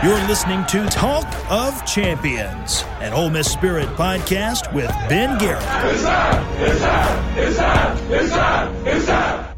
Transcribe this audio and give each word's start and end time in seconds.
You're 0.00 0.14
listening 0.28 0.64
to 0.66 0.86
Talk 0.86 1.26
of 1.50 1.84
Champions, 1.84 2.84
an 3.00 3.12
Ole 3.12 3.30
Miss 3.30 3.50
Spirit 3.50 3.88
podcast 3.96 4.72
with 4.72 4.86
Ben 5.08 5.36
Garrett. 5.38 5.60
It's 5.92 6.04
time! 6.04 6.62
It's 6.62 6.80
time! 6.80 7.38
It's 7.38 7.56
time! 7.56 8.12
It's 8.12 8.30
time! 8.30 8.86
It's 8.86 9.06
time! 9.06 9.56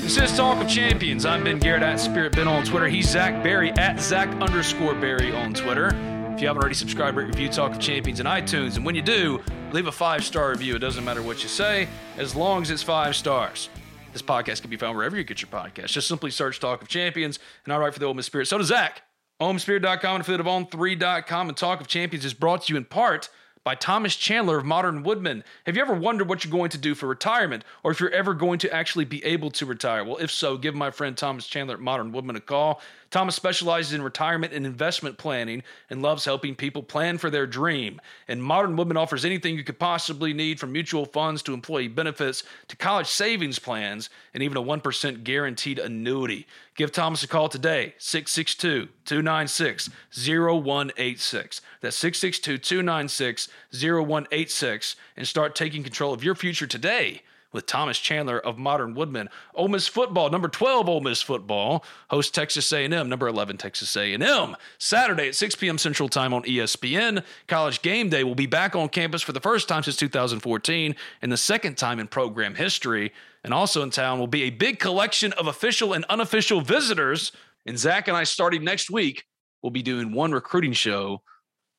This 0.00 0.16
is 0.16 0.36
Talk 0.36 0.62
of 0.62 0.68
Champions. 0.68 1.26
I'm 1.26 1.42
Ben 1.42 1.58
Garrett 1.58 1.82
at 1.82 1.98
Spirit 1.98 2.36
Ben 2.36 2.46
on 2.46 2.62
Twitter. 2.64 2.86
He's 2.86 3.10
Zach 3.10 3.42
Berry 3.42 3.72
at 3.72 4.00
Zach 4.00 4.28
underscore 4.40 4.94
Berry 4.94 5.34
on 5.34 5.52
Twitter. 5.52 6.11
If 6.34 6.40
you 6.40 6.46
haven't 6.46 6.62
already 6.62 6.74
subscribed, 6.74 7.16
rate, 7.16 7.26
review 7.26 7.50
Talk 7.50 7.72
of 7.72 7.78
Champions 7.78 8.18
in 8.18 8.24
iTunes. 8.26 8.76
And 8.76 8.86
when 8.86 8.94
you 8.94 9.02
do, 9.02 9.42
leave 9.70 9.86
a 9.86 9.92
five 9.92 10.24
star 10.24 10.50
review. 10.50 10.74
It 10.74 10.78
doesn't 10.78 11.04
matter 11.04 11.20
what 11.20 11.42
you 11.42 11.48
say, 11.48 11.88
as 12.16 12.34
long 12.34 12.62
as 12.62 12.70
it's 12.70 12.82
five 12.82 13.14
stars. 13.14 13.68
This 14.14 14.22
podcast 14.22 14.62
can 14.62 14.70
be 14.70 14.78
found 14.78 14.96
wherever 14.96 15.14
you 15.16 15.24
get 15.24 15.42
your 15.42 15.50
podcast. 15.50 15.88
Just 15.88 16.08
simply 16.08 16.30
search 16.30 16.58
Talk 16.58 16.80
of 16.80 16.88
Champions, 16.88 17.38
and 17.64 17.72
I 17.72 17.76
write 17.76 17.92
for 17.92 18.00
the 18.00 18.06
Ole 18.06 18.14
Miss 18.14 18.26
Spirit. 18.26 18.48
So 18.48 18.58
does 18.58 18.68
Zach. 18.68 19.02
OleMissSpirit.com 19.40 20.14
and 20.14 20.20
affiliate 20.22 20.40
of 20.40 20.46
On3.com. 20.46 21.48
And 21.48 21.56
Talk 21.56 21.80
of 21.80 21.86
Champions 21.86 22.24
is 22.24 22.32
brought 22.32 22.64
to 22.64 22.72
you 22.72 22.76
in 22.78 22.86
part 22.86 23.28
by 23.64 23.74
Thomas 23.74 24.16
Chandler 24.16 24.58
of 24.58 24.64
Modern 24.64 25.02
Woodmen. 25.02 25.44
Have 25.66 25.76
you 25.76 25.82
ever 25.82 25.94
wondered 25.94 26.28
what 26.28 26.44
you're 26.44 26.50
going 26.50 26.70
to 26.70 26.78
do 26.78 26.94
for 26.94 27.06
retirement 27.06 27.64
or 27.82 27.90
if 27.90 28.00
you're 28.00 28.10
ever 28.10 28.34
going 28.34 28.58
to 28.60 28.72
actually 28.72 29.04
be 29.04 29.24
able 29.24 29.50
to 29.52 29.66
retire? 29.66 30.04
Well, 30.04 30.16
if 30.16 30.30
so, 30.30 30.56
give 30.56 30.74
my 30.74 30.90
friend 30.90 31.16
Thomas 31.16 31.46
Chandler 31.46 31.74
at 31.74 31.80
Modern 31.80 32.12
Woodmen 32.12 32.36
a 32.36 32.40
call. 32.40 32.80
Thomas 33.12 33.36
specializes 33.36 33.92
in 33.92 34.00
retirement 34.00 34.54
and 34.54 34.64
investment 34.64 35.18
planning 35.18 35.62
and 35.90 36.00
loves 36.00 36.24
helping 36.24 36.54
people 36.54 36.82
plan 36.82 37.18
for 37.18 37.28
their 37.28 37.46
dream. 37.46 38.00
And 38.26 38.42
Modern 38.42 38.74
Woodmen 38.74 38.96
offers 38.96 39.26
anything 39.26 39.54
you 39.54 39.64
could 39.64 39.78
possibly 39.78 40.32
need 40.32 40.58
from 40.58 40.72
mutual 40.72 41.04
funds 41.04 41.42
to 41.42 41.52
employee 41.52 41.88
benefits 41.88 42.42
to 42.68 42.76
college 42.76 43.06
savings 43.06 43.58
plans 43.58 44.08
and 44.32 44.42
even 44.42 44.56
a 44.56 44.62
1% 44.62 45.24
guaranteed 45.24 45.78
annuity. 45.78 46.46
Give 46.74 46.90
Thomas 46.90 47.22
a 47.22 47.28
call 47.28 47.50
today, 47.50 47.94
662 47.98 48.88
296 49.04 49.90
0186. 50.10 51.60
That's 51.82 51.96
662 51.96 52.56
296 52.56 53.48
0186, 53.72 54.96
and 55.18 55.28
start 55.28 55.54
taking 55.54 55.82
control 55.82 56.14
of 56.14 56.24
your 56.24 56.34
future 56.34 56.66
today 56.66 57.20
with 57.52 57.66
Thomas 57.66 57.98
Chandler 57.98 58.38
of 58.38 58.58
Modern 58.58 58.94
Woodmen. 58.94 59.28
Ole 59.54 59.68
Miss 59.68 59.86
football, 59.86 60.30
number 60.30 60.48
12 60.48 60.88
Ole 60.88 61.00
Miss 61.00 61.22
football, 61.22 61.84
hosts 62.10 62.30
Texas 62.30 62.72
A&M, 62.72 63.08
number 63.08 63.28
11 63.28 63.58
Texas 63.58 63.94
A&M. 63.96 64.56
Saturday 64.78 65.28
at 65.28 65.34
6 65.34 65.54
p.m. 65.56 65.78
Central 65.78 66.08
Time 66.08 66.32
on 66.34 66.42
ESPN. 66.42 67.22
College 67.46 67.82
Game 67.82 68.08
Day 68.08 68.24
will 68.24 68.34
be 68.34 68.46
back 68.46 68.74
on 68.74 68.88
campus 68.88 69.22
for 69.22 69.32
the 69.32 69.40
first 69.40 69.68
time 69.68 69.82
since 69.82 69.96
2014 69.96 70.94
and 71.20 71.32
the 71.32 71.36
second 71.36 71.76
time 71.76 72.00
in 72.00 72.06
program 72.06 72.54
history. 72.54 73.12
And 73.44 73.52
also 73.52 73.82
in 73.82 73.90
town 73.90 74.18
will 74.18 74.26
be 74.26 74.44
a 74.44 74.50
big 74.50 74.78
collection 74.78 75.32
of 75.34 75.46
official 75.46 75.92
and 75.92 76.04
unofficial 76.06 76.60
visitors. 76.60 77.32
And 77.66 77.78
Zach 77.78 78.08
and 78.08 78.16
I, 78.16 78.24
starting 78.24 78.64
next 78.64 78.90
week, 78.90 79.24
will 79.62 79.70
be 79.70 79.82
doing 79.82 80.12
one 80.12 80.32
recruiting 80.32 80.72
show 80.72 81.22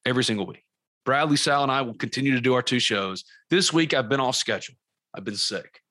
every 0.05 0.23
single 0.23 0.45
week. 0.45 0.63
Bradley, 1.05 1.37
Sal, 1.37 1.63
and 1.63 1.71
I 1.71 1.81
will 1.81 1.95
continue 1.95 2.33
to 2.33 2.41
do 2.41 2.53
our 2.53 2.61
two 2.61 2.79
shows. 2.79 3.25
This 3.49 3.73
week, 3.73 3.93
I've 3.93 4.09
been 4.09 4.21
off 4.21 4.35
schedule. 4.35 4.75
I've 5.13 5.23
been 5.23 5.35
sick. 5.35 5.81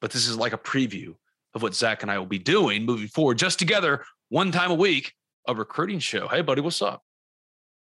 But 0.00 0.10
this 0.10 0.26
is 0.28 0.36
like 0.36 0.52
a 0.52 0.58
preview 0.58 1.14
of 1.54 1.62
what 1.62 1.74
Zach 1.74 2.02
and 2.02 2.10
I 2.10 2.18
will 2.18 2.26
be 2.26 2.38
doing 2.38 2.84
moving 2.84 3.08
forward, 3.08 3.38
just 3.38 3.58
together, 3.58 4.04
one 4.28 4.50
time 4.50 4.70
a 4.70 4.74
week, 4.74 5.12
a 5.46 5.54
recruiting 5.54 5.98
show. 6.00 6.28
Hey, 6.28 6.42
buddy, 6.42 6.60
what's 6.60 6.82
up? 6.82 7.02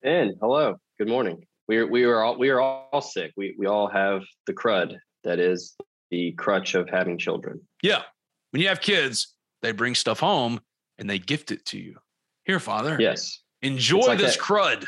And 0.03 0.33
hello, 0.41 0.77
good 0.99 1.09
morning. 1.09 1.47
We 1.69 1.77
are 1.77 1.87
we 1.87 2.05
are 2.05 2.23
all 2.23 2.39
we 2.39 2.49
are 2.49 2.61
all 2.61 3.01
sick. 3.03 3.33
We 3.37 3.55
we 3.59 3.67
all 3.67 3.87
have 3.89 4.23
the 4.47 4.53
crud 4.55 4.97
that 5.25 5.39
is 5.39 5.77
the 6.11 6.33
crutch 6.33 6.75
of 6.75 6.89
having 6.89 7.19
children. 7.19 7.61
Yeah. 7.83 8.03
When 8.51 8.63
you 8.63 8.69
have 8.69 8.81
kids, 8.81 9.35
they 9.63 9.71
bring 9.73 9.95
stuff 9.95 10.19
home 10.19 10.61
and 10.99 11.09
they 11.09 11.19
gift 11.19 11.53
it 11.53 11.65
to 11.67 11.79
you. 11.79 11.99
Here, 12.45 12.59
father. 12.59 12.97
Yes, 12.99 13.43
Enjoy 13.63 13.99
like 14.01 14.19
this 14.19 14.37
that- 14.37 14.43
crud. 14.43 14.87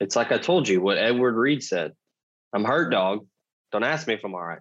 it's 0.00 0.16
like 0.16 0.32
I 0.32 0.38
told 0.38 0.68
you 0.68 0.80
what 0.80 0.96
Edward 0.96 1.34
Reed 1.34 1.62
said. 1.62 1.92
I'm 2.54 2.64
hurt, 2.64 2.90
dog. 2.90 3.26
Don't 3.72 3.82
ask 3.82 4.06
me 4.06 4.14
if 4.14 4.20
I'm 4.24 4.34
all 4.34 4.44
right. 4.44 4.60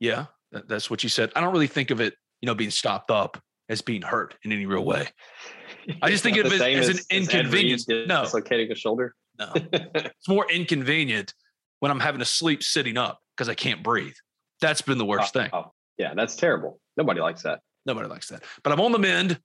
Yeah, 0.00 0.26
that- 0.52 0.68
that's 0.68 0.90
what 0.90 1.02
you 1.02 1.08
said. 1.08 1.30
I 1.36 1.40
don't 1.40 1.52
really 1.52 1.66
think 1.66 1.90
of 1.90 2.00
it, 2.00 2.14
you 2.40 2.46
know, 2.46 2.54
being 2.54 2.70
stopped 2.70 3.10
up 3.10 3.40
as 3.68 3.80
being 3.82 4.02
hurt 4.02 4.36
in 4.44 4.52
any 4.52 4.66
real 4.66 4.84
way. 4.84 5.08
I 6.02 6.10
just 6.10 6.22
think 6.22 6.36
of 6.38 6.46
it 6.46 6.58
same 6.58 6.78
as 6.78 6.88
an 6.88 6.98
inconvenience. 7.10 7.86
No. 7.88 8.22
dislocating 8.22 8.70
a 8.72 8.74
shoulder. 8.74 9.14
No, 9.38 9.52
it's 9.54 10.28
more 10.28 10.46
inconvenient 10.50 11.34
when 11.80 11.90
I'm 11.90 12.00
having 12.00 12.20
to 12.20 12.24
sleep 12.24 12.62
sitting 12.62 12.96
up 12.96 13.18
because 13.36 13.48
I 13.48 13.54
can't 13.54 13.82
breathe. 13.82 14.14
That's 14.60 14.80
been 14.80 14.96
the 14.98 15.04
worst 15.04 15.32
thing. 15.32 15.50
Oh, 15.52 15.58
oh, 15.58 15.72
yeah, 15.98 16.14
that's 16.14 16.36
terrible. 16.36 16.80
Nobody 16.96 17.20
likes 17.20 17.42
that. 17.42 17.60
Nobody 17.84 18.08
likes 18.08 18.28
that. 18.28 18.44
But 18.62 18.72
I'm 18.72 18.80
on 18.80 18.92
the 18.92 18.98
mend, 18.98 19.40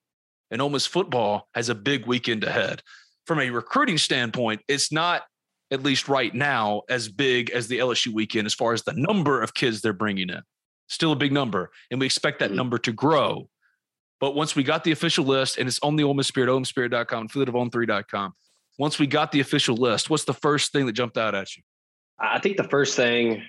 and 0.50 0.62
Ole 0.62 0.70
Miss 0.70 0.86
football 0.86 1.48
has 1.54 1.68
a 1.68 1.74
big 1.74 2.06
weekend 2.06 2.44
ahead. 2.44 2.82
From 3.26 3.40
a 3.40 3.50
recruiting 3.50 3.98
standpoint, 3.98 4.62
it's 4.68 4.90
not, 4.92 5.22
at 5.70 5.82
least 5.82 6.08
right 6.08 6.34
now, 6.34 6.82
as 6.88 7.08
big 7.08 7.50
as 7.50 7.68
the 7.68 7.78
LSU 7.78 8.12
weekend 8.12 8.46
as 8.46 8.54
far 8.54 8.72
as 8.72 8.82
the 8.82 8.92
number 8.94 9.40
of 9.40 9.54
kids 9.54 9.80
they're 9.80 9.92
bringing 9.92 10.30
in. 10.30 10.42
Still 10.88 11.12
a 11.12 11.16
big 11.16 11.32
number, 11.32 11.70
and 11.90 12.00
we 12.00 12.06
expect 12.06 12.40
that 12.40 12.50
Mhm. 12.50 12.56
number 12.56 12.78
to 12.78 12.92
grow. 12.92 13.48
But 14.18 14.34
once 14.34 14.54
we 14.54 14.62
got 14.62 14.84
the 14.84 14.92
official 14.92 15.24
list, 15.24 15.56
and 15.58 15.68
it's 15.68 15.78
on 15.82 15.96
the 15.96 16.04
Ole 16.04 16.14
Miss 16.14 16.26
Spirit, 16.26 16.50
OleMissSpirit.com, 16.50 17.26
affiliate 17.26 17.48
of 17.48 17.54
On3.com. 17.54 18.34
Once 18.78 18.98
we 18.98 19.06
got 19.06 19.32
the 19.32 19.40
official 19.40 19.76
list, 19.76 20.10
what's 20.10 20.24
the 20.24 20.34
first 20.34 20.72
thing 20.72 20.86
that 20.86 20.92
jumped 20.92 21.16
out 21.16 21.34
at 21.34 21.56
you? 21.56 21.62
I 22.18 22.38
think 22.38 22.56
the 22.56 22.64
first 22.64 22.96
thing, 22.96 23.42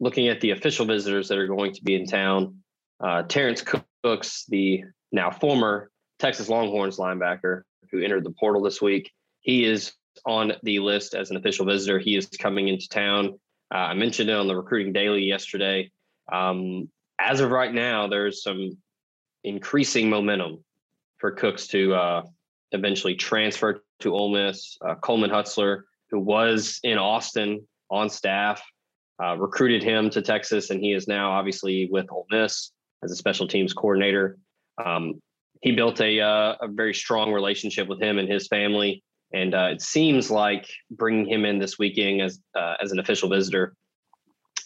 looking 0.00 0.28
at 0.28 0.40
the 0.40 0.50
official 0.50 0.86
visitors 0.86 1.28
that 1.28 1.38
are 1.38 1.46
going 1.46 1.72
to 1.74 1.82
be 1.82 1.94
in 1.94 2.06
town, 2.06 2.62
uh, 3.00 3.22
Terrence 3.24 3.62
Cooks, 4.02 4.44
the 4.48 4.84
now 5.12 5.30
former 5.30 5.90
Texas 6.18 6.48
Longhorns 6.48 6.96
linebacker 6.98 7.62
who 7.90 8.02
entered 8.02 8.24
the 8.24 8.30
portal 8.30 8.62
this 8.62 8.80
week, 8.80 9.10
he 9.40 9.64
is 9.64 9.92
on 10.26 10.52
the 10.62 10.78
list 10.78 11.14
as 11.14 11.30
an 11.30 11.36
official 11.36 11.66
visitor. 11.66 11.98
He 11.98 12.16
is 12.16 12.26
coming 12.26 12.68
into 12.68 12.88
town. 12.88 13.38
Uh, 13.72 13.78
I 13.78 13.94
mentioned 13.94 14.30
it 14.30 14.36
on 14.36 14.46
the 14.46 14.56
Recruiting 14.56 14.92
Daily 14.92 15.22
yesterday. 15.22 15.90
Um, 16.32 16.88
as 17.20 17.40
of 17.40 17.50
right 17.50 17.72
now, 17.72 18.06
there's 18.06 18.42
some 18.42 18.78
increasing 19.44 20.08
momentum 20.08 20.64
for 21.18 21.32
Cooks 21.32 21.66
to 21.68 21.94
uh, 21.94 22.22
eventually 22.72 23.14
transfer 23.14 23.82
to 24.00 24.14
Ole 24.14 24.32
Miss. 24.32 24.78
Uh, 24.86 24.94
Coleman 24.96 25.30
Hutzler, 25.30 25.82
who 26.10 26.20
was 26.20 26.80
in 26.82 26.98
Austin 26.98 27.66
on 27.90 28.08
staff, 28.08 28.62
uh, 29.22 29.36
recruited 29.36 29.82
him 29.82 30.10
to 30.10 30.22
Texas, 30.22 30.70
and 30.70 30.80
he 30.80 30.92
is 30.92 31.08
now 31.08 31.32
obviously 31.32 31.88
with 31.90 32.06
Ole 32.10 32.26
Miss 32.30 32.70
as 33.02 33.10
a 33.10 33.16
special 33.16 33.48
teams 33.48 33.72
coordinator. 33.72 34.38
Um, 34.84 35.20
he 35.60 35.72
built 35.72 36.00
a 36.00 36.20
uh, 36.20 36.54
a 36.60 36.68
very 36.68 36.94
strong 36.94 37.32
relationship 37.32 37.88
with 37.88 38.00
him 38.00 38.18
and 38.18 38.28
his 38.28 38.46
family, 38.46 39.02
and 39.32 39.54
uh, 39.54 39.68
it 39.72 39.82
seems 39.82 40.30
like 40.30 40.66
bringing 40.90 41.26
him 41.26 41.44
in 41.44 41.58
this 41.58 41.78
weekend 41.78 42.22
as 42.22 42.40
uh, 42.54 42.74
as 42.82 42.92
an 42.92 42.98
official 42.98 43.28
visitor 43.28 43.74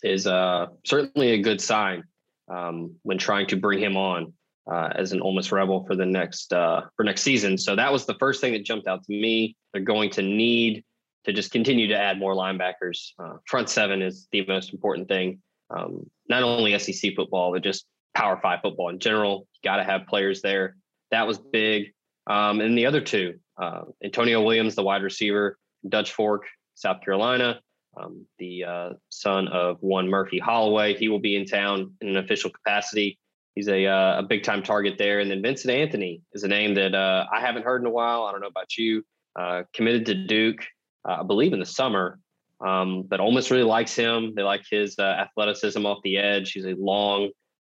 is 0.03 0.27
uh, 0.27 0.67
certainly 0.85 1.33
a 1.33 1.39
good 1.39 1.61
sign 1.61 2.05
um, 2.53 2.95
when 3.03 3.19
trying 3.19 3.47
to 3.47 3.57
bring 3.57 3.79
him 3.79 3.97
on 3.97 4.33
uh, 4.71 4.91
as 4.95 5.13
an 5.13 5.21
Ole 5.21 5.35
Miss 5.35 5.51
Rebel 5.53 5.85
for 5.87 5.97
the 5.97 6.07
next 6.07 6.53
uh, 6.53 6.83
for 6.97 7.05
next 7.05 7.23
season. 7.23 7.59
So 7.59 7.77
that 7.77 7.93
was 7.93 8.07
the 8.07 8.15
first 8.15 8.41
thing 8.41 8.53
that 8.53 8.65
jumped 8.65 8.87
out 8.87 9.05
to 9.05 9.13
me. 9.13 9.57
They're 9.73 9.83
going 9.83 10.11
to 10.11 10.23
need 10.23 10.85
to 11.25 11.33
just 11.33 11.53
continue 11.53 11.89
to 11.89 11.97
add 11.97 12.19
more 12.19 12.35
linebackers. 12.35 13.11
Uh, 13.19 13.35
front 13.47 13.69
seven 13.69 14.03
is 14.03 14.29
the 14.33 14.45
most 14.47 14.73
important 14.73 15.09
thing. 15.09 15.41
Um, 15.71 16.11
not 16.29 16.43
only 16.43 16.79
SEC 16.79 17.15
football, 17.15 17.53
but 17.53 17.63
just 17.63 17.87
Power 18.15 18.39
Five 18.43 18.61
football 18.63 18.89
in 18.91 18.99
general. 18.99 19.47
You 19.55 19.69
got 19.69 19.77
to 19.77 19.85
have 19.85 20.07
players 20.07 20.43
there. 20.43 20.77
That 21.11 21.27
was 21.27 21.39
big. 21.39 21.93
Um, 22.27 22.61
and 22.61 22.79
the 22.79 22.87
other 22.87 23.01
two, 23.01 23.39
uh, 23.63 23.85
Antonio 24.03 24.43
Williams, 24.43 24.75
the 24.75 24.83
wide 24.83 25.03
receiver, 25.03 25.57
Dutch 25.89 26.13
Fork, 26.13 26.47
South 26.75 27.01
Carolina, 27.01 27.61
um, 27.97 28.27
the 28.39 28.65
uh, 28.65 28.91
son 29.09 29.49
of 29.49 29.77
one 29.81 30.09
Murphy 30.09 30.39
Holloway. 30.39 30.95
He 30.95 31.09
will 31.09 31.21
be 31.21 31.37
in 31.37 31.47
town 31.47 31.93
in 32.01 32.09
an 32.09 32.17
official 32.17 32.51
capacity. 32.51 33.19
He's 33.55 33.69
a, 33.69 33.87
uh, 33.87 34.19
a 34.21 34.23
big 34.23 34.43
time 34.43 34.63
target 34.63 34.95
there. 34.99 35.21
And 35.21 35.31
then 35.31 35.43
Vincent 35.43 35.73
Anthony 35.73 36.23
is 36.33 36.43
a 36.43 36.49
name 36.49 36.75
that 36.75 36.95
uh, 36.95 37.27
I 37.33 37.41
haven't 37.41 37.65
heard 37.65 37.83
in 37.83 37.87
a 37.87 37.91
while. 37.91 38.25
I 38.25 38.33
don't 38.33 38.41
know 38.41 38.47
about 38.49 38.77
you. 38.77 39.05
Uh, 39.39 39.63
committed 39.73 40.07
to 40.07 40.15
Duke, 40.27 40.65
uh, 41.09 41.19
I 41.21 41.23
believe 41.23 41.53
in 41.53 41.61
the 41.61 41.67
summer. 41.67 42.19
Um, 42.61 43.03
but 43.03 43.21
Ole 43.21 43.33
Miss 43.33 43.51
really 43.51 43.65
likes 43.65 43.95
him. 43.95 44.35
They 44.35 44.43
like 44.43 44.63
his 44.69 44.99
athleticism 44.99 45.85
off 45.85 45.99
the 46.03 46.17
edge. 46.19 46.53
He's 46.53 46.67
a 46.67 46.75
long, 46.75 47.31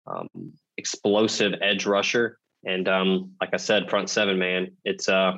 um, 0.08 0.28
explosive 0.78 1.54
edge 1.62 1.86
rusher. 1.86 2.38
And 2.66 2.88
um, 2.88 3.32
like 3.42 3.50
I 3.54 3.58
said, 3.58 3.90
front 3.90 4.10
seven 4.10 4.40
man, 4.40 4.72
it's 4.86 5.10
uh, 5.10 5.34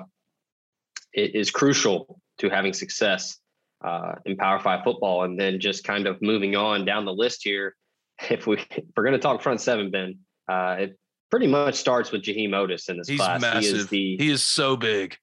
is 1.15 1.51
crucial 1.51 2.19
to 2.39 2.50
having 2.50 2.73
success 2.73 3.38
uh, 3.83 4.15
in 4.25 4.38
Power 4.38 4.59
Five 4.59 4.83
football. 4.83 5.23
And 5.23 5.39
then 5.39 5.59
just 5.59 5.83
kind 5.83 6.07
of 6.07 6.21
moving 6.21 6.56
on 6.56 6.85
down 6.85 7.06
the 7.06 7.13
list 7.13 7.41
here, 7.44 7.75
if 8.29 8.47
we 8.47 8.57
if 8.71 8.85
we're 8.95 9.03
going 9.03 9.13
to 9.13 9.19
talk 9.19 9.41
front 9.41 9.62
seven, 9.62 9.91
Ben, 9.91 10.19
uh, 10.47 10.75
it 10.79 11.00
pretty 11.31 11.47
much 11.47 11.75
starts 11.75 12.12
with 12.12 12.21
Jaheim 12.21 12.50
Oatis 12.50 12.89
in 12.89 12.97
this 12.97 13.07
He's 13.07 13.19
class. 13.19 13.41
massive. 13.41 13.63
He 13.63 13.77
is 13.79 13.88
the 13.88 14.17
he 14.17 14.29
is 14.29 14.44
so 14.44 14.77
big. 14.77 15.17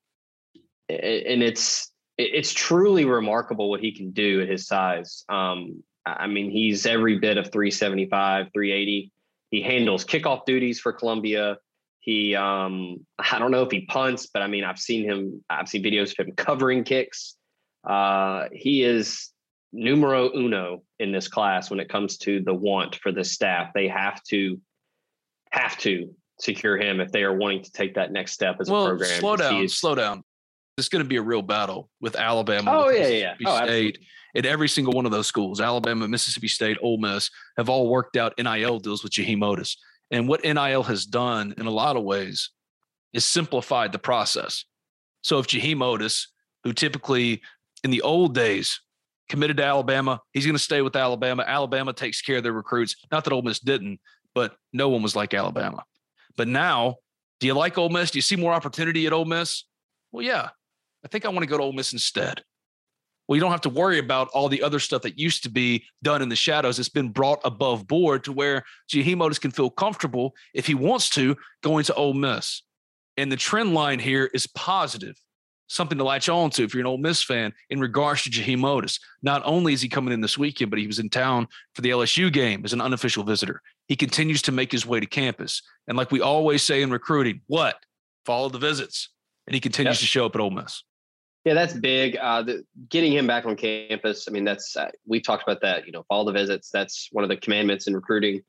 and 0.89 1.43
it's 1.43 1.91
it's 2.19 2.53
truly 2.53 3.05
remarkable 3.05 3.71
what 3.71 3.81
he 3.81 3.93
can 3.93 4.11
do 4.11 4.43
at 4.43 4.49
his 4.49 4.67
size. 4.67 5.25
Um, 5.29 5.83
I 6.05 6.27
mean, 6.27 6.51
he's 6.51 6.85
every 6.85 7.19
bit 7.19 7.39
of 7.39 7.51
375, 7.53 8.49
380. 8.53 9.13
He 9.51 9.63
handles 9.63 10.05
kickoff 10.05 10.45
duties 10.45 10.81
for 10.81 10.93
Columbia. 10.93 11.57
He, 12.03 12.35
um, 12.35 13.07
I 13.19 13.39
don't 13.39 13.53
know 13.53 13.63
if 13.63 13.71
he 13.71 13.87
punts, 13.87 14.27
but 14.27 14.43
I 14.43 14.49
mean, 14.49 14.65
I've 14.65 14.79
seen 14.79 15.05
him. 15.05 15.43
I've 15.49 15.69
seen 15.69 15.85
videos 15.85 16.11
of 16.19 16.27
him 16.27 16.35
covering 16.37 16.83
kicks. 16.83 17.37
Uh, 17.89 18.49
he 18.53 18.83
is 18.83 19.31
numero 19.73 20.31
uno 20.37 20.83
in 20.99 21.13
this 21.13 21.29
class 21.29 21.71
when 21.71 21.79
it 21.79 21.89
comes 21.89 22.19
to 22.19 22.41
the 22.43 22.53
want 22.53 22.97
for 22.97 23.13
the 23.13 23.23
staff. 23.23 23.71
They 23.73 23.87
have 23.87 24.21
to 24.31 24.61
have 25.53 25.79
to 25.79 26.13
secure 26.41 26.77
him 26.77 27.01
if 27.01 27.13
they 27.13 27.23
are 27.23 27.37
wanting 27.37 27.63
to 27.63 27.71
take 27.71 27.95
that 27.95 28.11
next 28.11 28.33
step 28.33 28.57
as 28.61 28.69
a 28.69 28.73
program. 28.73 29.21
slow 29.21 29.37
down, 29.37 29.63
is- 29.63 29.79
slow 29.79 29.95
down. 29.95 30.25
It's 30.79 30.89
going 30.89 31.05
to 31.05 31.09
be 31.09 31.17
a 31.19 31.23
real 31.23 31.43
battle 31.43 31.91
with 32.01 32.17
Alabama. 32.17 32.71
Oh, 32.73 32.87
with 32.87 32.97
yeah, 32.97 33.03
Mississippi 33.03 33.45
yeah. 33.45 33.51
Oh, 33.51 33.57
State. 33.57 33.67
absolutely. 33.69 34.07
And 34.35 34.47
every 34.47 34.69
single 34.69 34.95
one 34.95 35.05
of 35.05 35.13
those 35.13 35.27
schools, 35.27 35.61
Alabama, 35.61 36.09
Mississippi 36.09 36.49
State, 36.49 36.79
Ole 36.83 36.97
Miss, 36.99 37.31
have 37.59 37.69
all 37.69 37.89
worked 37.91 38.17
out 38.17 38.33
NIL 38.39 38.79
deals 38.79 39.03
with 39.05 39.13
Jaheim 39.13 39.41
Oatis. 39.41 39.77
And 40.13 40.29
what 40.29 40.45
NIL 40.45 40.83
has 40.85 41.07
done 41.07 41.55
in 41.57 41.67
a 41.67 41.71
lot 41.71 41.97
of 41.97 42.05
ways 42.05 42.51
is 43.13 43.25
simplified 43.25 43.93
the 43.93 43.99
process. 43.99 44.65
So 45.23 45.39
if 45.39 45.47
Jaheim 45.47 45.79
Oatis, 45.79 46.27
who 46.63 46.73
typically 46.73 47.41
in 47.83 47.91
the 47.91 48.03
old 48.03 48.35
days 48.35 48.81
committed 49.29 49.57
to 49.57 49.65
Alabama, 49.65 50.21
he's 50.33 50.45
going 50.45 50.55
to 50.55 50.63
stay 50.63 50.83
with 50.83 50.95
Alabama. 50.95 51.45
Alabama 51.47 51.93
takes 51.93 52.21
care 52.21 52.37
of 52.37 52.43
their 52.43 52.53
recruits. 52.53 52.95
Not 53.11 53.25
that 53.25 53.33
Ole 53.33 53.43
Miss 53.43 53.59
didn't, 53.59 54.01
but 54.35 54.55
no 54.73 54.91
one 54.91 55.03
was 55.03 55.17
like 55.17 55.35
Alabama. 55.35 55.83
But 56.37 56.49
now, 56.49 56.97
do 57.41 57.47
you 57.47 57.55
like 57.55 57.79
Ole 57.79 57.89
Miss? 57.89 58.11
Do 58.11 58.19
you 58.19 58.23
see 58.23 58.37
more 58.37 58.53
opportunity 58.53 59.07
at 59.07 59.13
Ole 59.13 59.25
Miss? 59.25 59.65
Well, 60.13 60.25
yeah. 60.25 60.51
I 61.05 61.09
think 61.09 61.25
I 61.25 61.29
want 61.31 61.41
to 61.41 61.47
go 61.47 61.57
to 61.57 61.65
Ole 61.65 61.73
Miss 61.73 61.93
instead. 61.93 62.43
Well, 63.29 63.37
you 63.37 63.41
don't 63.41 63.51
have 63.53 63.61
to 63.63 63.69
worry 63.71 63.99
about 63.99 64.29
all 64.29 64.49
the 64.49 64.63
other 64.63 64.79
stuff 64.79 65.03
that 65.03 65.19
used 65.19 65.43
to 65.45 65.51
be 65.51 65.85
done 66.03 66.23
in 66.23 66.29
the 66.29 66.37
shadows. 66.37 66.79
It's 66.79 66.89
been 66.89 67.11
brought 67.11 67.41
above 67.45 67.87
board 67.87 68.25
to 68.25 68.33
where 68.33 68.65
Jaheim 68.91 69.19
Oatis 69.19 69.41
can 69.41 69.51
feel 69.53 69.71
comfortable 69.71 70.35
if 70.55 70.67
he 70.67 70.75
wants 70.75 71.09
to 71.11 71.37
going 71.63 71.85
to 71.85 71.95
Ole 71.95 72.15
Miss. 72.15 72.63
And 73.17 73.31
the 73.31 73.37
trend 73.37 73.75
line 73.75 74.01
here 74.01 74.29
is 74.35 74.47
positive, 74.49 75.17
something 75.69 75.99
to 75.99 76.05
latch 76.05 76.29
on 76.29 76.51
to 76.51 76.65
if 76.65 76.75
you're 76.75 76.81
an 76.81 76.87
Ole 76.87 76.99
Miss 76.99 77.23
fan 77.23 77.53
in 77.71 77.79
regards 77.81 78.23
to 78.25 78.31
Jaheim 78.31 78.61
Oatis. 78.63 78.99
Not 79.23 79.43
only 79.45 79.73
is 79.73 79.81
he 79.83 79.89
coming 79.89 80.13
in 80.13 80.21
this 80.21 80.37
weekend, 80.37 80.71
but 80.71 80.79
he 80.81 80.87
was 80.87 80.99
in 80.99 81.09
town 81.09 81.47
for 81.75 81.83
the 81.83 81.91
LSU 81.91 82.33
game 82.33 82.63
as 82.65 82.73
an 82.73 82.81
unofficial 82.81 83.23
visitor. 83.23 83.63
He 83.87 83.97
continues 83.97 84.43
to 84.43 84.53
make 84.53 84.73
his 84.73 84.85
way 84.85 84.99
to 85.01 85.07
campus. 85.07 85.63
And 85.87 85.97
like 85.97 86.11
we 86.11 86.21
always 86.21 86.63
say 86.63 86.83
in 86.83 86.91
recruiting, 86.91 87.41
what? 87.47 87.77
Follow 88.27 88.49
the 88.49 88.59
visits. 88.59 89.11
And 89.47 89.55
he 89.55 89.61
continues 89.61 89.97
Yep. 89.97 90.01
to 90.01 90.07
show 90.07 90.27
up 90.27 90.35
at 90.35 90.41
Ole 90.41 90.51
Miss. 90.51 90.83
Yeah, 91.45 91.55
that's 91.55 91.73
big. 91.73 92.17
Uh, 92.17 92.43
the, 92.43 92.65
getting 92.89 93.13
him 93.13 93.27
back 93.27 93.47
on 93.47 93.57
campus. 93.57 94.27
I 94.29 94.31
mean, 94.31 94.45
that's 94.45 94.77
uh, 94.77 94.91
we 95.07 95.21
talked 95.21 95.43
about 95.43 95.61
that. 95.63 95.87
You 95.87 95.93
know, 95.93 96.05
follow 96.09 96.25
the 96.27 96.33
visits. 96.33 96.71
That's 96.71 97.09
one 97.11 97.25
of 97.25 97.29
the 97.31 97.37
commandments 97.37 97.87
in 97.89 97.95
recruiting. 97.95 98.43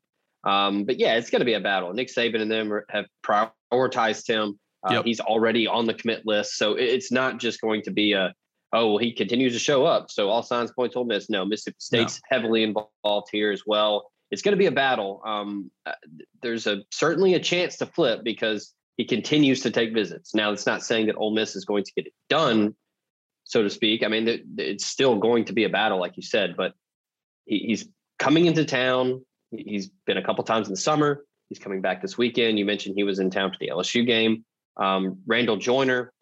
Um, 0.44 0.84
but 0.84 0.98
yeah, 1.00 1.16
it's 1.16 1.30
going 1.30 1.40
to 1.40 1.46
be 1.46 1.54
a 1.54 1.60
battle. 1.60 1.92
Nick 1.92 2.08
Saban 2.08 2.40
and 2.40 2.50
them 2.50 2.72
are- 2.72 2.86
have 2.90 3.06
prioritized 3.26 4.28
him. 4.28 4.58
Uh, 4.88 4.94
Yep. 4.94 5.04
He's 5.06 5.20
already 5.20 5.66
on 5.66 5.86
the 5.86 5.94
commit 5.94 6.26
list, 6.26 6.56
so 6.56 6.74
it- 6.74 6.84
it's 6.84 7.10
not 7.10 7.40
just 7.40 7.60
going 7.60 7.82
to 7.82 7.90
be 7.90 8.12
a 8.12 8.32
oh 8.72 8.88
well 8.90 8.98
he 8.98 9.12
continues 9.12 9.52
to 9.54 9.58
show 9.58 9.84
up. 9.86 10.10
So 10.10 10.28
all 10.28 10.42
signs 10.42 10.70
point 10.72 10.92
to 10.92 10.98
Ole 10.98 11.04
Miss. 11.06 11.30
No, 11.30 11.44
Mississippi 11.44 11.76
State's 11.78 12.20
heavily 12.28 12.62
involved 12.62 13.28
here 13.32 13.50
as 13.50 13.62
well. 13.66 14.10
It's 14.30 14.42
going 14.42 14.52
to 14.52 14.58
be 14.58 14.66
a 14.66 14.72
battle. 14.72 15.22
Um, 15.24 15.70
uh, 15.86 15.92
there's 16.42 16.66
a 16.66 16.82
certainly 16.90 17.34
a 17.34 17.40
chance 17.40 17.76
to 17.78 17.86
flip 17.86 18.20
because 18.24 18.74
he 18.96 19.04
continues 19.04 19.62
to 19.62 19.70
take 19.70 19.94
visits. 19.94 20.34
Now, 20.34 20.52
it's 20.52 20.66
not 20.66 20.82
saying 20.82 21.06
that 21.06 21.16
Ole 21.16 21.32
Miss 21.34 21.56
is 21.56 21.64
going 21.64 21.84
to 21.84 21.92
get 21.96 22.06
it 22.06 22.12
done 22.28 22.74
so 23.44 23.62
to 23.62 23.70
speak. 23.70 24.02
I 24.02 24.08
mean, 24.08 24.56
it's 24.58 24.86
still 24.86 25.16
going 25.16 25.44
to 25.46 25.52
be 25.52 25.64
a 25.64 25.68
battle, 25.68 26.00
like 26.00 26.16
you 26.16 26.22
said, 26.22 26.56
but 26.56 26.74
he's 27.46 27.88
coming 28.18 28.46
into 28.46 28.64
town. 28.64 29.24
He's 29.50 29.88
been 30.06 30.16
a 30.16 30.24
couple 30.24 30.42
times 30.44 30.66
in 30.68 30.72
the 30.72 30.80
summer. 30.80 31.24
He's 31.48 31.58
coming 31.58 31.80
back 31.80 32.02
this 32.02 32.18
weekend. 32.18 32.58
You 32.58 32.64
mentioned 32.64 32.94
he 32.96 33.04
was 33.04 33.18
in 33.18 33.30
town 33.30 33.52
for 33.52 33.58
the 33.60 33.68
LSU 33.68 34.06
game. 34.06 34.44
Um, 34.76 35.18
Randall 35.26 35.56
Joyner 35.56 36.12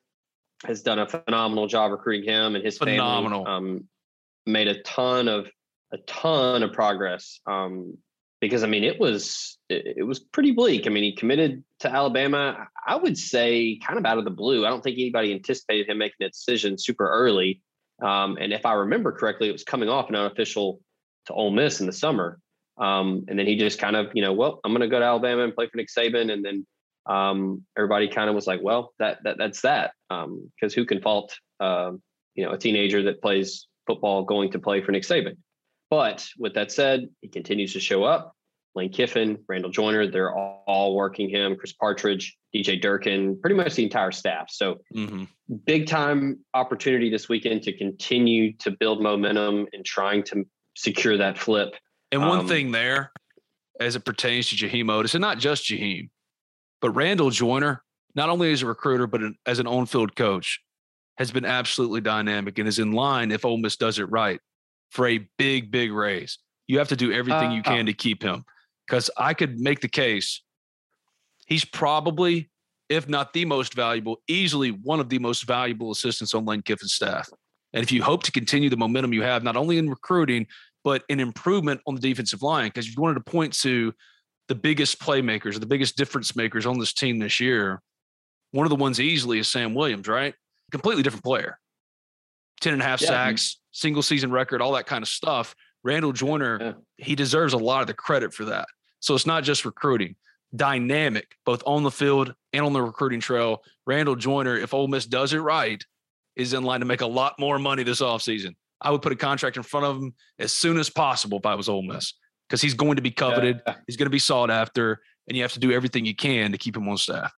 has 0.65 0.83
done 0.83 0.99
a 0.99 1.07
phenomenal 1.09 1.67
job 1.67 1.91
recruiting 1.91 2.29
him 2.29 2.55
and 2.55 2.65
his 2.65 2.79
Phenomenal. 2.79 3.45
family. 3.45 3.73
Um, 3.77 3.89
made 4.47 4.69
a 4.69 4.83
ton 4.83 5.29
of 5.29 5.47
a 5.93 5.99
ton 5.99 6.63
of 6.63 6.73
progress. 6.73 7.41
Um, 7.47 7.99
because 8.41 8.65
I 8.65 8.67
mean, 8.67 8.85
it 8.85 8.99
was 8.99 9.59
it, 9.69 9.99
it 9.99 10.03
was 10.03 10.19
pretty 10.19 10.51
bleak. 10.51 10.87
I 10.87 10.91
mean, 10.91 11.05
he 11.05 11.15
committed 11.15 11.63
to 11.83 11.93
Alabama. 11.93 12.67
I 12.87 12.97
would 12.97 13.17
say 13.17 13.79
kind 13.85 13.99
of 13.99 14.05
out 14.05 14.19
of 14.19 14.25
the 14.25 14.31
blue. 14.31 14.67
I 14.67 14.71
don't 14.71 14.83
think 14.83 14.99
anybody 14.99 15.33
anticipated 15.33 15.89
him 15.89 15.99
making 15.99 16.27
a 16.27 16.31
decision 16.31 16.79
super 16.79 17.09
early. 17.09 17.61
Um, 18.03 18.37
and 18.41 18.53
if 18.53 18.67
I 18.67 18.73
remember 18.75 19.13
correctly, 19.13 19.49
it 19.49 19.53
was 19.53 19.65
coming 19.65 19.89
off 19.89 20.09
an 20.09 20.17
unofficial 20.17 20.81
to 21.27 21.33
Ole 21.33 21.53
Miss 21.53 21.81
in 21.81 21.87
the 21.87 21.93
summer. 21.93 22.41
Um, 22.79 23.25
and 23.29 23.39
then 23.39 23.47
he 23.47 23.57
just 23.57 23.79
kind 23.79 23.95
of, 23.95 24.11
you 24.15 24.23
know, 24.23 24.33
well, 24.33 24.61
I'm 24.65 24.73
going 24.73 24.81
to 24.81 24.89
go 24.89 24.99
to 24.99 25.05
Alabama 25.05 25.45
and 25.45 25.55
play 25.55 25.69
for 25.69 25.77
Nick 25.77 25.89
Saban. 25.97 26.33
And 26.33 26.45
then 26.45 26.67
um, 27.07 27.65
everybody 27.77 28.09
kind 28.09 28.29
of 28.29 28.35
was 28.35 28.47
like, 28.47 28.61
well, 28.63 28.93
that, 28.99 29.19
that 29.25 29.39
that's 29.39 29.61
that. 29.63 29.93
Because 30.09 30.75
who 30.75 30.85
can 30.85 31.01
fault, 31.01 31.37
um, 31.61 32.03
you 32.35 32.45
know, 32.45 32.53
a 32.53 32.59
teenager 32.59 33.03
that 33.05 33.23
plays 33.23 33.67
football 33.87 34.25
going 34.25 34.51
to 34.53 34.59
play 34.59 34.81
for 34.83 34.93
Nick 34.93 35.05
Saban? 35.05 35.37
But 35.91 36.27
with 36.39 36.55
that 36.55 36.73
said, 36.73 37.09
he 37.21 37.29
continues 37.29 37.75
to 37.75 37.81
show 37.81 38.03
up. 38.03 38.35
Lane 38.75 38.91
Kiffin, 38.91 39.39
Randall 39.49 39.71
Joyner, 39.71 40.07
they're 40.11 40.35
all, 40.35 40.65
all 40.67 40.97
working 40.97 41.29
him. 41.29 41.57
Chris 41.57 41.73
Partridge, 41.73 42.37
DJ 42.55 42.81
Durkin, 42.81 43.39
pretty 43.41 43.55
much 43.57 43.75
the 43.75 43.83
entire 43.85 44.13
staff. 44.13 44.51
So 44.51 44.81
Mhm. 44.95 45.29
big 45.67 45.87
time 45.87 46.39
opportunity 46.55 47.11
this 47.11 47.29
weekend 47.29 47.63
to 47.65 47.77
continue 47.77 48.55
to 48.59 48.71
build 48.71 49.03
momentum 49.03 49.67
and 49.73 49.85
trying 49.85 50.23
to 50.25 50.45
secure 50.75 51.19
that 51.19 51.37
flip. 51.37 51.75
And 52.11 52.23
one 52.23 52.41
Um, 52.41 52.49
thing 52.49 52.73
there, 52.73 53.13
as 53.79 53.95
it 53.97 54.05
pertains 54.05 54.49
to 54.51 54.57
Jaheim 54.57 54.87
Oatis, 54.87 55.15
and 55.15 55.21
not 55.21 55.39
just 55.39 55.65
Jaheim, 55.65 56.09
but 56.81 56.91
Randall 56.91 57.31
Joyner, 57.31 57.83
not 58.15 58.31
only 58.31 58.53
as 58.53 58.63
a 58.63 58.67
recruiter, 58.67 59.07
but 59.07 59.21
an- 59.21 59.37
as 59.45 59.59
an 59.59 59.67
on 59.67 59.85
field 59.87 60.17
coach, 60.17 60.61
has 61.19 61.31
been 61.31 61.45
absolutely 61.45 62.01
dynamic 62.01 62.59
and 62.59 62.67
is 62.67 62.79
in 62.79 62.93
line, 62.93 63.31
if 63.31 63.45
Ole 63.45 63.59
Miss 63.59 63.77
does 63.77 63.99
it 63.99 64.05
right, 64.05 64.41
for 64.91 65.07
a 65.07 65.19
big, 65.37 65.71
big 65.71 65.93
raise. 65.93 66.39
You 66.69 66.79
have 66.79 66.89
to 66.89 66.97
do 66.97 67.13
everything 67.13 67.53
you 67.53 67.61
Uh, 67.61 67.65
can 67.65 67.87
to 67.87 67.93
keep 67.93 68.23
him. 68.23 68.45
Because 68.87 69.11
I 69.17 69.35
could 69.35 69.59
make 69.59 69.81
the 69.81 69.89
case 69.89 70.43
he's 71.47 71.65
probably, 71.65 72.51
if 72.89 73.09
not 73.09 73.33
the 73.33 73.45
most 73.45 73.75
valuable, 73.75 74.23
easily 74.29 74.71
one 74.71 75.01
of 75.01 75.09
the 75.09 75.19
most 75.19 75.47
valuable 75.47 75.91
assistants 75.91 76.35
on 76.35 76.45
Lane 76.45 76.63
Kiffin's 76.63 76.95
staff. 76.95 77.29
And 77.73 77.83
if 77.83 77.91
you 77.91 78.03
hope 78.03 78.23
to 78.25 78.33
continue 78.33 78.69
the 78.69 78.77
momentum 78.77 79.13
you 79.13 79.23
have, 79.23 79.43
not 79.43 79.57
only 79.57 79.79
in 79.79 79.89
recruiting, 79.89 80.47
but 80.85 81.05
an 81.09 81.21
improvement 81.21 81.81
on 81.87 81.95
the 81.95 82.01
defensive 82.01 82.43
line. 82.43 82.69
Because 82.69 82.89
you 82.89 83.01
wanted 83.01 83.15
to 83.15 83.31
point 83.31 83.53
to 83.61 83.95
the 84.49 84.55
biggest 84.55 85.01
playmakers, 85.01 85.59
the 85.59 85.67
biggest 85.67 85.97
difference 85.97 86.35
makers 86.37 86.67
on 86.67 86.79
this 86.79 86.93
team 86.93 87.19
this 87.19 87.41
year, 87.41 87.81
one 88.51 88.67
of 88.67 88.71
the 88.71 88.77
ones 88.77 89.01
easily 89.01 89.39
is 89.39 89.49
Sam 89.49 89.75
Williams, 89.75 90.09
right? 90.09 90.35
Completely 90.71 91.03
different 91.03 91.25
player. 91.25 91.59
10 92.61 92.75
and 92.75 92.83
a 92.83 92.85
half 92.85 93.01
Yeah. 93.01 93.09
sacks, 93.09 93.59
single 93.73 94.03
season 94.03 94.31
record, 94.31 94.61
all 94.61 94.73
that 94.73 94.87
kind 94.87 95.03
of 95.03 95.09
stuff. 95.09 95.55
Randall 95.85 96.13
Joyner, 96.13 96.59
Yeah. 96.61 96.73
he 96.97 97.15
deserves 97.15 97.53
a 97.55 97.59
lot 97.59 97.81
of 97.81 97.87
the 97.87 97.95
credit 97.95 98.33
for 98.33 98.45
that. 98.47 98.67
So 99.01 99.15
it's 99.15 99.27
not 99.27 99.43
just 99.45 99.65
recruiting, 99.65 100.15
dynamic, 100.55 101.37
both 101.45 101.63
on 101.67 101.83
the 101.83 101.91
field 101.91 102.35
and 102.53 102.65
on 102.65 102.73
the 102.73 102.83
recruiting 102.83 103.21
trail. 103.21 103.63
Randall 103.87 104.15
Joyner, 104.17 104.57
if 104.57 104.73
Ole 104.75 104.89
Miss 104.89 105.07
does 105.07 105.33
it 105.33 105.39
right, 105.39 105.83
is 106.37 106.53
in 106.53 106.63
line 106.63 106.81
to 106.81 106.87
make 106.87 107.01
a 107.01 107.07
lot 107.07 107.39
more 107.39 107.59
money 107.59 107.83
this 107.83 108.01
offseason. 108.01 108.55
I 108.81 108.91
would 108.91 109.03
put 109.03 109.13
a 109.13 109.17
contract 109.17 109.57
in 109.57 109.63
front 109.63 109.87
of 109.87 109.97
him 109.97 110.15
as 110.39 110.53
soon 110.53 110.79
as 110.79 110.89
possible 110.91 111.39
if 111.39 111.47
I 111.47 111.55
was 111.55 111.69
Ole 111.69 111.83
Miss 111.83 112.15
because 112.49 112.61
he's 112.63 112.75
going 112.75 112.97
to 112.97 113.03
be 113.03 113.11
coveted. 113.11 113.61
Yeah. 113.67 113.75
He's 113.87 113.97
going 113.97 114.07
to 114.07 114.11
be 114.11 114.19
sought 114.19 114.51
after, 114.51 115.01
and 115.29 115.37
you 115.37 115.43
have 115.43 115.53
to 115.53 115.61
do 115.61 115.73
everything 115.73 116.05
you 116.05 116.15
can 116.17 116.53
to 116.53 116.59
keep 116.59 116.77
him 116.77 116.89
on 116.89 116.97
staff. 116.97 117.33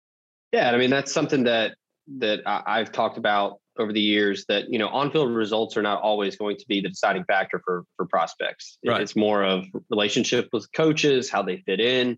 Yeah, 0.51 0.71
I 0.71 0.77
mean 0.77 0.89
that's 0.89 1.11
something 1.11 1.43
that 1.45 1.75
that 2.19 2.41
I've 2.45 2.91
talked 2.91 3.17
about 3.17 3.59
over 3.77 3.91
the 3.91 4.01
years. 4.01 4.45
That 4.47 4.69
you 4.69 4.79
know, 4.79 4.87
on-field 4.89 5.31
results 5.31 5.77
are 5.77 5.81
not 5.81 6.01
always 6.01 6.35
going 6.35 6.57
to 6.57 6.65
be 6.67 6.81
the 6.81 6.89
deciding 6.89 7.23
factor 7.25 7.61
for 7.63 7.83
for 7.97 8.05
prospects. 8.05 8.77
Right. 8.85 9.01
It's 9.01 9.15
more 9.15 9.43
of 9.43 9.65
relationship 9.89 10.49
with 10.53 10.71
coaches, 10.73 11.29
how 11.29 11.41
they 11.43 11.57
fit 11.65 11.79
in, 11.79 12.17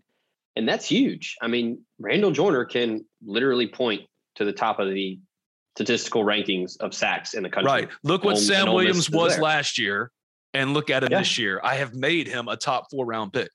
and 0.56 0.68
that's 0.68 0.86
huge. 0.86 1.36
I 1.40 1.48
mean, 1.48 1.84
Randall 1.98 2.30
Joyner 2.30 2.64
can 2.64 3.04
literally 3.24 3.66
point 3.66 4.02
to 4.36 4.44
the 4.44 4.52
top 4.52 4.78
of 4.78 4.90
the 4.90 5.18
statistical 5.76 6.24
rankings 6.24 6.78
of 6.80 6.94
sacks 6.94 7.34
in 7.34 7.42
the 7.42 7.50
country. 7.50 7.70
Right. 7.70 7.88
Look 8.02 8.24
what 8.24 8.36
Ole, 8.36 8.40
Sam 8.40 8.72
Williams 8.72 9.10
was 9.10 9.34
there. 9.34 9.42
last 9.42 9.78
year, 9.78 10.10
and 10.54 10.72
look 10.72 10.88
at 10.90 11.02
him 11.02 11.12
yeah. 11.12 11.18
this 11.18 11.38
year. 11.38 11.60
I 11.62 11.74
have 11.74 11.94
made 11.94 12.26
him 12.26 12.48
a 12.48 12.56
top 12.56 12.90
four 12.90 13.04
round 13.04 13.32
pick. 13.32 13.50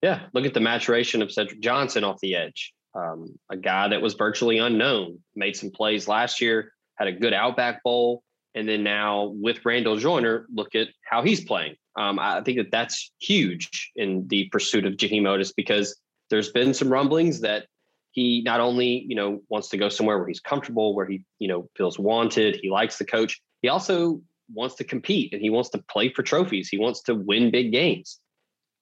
Yeah. 0.00 0.20
Look 0.32 0.44
at 0.44 0.54
the 0.54 0.60
maturation 0.60 1.22
of 1.22 1.32
Cedric 1.32 1.60
Johnson 1.60 2.04
off 2.04 2.20
the 2.20 2.36
edge. 2.36 2.72
Um, 2.94 3.36
a 3.50 3.56
guy 3.56 3.88
that 3.88 4.00
was 4.00 4.14
virtually 4.14 4.58
unknown, 4.58 5.18
made 5.34 5.56
some 5.56 5.70
plays 5.70 6.06
last 6.06 6.40
year, 6.40 6.72
had 6.96 7.08
a 7.08 7.12
good 7.12 7.32
Outback 7.32 7.82
Bowl, 7.82 8.22
and 8.54 8.68
then 8.68 8.82
now 8.84 9.32
with 9.34 9.64
Randall 9.64 9.96
Joyner, 9.96 10.46
look 10.52 10.74
at 10.74 10.88
how 11.04 11.22
he's 11.22 11.44
playing. 11.44 11.76
Um, 11.96 12.18
I 12.18 12.42
think 12.42 12.58
that 12.58 12.70
that's 12.70 13.12
huge 13.20 13.92
in 13.94 14.26
the 14.28 14.48
pursuit 14.50 14.84
of 14.84 14.94
Jaheim 14.94 15.22
Oatis 15.22 15.52
because 15.56 15.98
there's 16.30 16.50
been 16.50 16.74
some 16.74 16.88
rumblings 16.88 17.40
that 17.40 17.66
he 18.10 18.42
not 18.42 18.60
only 18.60 19.04
you 19.08 19.14
know 19.14 19.42
wants 19.48 19.68
to 19.70 19.76
go 19.76 19.88
somewhere 19.88 20.18
where 20.18 20.26
he's 20.28 20.40
comfortable 20.40 20.94
where 20.94 21.06
he 21.06 21.24
you 21.38 21.48
know 21.48 21.68
feels 21.76 21.98
wanted 21.98 22.58
he 22.60 22.70
likes 22.70 22.98
the 22.98 23.04
coach 23.04 23.40
he 23.62 23.68
also 23.68 24.20
wants 24.52 24.76
to 24.76 24.84
compete 24.84 25.32
and 25.32 25.42
he 25.42 25.50
wants 25.50 25.70
to 25.70 25.78
play 25.88 26.12
for 26.12 26.22
trophies 26.22 26.68
he 26.68 26.78
wants 26.78 27.02
to 27.02 27.14
win 27.14 27.50
big 27.50 27.72
games 27.72 28.20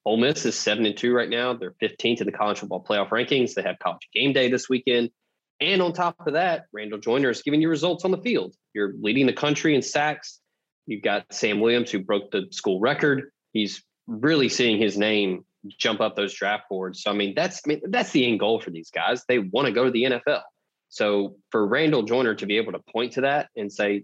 Ole 0.05 0.17
Miss 0.17 0.45
is 0.45 0.59
seven 0.59 0.85
and 0.85 0.97
two 0.97 1.13
right 1.13 1.29
now. 1.29 1.53
They're 1.53 1.75
15th 1.81 2.19
in 2.19 2.25
the 2.25 2.31
college 2.33 2.59
football 2.59 2.83
playoff 2.83 3.09
rankings. 3.09 3.53
They 3.53 3.61
have 3.61 3.79
college 3.79 4.07
game 4.13 4.33
day 4.33 4.49
this 4.49 4.67
weekend. 4.67 5.11
And 5.59 5.81
on 5.81 5.93
top 5.93 6.15
of 6.27 6.33
that, 6.33 6.65
Randall 6.73 6.99
Joyner 6.99 7.29
is 7.29 7.41
giving 7.41 7.61
you 7.61 7.69
results 7.69 8.05
on 8.05 8.11
the 8.11 8.17
field. 8.17 8.55
You're 8.73 8.93
leading 8.99 9.27
the 9.27 9.33
country 9.33 9.75
in 9.75 9.81
sacks. 9.81 10.39
You've 10.85 11.03
got 11.03 11.25
Sam 11.31 11.59
Williams, 11.59 11.91
who 11.91 11.99
broke 11.99 12.31
the 12.31 12.47
school 12.51 12.79
record. 12.79 13.31
He's 13.53 13.83
really 14.07 14.49
seeing 14.49 14.77
his 14.77 14.97
name 14.97 15.45
jump 15.67 16.01
up 16.01 16.15
those 16.15 16.33
draft 16.33 16.67
boards. 16.69 17.01
So 17.01 17.11
I 17.11 17.13
mean, 17.13 17.33
that's 17.35 17.61
I 17.65 17.69
mean 17.69 17.81
that's 17.89 18.11
the 18.11 18.27
end 18.27 18.39
goal 18.39 18.59
for 18.59 18.71
these 18.71 18.89
guys. 18.89 19.23
They 19.27 19.39
want 19.39 19.67
to 19.67 19.71
go 19.71 19.85
to 19.85 19.91
the 19.91 20.03
NFL. 20.03 20.41
So 20.89 21.37
for 21.51 21.65
Randall 21.65 22.03
Joyner 22.03 22.35
to 22.35 22.45
be 22.45 22.57
able 22.57 22.73
to 22.73 22.79
point 22.91 23.13
to 23.13 23.21
that 23.21 23.49
and 23.55 23.71
say, 23.71 24.03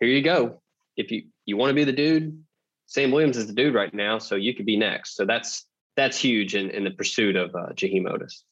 "Here 0.00 0.08
you 0.08 0.22
go. 0.22 0.62
If 0.96 1.10
you 1.10 1.24
you 1.44 1.56
want 1.56 1.70
to 1.70 1.74
be 1.74 1.84
the 1.84 1.92
dude, 1.92 2.42
Sam 2.86 3.10
Williams 3.10 3.36
is 3.36 3.46
the 3.46 3.52
dude 3.52 3.74
right 3.74 3.92
now, 3.92 4.18
so 4.18 4.36
you 4.36 4.54
could 4.54 4.66
be 4.66 4.76
next." 4.76 5.16
So 5.16 5.26
that's 5.26 5.66
that's 5.96 6.18
huge 6.18 6.54
in, 6.54 6.70
in 6.70 6.84
the 6.84 6.90
pursuit 6.90 7.36
of 7.36 7.54
uh, 7.54 7.72
Jaheim 7.74 8.04
Oatis. 8.04 8.42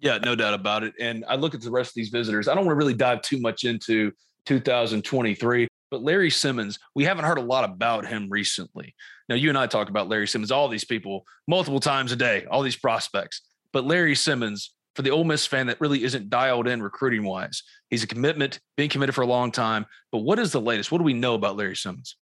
Yeah, 0.00 0.18
no 0.18 0.34
doubt 0.34 0.54
about 0.54 0.84
it. 0.84 0.94
And 1.00 1.24
I 1.28 1.34
look 1.34 1.54
at 1.54 1.60
the 1.60 1.70
rest 1.70 1.90
of 1.90 1.94
these 1.94 2.10
visitors. 2.10 2.48
I 2.48 2.54
don't 2.54 2.64
want 2.64 2.76
to 2.76 2.78
really 2.78 2.94
dive 2.94 3.22
too 3.22 3.40
much 3.40 3.64
into 3.64 4.12
2023. 4.46 5.68
But 5.90 6.02
Larry 6.02 6.30
Simmons, 6.30 6.78
we 6.94 7.04
haven't 7.04 7.24
heard 7.24 7.38
a 7.38 7.42
lot 7.42 7.64
about 7.64 8.06
him 8.06 8.28
recently. 8.30 8.94
Now, 9.28 9.34
you 9.34 9.48
and 9.48 9.58
I 9.58 9.66
talk 9.66 9.88
about 9.88 10.08
Larry 10.08 10.28
Simmons, 10.28 10.50
all 10.50 10.68
these 10.68 10.84
people, 10.84 11.24
multiple 11.46 11.80
times 11.80 12.12
a 12.12 12.16
day, 12.16 12.46
all 12.50 12.62
these 12.62 12.76
prospects. 12.76 13.42
But 13.72 13.84
Larry 13.84 14.14
Simmons, 14.14 14.74
for 14.94 15.02
the 15.02 15.10
Ole 15.10 15.24
Miss 15.24 15.46
fan 15.46 15.66
that 15.68 15.80
really 15.80 16.04
isn't 16.04 16.30
dialed 16.30 16.68
in 16.68 16.82
recruiting 16.82 17.24
wise, 17.24 17.62
he's 17.90 18.02
a 18.02 18.06
commitment, 18.06 18.60
being 18.76 18.90
committed 18.90 19.14
for 19.14 19.22
a 19.22 19.26
long 19.26 19.50
time. 19.50 19.86
But 20.12 20.18
what 20.18 20.38
is 20.38 20.52
the 20.52 20.60
latest? 20.60 20.92
What 20.92 20.98
do 20.98 21.04
we 21.04 21.14
know 21.14 21.34
about 21.34 21.56
Larry 21.56 21.76
Simmons? 21.76 22.16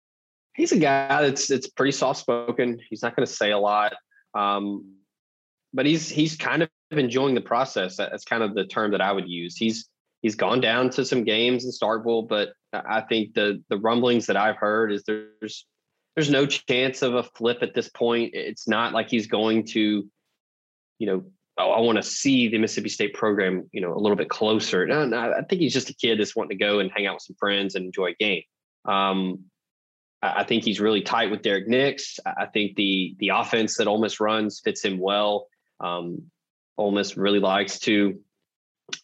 He's 0.55 0.71
a 0.71 0.77
guy 0.77 1.21
that's 1.21 1.49
it's 1.49 1.67
pretty 1.67 1.91
soft 1.93 2.19
spoken. 2.19 2.79
He's 2.89 3.01
not 3.01 3.15
going 3.15 3.25
to 3.25 3.33
say 3.33 3.51
a 3.51 3.57
lot, 3.57 3.93
um, 4.35 4.97
but 5.73 5.85
he's 5.85 6.09
he's 6.09 6.35
kind 6.35 6.61
of 6.61 6.69
enjoying 6.97 7.35
the 7.35 7.41
process. 7.41 7.97
That's 7.97 8.25
kind 8.25 8.43
of 8.43 8.55
the 8.55 8.65
term 8.65 8.91
that 8.91 9.01
I 9.01 9.11
would 9.11 9.27
use. 9.27 9.55
He's 9.55 9.89
he's 10.21 10.35
gone 10.35 10.61
down 10.61 10.89
to 10.91 11.05
some 11.05 11.23
games 11.23 11.65
in 11.65 11.71
Starkville, 11.71 12.27
but 12.27 12.49
I 12.73 13.01
think 13.01 13.33
the 13.33 13.63
the 13.69 13.77
rumblings 13.77 14.25
that 14.27 14.37
I've 14.37 14.57
heard 14.57 14.91
is 14.91 15.03
there's 15.03 15.65
there's 16.15 16.29
no 16.29 16.45
chance 16.45 17.01
of 17.01 17.15
a 17.15 17.23
flip 17.23 17.59
at 17.61 17.73
this 17.73 17.89
point. 17.89 18.31
It's 18.33 18.67
not 18.67 18.93
like 18.93 19.09
he's 19.09 19.27
going 19.27 19.65
to, 19.67 20.07
you 20.99 21.07
know, 21.07 21.23
oh, 21.57 21.71
I 21.71 21.79
want 21.81 21.97
to 21.97 22.03
see 22.03 22.49
the 22.49 22.59
Mississippi 22.59 22.89
State 22.89 23.13
program, 23.13 23.69
you 23.71 23.81
know, 23.81 23.93
a 23.93 23.99
little 23.99 24.15
bit 24.15 24.29
closer. 24.29 24.85
No, 24.85 25.05
no, 25.05 25.17
I 25.17 25.41
think 25.43 25.61
he's 25.61 25.73
just 25.73 25.89
a 25.89 25.95
kid 25.95 26.19
that's 26.19 26.35
wanting 26.35 26.57
to 26.57 26.63
go 26.63 26.79
and 26.79 26.91
hang 26.91 27.07
out 27.07 27.15
with 27.15 27.23
some 27.23 27.35
friends 27.39 27.75
and 27.75 27.85
enjoy 27.85 28.07
a 28.11 28.15
game. 28.15 28.43
Um, 28.85 29.45
I 30.21 30.43
think 30.43 30.63
he's 30.63 30.79
really 30.79 31.01
tight 31.01 31.31
with 31.31 31.41
Derrick 31.41 31.67
Nix. 31.67 32.17
I 32.25 32.45
think 32.45 32.77
the 32.77 33.15
the 33.19 33.29
offense 33.29 33.75
that 33.77 33.87
Ole 33.87 33.99
Miss 33.99 34.21
runs 34.21 34.61
fits 34.63 34.83
him 34.83 34.97
well. 34.97 35.47
Um, 35.81 36.31
Ole 36.77 36.91
Miss 36.91 37.17
really 37.17 37.39
likes 37.39 37.79
to 37.79 38.19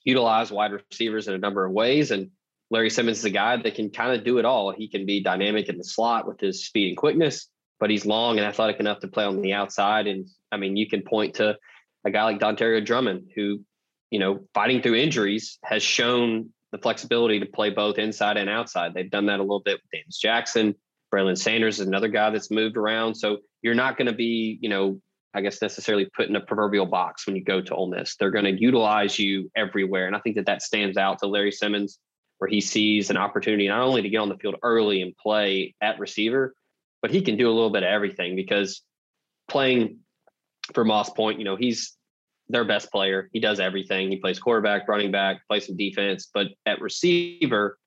utilize 0.04 0.52
wide 0.52 0.72
receivers 0.72 1.28
in 1.28 1.34
a 1.34 1.38
number 1.38 1.66
of 1.66 1.72
ways. 1.72 2.12
And 2.12 2.32
Larry 2.70 2.90
Simmons 2.90 3.20
is 3.20 3.26
a 3.26 3.30
guy 3.30 3.58
that 3.58 3.76
can 3.76 3.90
kind 3.90 4.18
of 4.18 4.24
do 4.24 4.38
it 4.38 4.46
all. 4.46 4.72
He 4.72 4.88
can 4.88 5.06
be 5.06 5.24
dynamic 5.24 5.70
in 5.70 5.78
the 5.78 5.84
slot 5.84 6.28
with 6.28 6.40
his 6.40 6.66
speed 6.66 6.90
and 6.90 6.98
quickness, 6.98 7.48
but 7.80 7.90
he's 7.90 8.06
long 8.06 8.38
and 8.38 8.46
athletic 8.46 8.80
enough 8.80 9.00
to 9.00 9.08
play 9.08 9.24
on 9.24 9.42
the 9.42 9.54
outside. 9.54 10.08
And 10.08 10.28
I 10.52 10.58
mean, 10.58 10.76
you 10.76 10.88
can 10.88 11.02
point 11.02 11.36
to 11.36 11.58
a 12.06 12.12
guy 12.12 12.24
like 12.24 12.40
Dontario 12.40 12.86
Drummond, 12.86 13.32
who, 13.36 13.62
you 14.12 14.20
know, 14.20 14.42
fighting 14.54 14.82
through 14.82 14.96
injuries 14.96 15.58
has 15.64 15.84
shown 15.84 16.50
the 16.72 16.78
flexibility 16.78 17.40
to 17.40 17.46
play 17.46 17.72
both 17.72 17.98
inside 17.98 18.38
and 18.38 18.50
outside. 18.50 18.94
They've 18.94 19.10
done 19.10 19.26
that 19.28 19.40
a 19.40 19.44
little 19.44 19.62
bit 19.62 19.80
with 19.82 19.92
James 19.94 20.18
Jackson. 20.18 20.76
Braylon 21.12 21.38
Sanders 21.38 21.80
is 21.80 21.88
another 21.88 22.08
guy 22.08 22.30
that's 22.30 22.52
moved 22.52 22.78
around. 22.78 23.16
So 23.16 23.40
you're 23.64 23.74
not 23.74 23.98
going 23.98 24.06
to 24.08 24.14
be, 24.14 24.60
you 24.62 24.70
know, 24.70 25.02
I 25.34 25.42
guess 25.42 25.62
necessarily 25.62 26.08
put 26.16 26.28
in 26.28 26.36
a 26.36 26.42
proverbial 26.42 26.86
box 26.86 27.26
when 27.26 27.36
you 27.36 27.44
go 27.44 27.62
to 27.62 27.76
Ole 27.76 27.90
Miss. 27.90 28.16
They're 28.16 28.32
going 28.32 28.46
to 28.46 28.60
utilize 28.60 29.20
you 29.20 29.52
everywhere, 29.56 30.08
and 30.08 30.16
I 30.16 30.20
think 30.20 30.36
that 30.38 30.48
that 30.48 30.62
stands 30.62 30.98
out 30.98 31.20
to 31.20 31.28
Larry 31.28 31.52
Simmons, 31.52 32.00
where 32.40 32.50
he 32.50 32.62
sees 32.62 33.10
an 33.10 33.18
opportunity 33.18 33.68
not 33.68 33.82
only 33.82 34.02
to 34.02 34.10
get 34.10 34.18
on 34.18 34.30
the 34.30 34.38
field 34.38 34.56
early 34.64 35.02
and 35.02 35.16
play 35.18 35.76
at 35.82 36.00
receiver, 36.00 36.56
but 37.02 37.12
he 37.12 37.22
can 37.22 37.38
do 37.38 37.48
a 37.50 37.54
little 37.54 37.70
bit 37.70 37.84
of 37.84 37.90
everything 37.90 38.36
because 38.36 38.82
playing 39.50 40.00
for 40.74 40.86
Moss 40.86 41.10
Point, 41.10 41.40
you 41.40 41.46
know, 41.46 41.56
he's 41.56 41.96
their 42.50 42.66
best 42.66 42.92
player. 42.92 43.30
He 43.32 43.40
does 43.40 43.60
everything. 43.60 44.10
He 44.10 44.18
plays 44.18 44.40
quarterback, 44.40 44.88
running 44.88 45.12
back, 45.12 45.48
plays 45.48 45.68
some 45.68 45.78
defense, 45.78 46.30
but 46.34 46.48
at 46.66 46.82
receiver, 46.82 47.78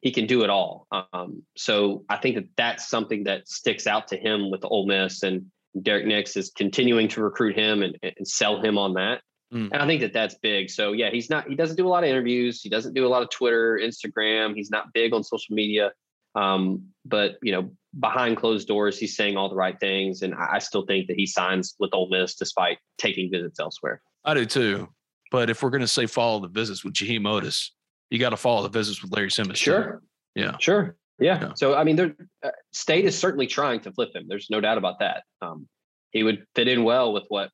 he 0.00 0.10
can 0.10 0.26
do 0.26 0.42
it 0.42 0.50
all. 0.50 0.86
Um, 0.90 1.42
so 1.56 2.04
I 2.08 2.16
think 2.16 2.36
that 2.36 2.48
that's 2.56 2.88
something 2.88 3.24
that 3.24 3.48
sticks 3.48 3.86
out 3.86 4.08
to 4.08 4.16
him 4.16 4.50
with 4.50 4.64
Ole 4.64 4.86
Miss 4.86 5.22
and 5.22 5.46
Derrick 5.82 6.06
Nix 6.06 6.36
is 6.36 6.50
continuing 6.50 7.08
to 7.08 7.22
recruit 7.22 7.56
him 7.56 7.82
and, 7.82 7.98
and 8.02 8.26
sell 8.26 8.62
him 8.62 8.78
on 8.78 8.94
that. 8.94 9.20
Mm. 9.52 9.70
And 9.72 9.82
I 9.82 9.86
think 9.86 10.00
that 10.02 10.12
that's 10.12 10.34
big. 10.36 10.70
So 10.70 10.92
yeah, 10.92 11.10
he's 11.10 11.30
not, 11.30 11.48
he 11.48 11.54
doesn't 11.54 11.76
do 11.76 11.86
a 11.86 11.88
lot 11.88 12.04
of 12.04 12.10
interviews. 12.10 12.60
He 12.60 12.68
doesn't 12.68 12.94
do 12.94 13.06
a 13.06 13.08
lot 13.08 13.22
of 13.22 13.30
Twitter, 13.30 13.80
Instagram. 13.82 14.54
He's 14.54 14.70
not 14.70 14.92
big 14.92 15.12
on 15.14 15.24
social 15.24 15.54
media. 15.54 15.92
Um, 16.34 16.88
but 17.04 17.36
you 17.42 17.52
know, 17.52 17.70
behind 17.98 18.36
closed 18.36 18.68
doors, 18.68 18.98
he's 18.98 19.16
saying 19.16 19.36
all 19.36 19.48
the 19.48 19.56
right 19.56 19.78
things. 19.80 20.22
And 20.22 20.34
I, 20.34 20.54
I 20.54 20.58
still 20.58 20.84
think 20.84 21.06
that 21.08 21.16
he 21.16 21.26
signs 21.26 21.74
with 21.78 21.90
Ole 21.94 22.08
Miss 22.10 22.34
despite 22.34 22.78
taking 22.98 23.30
visits 23.30 23.58
elsewhere. 23.58 24.02
I 24.24 24.34
do 24.34 24.44
too. 24.44 24.88
But 25.30 25.50
if 25.50 25.62
we're 25.62 25.70
going 25.70 25.80
to 25.80 25.88
say 25.88 26.06
follow 26.06 26.40
the 26.40 26.48
visits 26.48 26.84
with 26.84 26.94
Jaheim 26.94 27.22
Oatis, 27.22 27.70
you 28.10 28.18
got 28.18 28.30
to 28.30 28.36
follow 28.36 28.62
the 28.62 28.68
visits 28.68 29.02
with 29.02 29.12
Larry 29.12 29.30
Simmons. 29.30 29.58
Sure. 29.58 30.00
Too. 30.34 30.42
Yeah. 30.42 30.56
Sure. 30.58 30.96
Yeah. 31.18 31.40
yeah. 31.40 31.52
So 31.54 31.74
I 31.74 31.84
mean, 31.84 31.98
uh, 32.42 32.50
State 32.72 33.04
is 33.04 33.18
certainly 33.18 33.46
trying 33.46 33.80
to 33.80 33.92
flip 33.92 34.14
him. 34.14 34.26
There's 34.28 34.48
no 34.50 34.60
doubt 34.60 34.78
about 34.78 35.00
that. 35.00 35.24
Um, 35.42 35.68
he 36.10 36.22
would 36.22 36.46
fit 36.54 36.68
in 36.68 36.84
well 36.84 37.12
with 37.12 37.24
what 37.28 37.50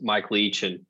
Mike 0.00 0.30
Leach 0.30 0.62
and 0.62 0.80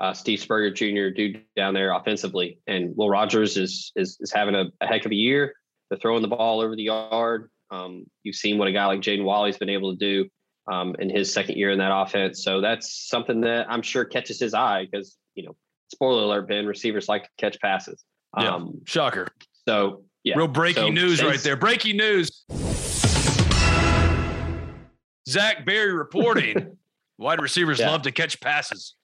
uh, 0.00 0.12
Steve 0.12 0.40
Spurrier 0.40 0.70
Jr. 0.70 1.14
do 1.14 1.34
down 1.56 1.74
there 1.74 1.92
offensively. 1.92 2.58
And 2.66 2.96
Will 2.96 3.08
Rogers 3.08 3.56
is 3.56 3.92
is, 3.96 4.16
is 4.20 4.32
having 4.32 4.54
a, 4.54 4.66
a 4.80 4.86
heck 4.86 5.04
of 5.04 5.12
a 5.12 5.16
year. 5.16 5.54
They're 5.90 5.98
throwing 5.98 6.22
the 6.22 6.28
ball 6.28 6.60
over 6.60 6.74
the 6.74 6.84
yard. 6.84 7.50
Um, 7.70 8.04
you've 8.22 8.36
seen 8.36 8.58
what 8.58 8.68
a 8.68 8.72
guy 8.72 8.86
like 8.86 9.00
Jaden 9.00 9.24
Walley's 9.24 9.58
been 9.58 9.68
able 9.68 9.96
to 9.96 9.98
do 9.98 10.28
um, 10.70 10.96
in 10.98 11.10
his 11.10 11.32
second 11.32 11.56
year 11.56 11.70
in 11.70 11.78
that 11.78 11.94
offense. 11.94 12.42
So 12.42 12.60
that's 12.60 13.08
something 13.08 13.42
that 13.42 13.66
I'm 13.70 13.82
sure 13.82 14.04
catches 14.04 14.40
his 14.40 14.54
eye 14.54 14.86
because 14.90 15.16
you 15.34 15.44
know, 15.44 15.56
spoiler 15.88 16.22
alert, 16.22 16.48
Ben, 16.48 16.66
receivers 16.66 17.08
like 17.08 17.24
to 17.24 17.30
catch 17.38 17.60
passes. 17.60 18.02
Yeah, 18.38 18.54
um, 18.54 18.80
shocker. 18.86 19.28
So 19.68 20.04
yeah. 20.24 20.36
Real 20.36 20.48
breaking 20.48 20.82
so 20.82 20.90
news 20.90 21.22
right 21.22 21.38
there. 21.40 21.56
Breaking 21.56 21.98
news. 21.98 22.44
Zach 25.28 25.64
Berry 25.64 25.92
reporting. 25.92 26.76
Wide 27.18 27.40
receivers 27.40 27.78
yeah. 27.78 27.90
love 27.90 28.02
to 28.02 28.10
catch 28.10 28.40
passes. 28.40 28.96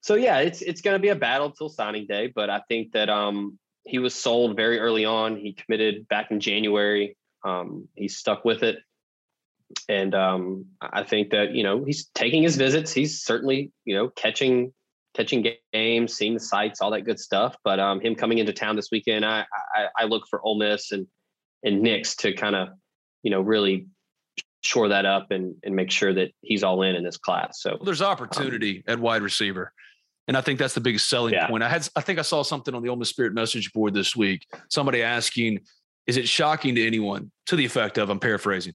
So 0.00 0.14
yeah, 0.14 0.38
it's 0.38 0.62
it's 0.62 0.80
going 0.80 0.94
to 0.94 0.98
be 0.98 1.08
a 1.08 1.16
battle 1.16 1.50
till 1.50 1.68
signing 1.68 2.06
day, 2.06 2.32
but 2.34 2.48
I 2.48 2.60
think 2.68 2.92
that 2.92 3.10
um, 3.10 3.58
he 3.84 3.98
was 3.98 4.14
sold 4.14 4.56
very 4.56 4.78
early 4.78 5.04
on. 5.04 5.36
He 5.36 5.52
committed 5.52 6.08
back 6.08 6.30
in 6.30 6.40
January. 6.40 7.16
Um, 7.44 7.88
he's 7.94 8.16
stuck 8.16 8.44
with 8.44 8.62
it, 8.62 8.78
and 9.88 10.14
um, 10.14 10.66
I 10.80 11.02
think 11.02 11.30
that 11.30 11.52
you 11.52 11.62
know 11.62 11.84
he's 11.84 12.06
taking 12.14 12.42
his 12.42 12.56
visits. 12.56 12.92
He's 12.92 13.22
certainly 13.22 13.72
you 13.84 13.94
know 13.94 14.08
catching 14.08 14.72
catching 15.14 15.46
games, 15.72 16.14
seeing 16.14 16.34
the 16.34 16.40
sights, 16.40 16.80
all 16.80 16.90
that 16.90 17.02
good 17.02 17.18
stuff. 17.18 17.56
But 17.64 17.80
um, 17.80 18.00
him 18.00 18.14
coming 18.14 18.38
into 18.38 18.52
town 18.52 18.76
this 18.76 18.90
weekend, 18.90 19.24
I, 19.24 19.44
I, 19.74 19.86
I 19.98 20.04
look 20.04 20.24
for 20.28 20.40
Ole 20.42 20.58
Miss 20.58 20.92
and 20.92 21.06
and 21.62 21.82
Nix 21.82 22.16
to 22.16 22.32
kind 22.32 22.56
of, 22.56 22.68
you 23.22 23.30
know, 23.30 23.40
really 23.40 23.86
shore 24.62 24.88
that 24.88 25.06
up 25.06 25.30
and 25.30 25.54
and 25.62 25.74
make 25.74 25.90
sure 25.90 26.12
that 26.14 26.30
he's 26.42 26.62
all 26.62 26.82
in 26.82 26.94
in 26.94 27.04
this 27.04 27.16
class. 27.16 27.60
So 27.62 27.72
well, 27.72 27.84
there's 27.84 28.02
opportunity 28.02 28.84
um, 28.86 28.92
at 28.92 29.00
wide 29.00 29.22
receiver. 29.22 29.72
And 30.28 30.36
I 30.36 30.42
think 30.42 30.60
that's 30.60 30.74
the 30.74 30.80
biggest 30.80 31.08
selling 31.08 31.34
yeah. 31.34 31.48
point. 31.48 31.64
I 31.64 31.68
had, 31.68 31.88
I 31.96 32.02
think 32.02 32.20
I 32.20 32.22
saw 32.22 32.42
something 32.42 32.72
on 32.72 32.84
the 32.84 32.88
Ole 32.88 32.94
Miss 32.94 33.08
Spirit 33.08 33.34
message 33.34 33.72
board 33.72 33.94
this 33.94 34.14
week. 34.14 34.46
Somebody 34.68 35.02
asking, 35.02 35.60
"Is 36.06 36.16
it 36.16 36.28
shocking 36.28 36.76
to 36.76 36.86
anyone?" 36.86 37.32
To 37.46 37.56
the 37.56 37.64
effect 37.64 37.98
of, 37.98 38.10
I'm 38.10 38.20
paraphrasing. 38.20 38.74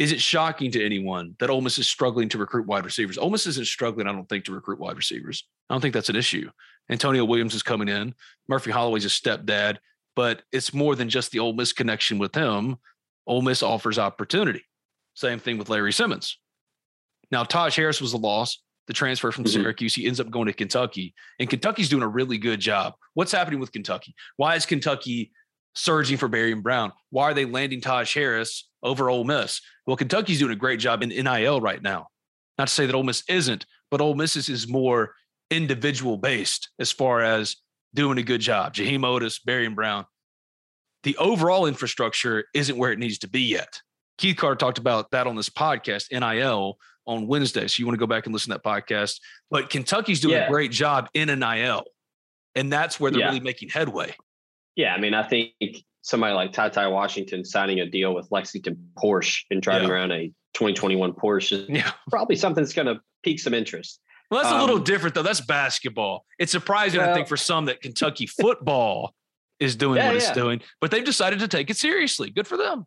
Is 0.00 0.10
it 0.10 0.20
shocking 0.20 0.72
to 0.72 0.84
anyone 0.84 1.36
that 1.38 1.50
Ole 1.50 1.60
Miss 1.60 1.78
is 1.78 1.86
struggling 1.86 2.28
to 2.30 2.38
recruit 2.38 2.66
wide 2.66 2.84
receivers? 2.84 3.16
Ole 3.16 3.30
Miss 3.30 3.46
isn't 3.46 3.66
struggling, 3.66 4.08
I 4.08 4.12
don't 4.12 4.28
think, 4.28 4.44
to 4.46 4.52
recruit 4.52 4.80
wide 4.80 4.96
receivers. 4.96 5.46
I 5.68 5.74
don't 5.74 5.80
think 5.80 5.94
that's 5.94 6.08
an 6.08 6.16
issue. 6.16 6.50
Antonio 6.90 7.24
Williams 7.24 7.54
is 7.54 7.62
coming 7.62 7.88
in. 7.88 8.14
Murphy 8.48 8.70
Holloway's 8.70 9.04
a 9.04 9.08
stepdad, 9.08 9.76
but 10.16 10.42
it's 10.52 10.72
more 10.72 10.94
than 10.94 11.08
just 11.08 11.30
the 11.30 11.38
Ole 11.38 11.52
Miss 11.52 11.72
connection 11.72 12.18
with 12.18 12.34
him. 12.34 12.76
Ole 13.26 13.42
Miss 13.42 13.62
offers 13.62 13.98
opportunity. 13.98 14.64
Same 15.14 15.38
thing 15.38 15.58
with 15.58 15.68
Larry 15.68 15.92
Simmons. 15.92 16.38
Now, 17.30 17.44
Taj 17.44 17.76
Harris 17.76 18.00
was 18.00 18.14
a 18.14 18.16
loss, 18.16 18.62
the 18.86 18.94
transfer 18.94 19.30
from 19.30 19.44
mm-hmm. 19.44 19.60
Syracuse. 19.60 19.94
He 19.94 20.06
ends 20.06 20.20
up 20.20 20.30
going 20.30 20.46
to 20.46 20.52
Kentucky, 20.52 21.14
and 21.38 21.50
Kentucky's 21.50 21.90
doing 21.90 22.02
a 22.02 22.08
really 22.08 22.38
good 22.38 22.60
job. 22.60 22.94
What's 23.14 23.32
happening 23.32 23.60
with 23.60 23.72
Kentucky? 23.72 24.14
Why 24.36 24.54
is 24.54 24.64
Kentucky 24.64 25.32
surging 25.74 26.16
for 26.16 26.28
Barion 26.28 26.62
Brown? 26.62 26.92
Why 27.10 27.24
are 27.24 27.34
they 27.34 27.44
landing 27.44 27.82
Taj 27.82 28.14
Harris 28.14 28.68
over 28.82 29.10
Ole 29.10 29.24
Miss? 29.24 29.60
Well, 29.86 29.96
Kentucky's 29.96 30.38
doing 30.38 30.52
a 30.52 30.56
great 30.56 30.80
job 30.80 31.02
in 31.02 31.10
NIL 31.10 31.60
right 31.60 31.82
now. 31.82 32.06
Not 32.56 32.68
to 32.68 32.74
say 32.74 32.86
that 32.86 32.94
Ole 32.94 33.02
Miss 33.02 33.22
isn't, 33.28 33.66
but 33.90 34.00
Ole 34.00 34.14
Miss 34.14 34.36
is 34.36 34.68
more 34.68 35.14
individual 35.50 36.16
based 36.16 36.70
as 36.78 36.92
far 36.92 37.22
as 37.22 37.56
doing 37.94 38.18
a 38.18 38.22
good 38.22 38.40
job. 38.40 38.74
Jaheim 38.74 39.00
Barion 39.46 39.74
Brown. 39.74 40.04
The 41.04 41.16
overall 41.16 41.66
infrastructure 41.66 42.44
isn't 42.54 42.76
where 42.76 42.92
it 42.92 42.98
needs 42.98 43.18
to 43.18 43.28
be 43.28 43.40
yet. 43.40 43.80
Keith 44.18 44.36
Carter 44.36 44.56
talked 44.56 44.78
about 44.78 45.10
that 45.12 45.26
on 45.26 45.36
this 45.36 45.48
podcast, 45.48 46.10
NIL, 46.10 46.76
on 47.06 47.26
Wednesday. 47.26 47.66
So 47.68 47.80
you 47.80 47.86
want 47.86 47.94
to 47.94 48.00
go 48.00 48.06
back 48.06 48.26
and 48.26 48.32
listen 48.32 48.52
to 48.52 48.60
that 48.62 48.64
podcast. 48.64 49.20
But 49.50 49.70
Kentucky's 49.70 50.20
doing 50.20 50.34
yeah. 50.34 50.46
a 50.46 50.50
great 50.50 50.72
job 50.72 51.08
in 51.14 51.28
NIL. 51.38 51.84
And 52.54 52.72
that's 52.72 52.98
where 52.98 53.10
they're 53.10 53.20
yeah. 53.20 53.28
really 53.28 53.40
making 53.40 53.68
headway. 53.68 54.14
Yeah. 54.74 54.92
I 54.94 54.98
mean, 54.98 55.14
I 55.14 55.22
think 55.22 55.52
somebody 56.02 56.34
like 56.34 56.52
Ty 56.52 56.70
Ty 56.70 56.88
Washington 56.88 57.44
signing 57.44 57.80
a 57.80 57.86
deal 57.86 58.14
with 58.14 58.28
Lexington 58.30 58.90
Porsche 58.98 59.44
and 59.50 59.62
driving 59.62 59.88
yeah. 59.88 59.94
around 59.94 60.12
a 60.12 60.26
2021 60.54 61.12
Porsche 61.12 61.70
is 61.70 61.92
probably 62.10 62.36
something 62.36 62.64
that's 62.64 62.74
going 62.74 62.86
to 62.86 63.00
pique 63.22 63.38
some 63.40 63.54
interest. 63.54 64.00
Well, 64.30 64.42
that's 64.42 64.52
um, 64.52 64.58
a 64.58 64.60
little 64.60 64.78
um, 64.78 64.84
different 64.84 65.14
though. 65.14 65.22
That's 65.22 65.40
basketball. 65.40 66.24
It's 66.38 66.52
surprising, 66.52 67.00
well, 67.00 67.10
I 67.10 67.14
think, 67.14 67.28
for 67.28 67.36
some 67.36 67.66
that 67.66 67.80
Kentucky 67.80 68.26
football 68.26 69.14
is 69.58 69.76
doing 69.76 69.96
yeah, 69.96 70.08
what 70.08 70.16
it's 70.16 70.30
doing, 70.32 70.60
but 70.80 70.90
they've 70.90 71.04
decided 71.04 71.40
to 71.40 71.48
take 71.48 71.70
it 71.70 71.76
seriously. 71.76 72.30
Good 72.30 72.46
for 72.46 72.56
them. 72.56 72.86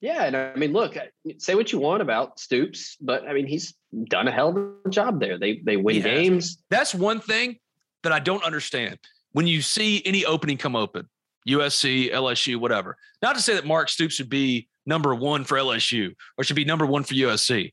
Yeah, 0.00 0.24
and 0.24 0.36
I 0.36 0.54
mean, 0.54 0.72
look, 0.72 0.96
say 1.38 1.54
what 1.54 1.72
you 1.72 1.80
want 1.80 2.02
about 2.02 2.38
Stoops, 2.38 2.96
but 3.00 3.28
I 3.28 3.32
mean, 3.32 3.46
he's 3.46 3.74
done 4.08 4.28
a 4.28 4.30
hell 4.30 4.50
of 4.50 4.56
a 4.84 4.90
job 4.90 5.20
there. 5.20 5.38
They 5.38 5.60
they 5.64 5.76
win 5.76 6.02
games. 6.02 6.62
That's 6.70 6.94
one 6.94 7.20
thing 7.20 7.58
that 8.02 8.12
I 8.12 8.20
don't 8.20 8.44
understand. 8.44 8.98
When 9.32 9.46
you 9.46 9.60
see 9.60 10.02
any 10.04 10.24
opening 10.24 10.56
come 10.56 10.76
open, 10.76 11.08
USC, 11.48 12.12
LSU, 12.12 12.56
whatever. 12.56 12.96
Not 13.22 13.34
to 13.36 13.42
say 13.42 13.54
that 13.54 13.66
Mark 13.66 13.88
Stoops 13.88 14.14
should 14.14 14.28
be 14.28 14.68
number 14.86 15.14
one 15.14 15.44
for 15.44 15.56
LSU 15.56 16.14
or 16.36 16.44
should 16.44 16.56
be 16.56 16.64
number 16.64 16.86
one 16.86 17.02
for 17.02 17.14
USC, 17.14 17.72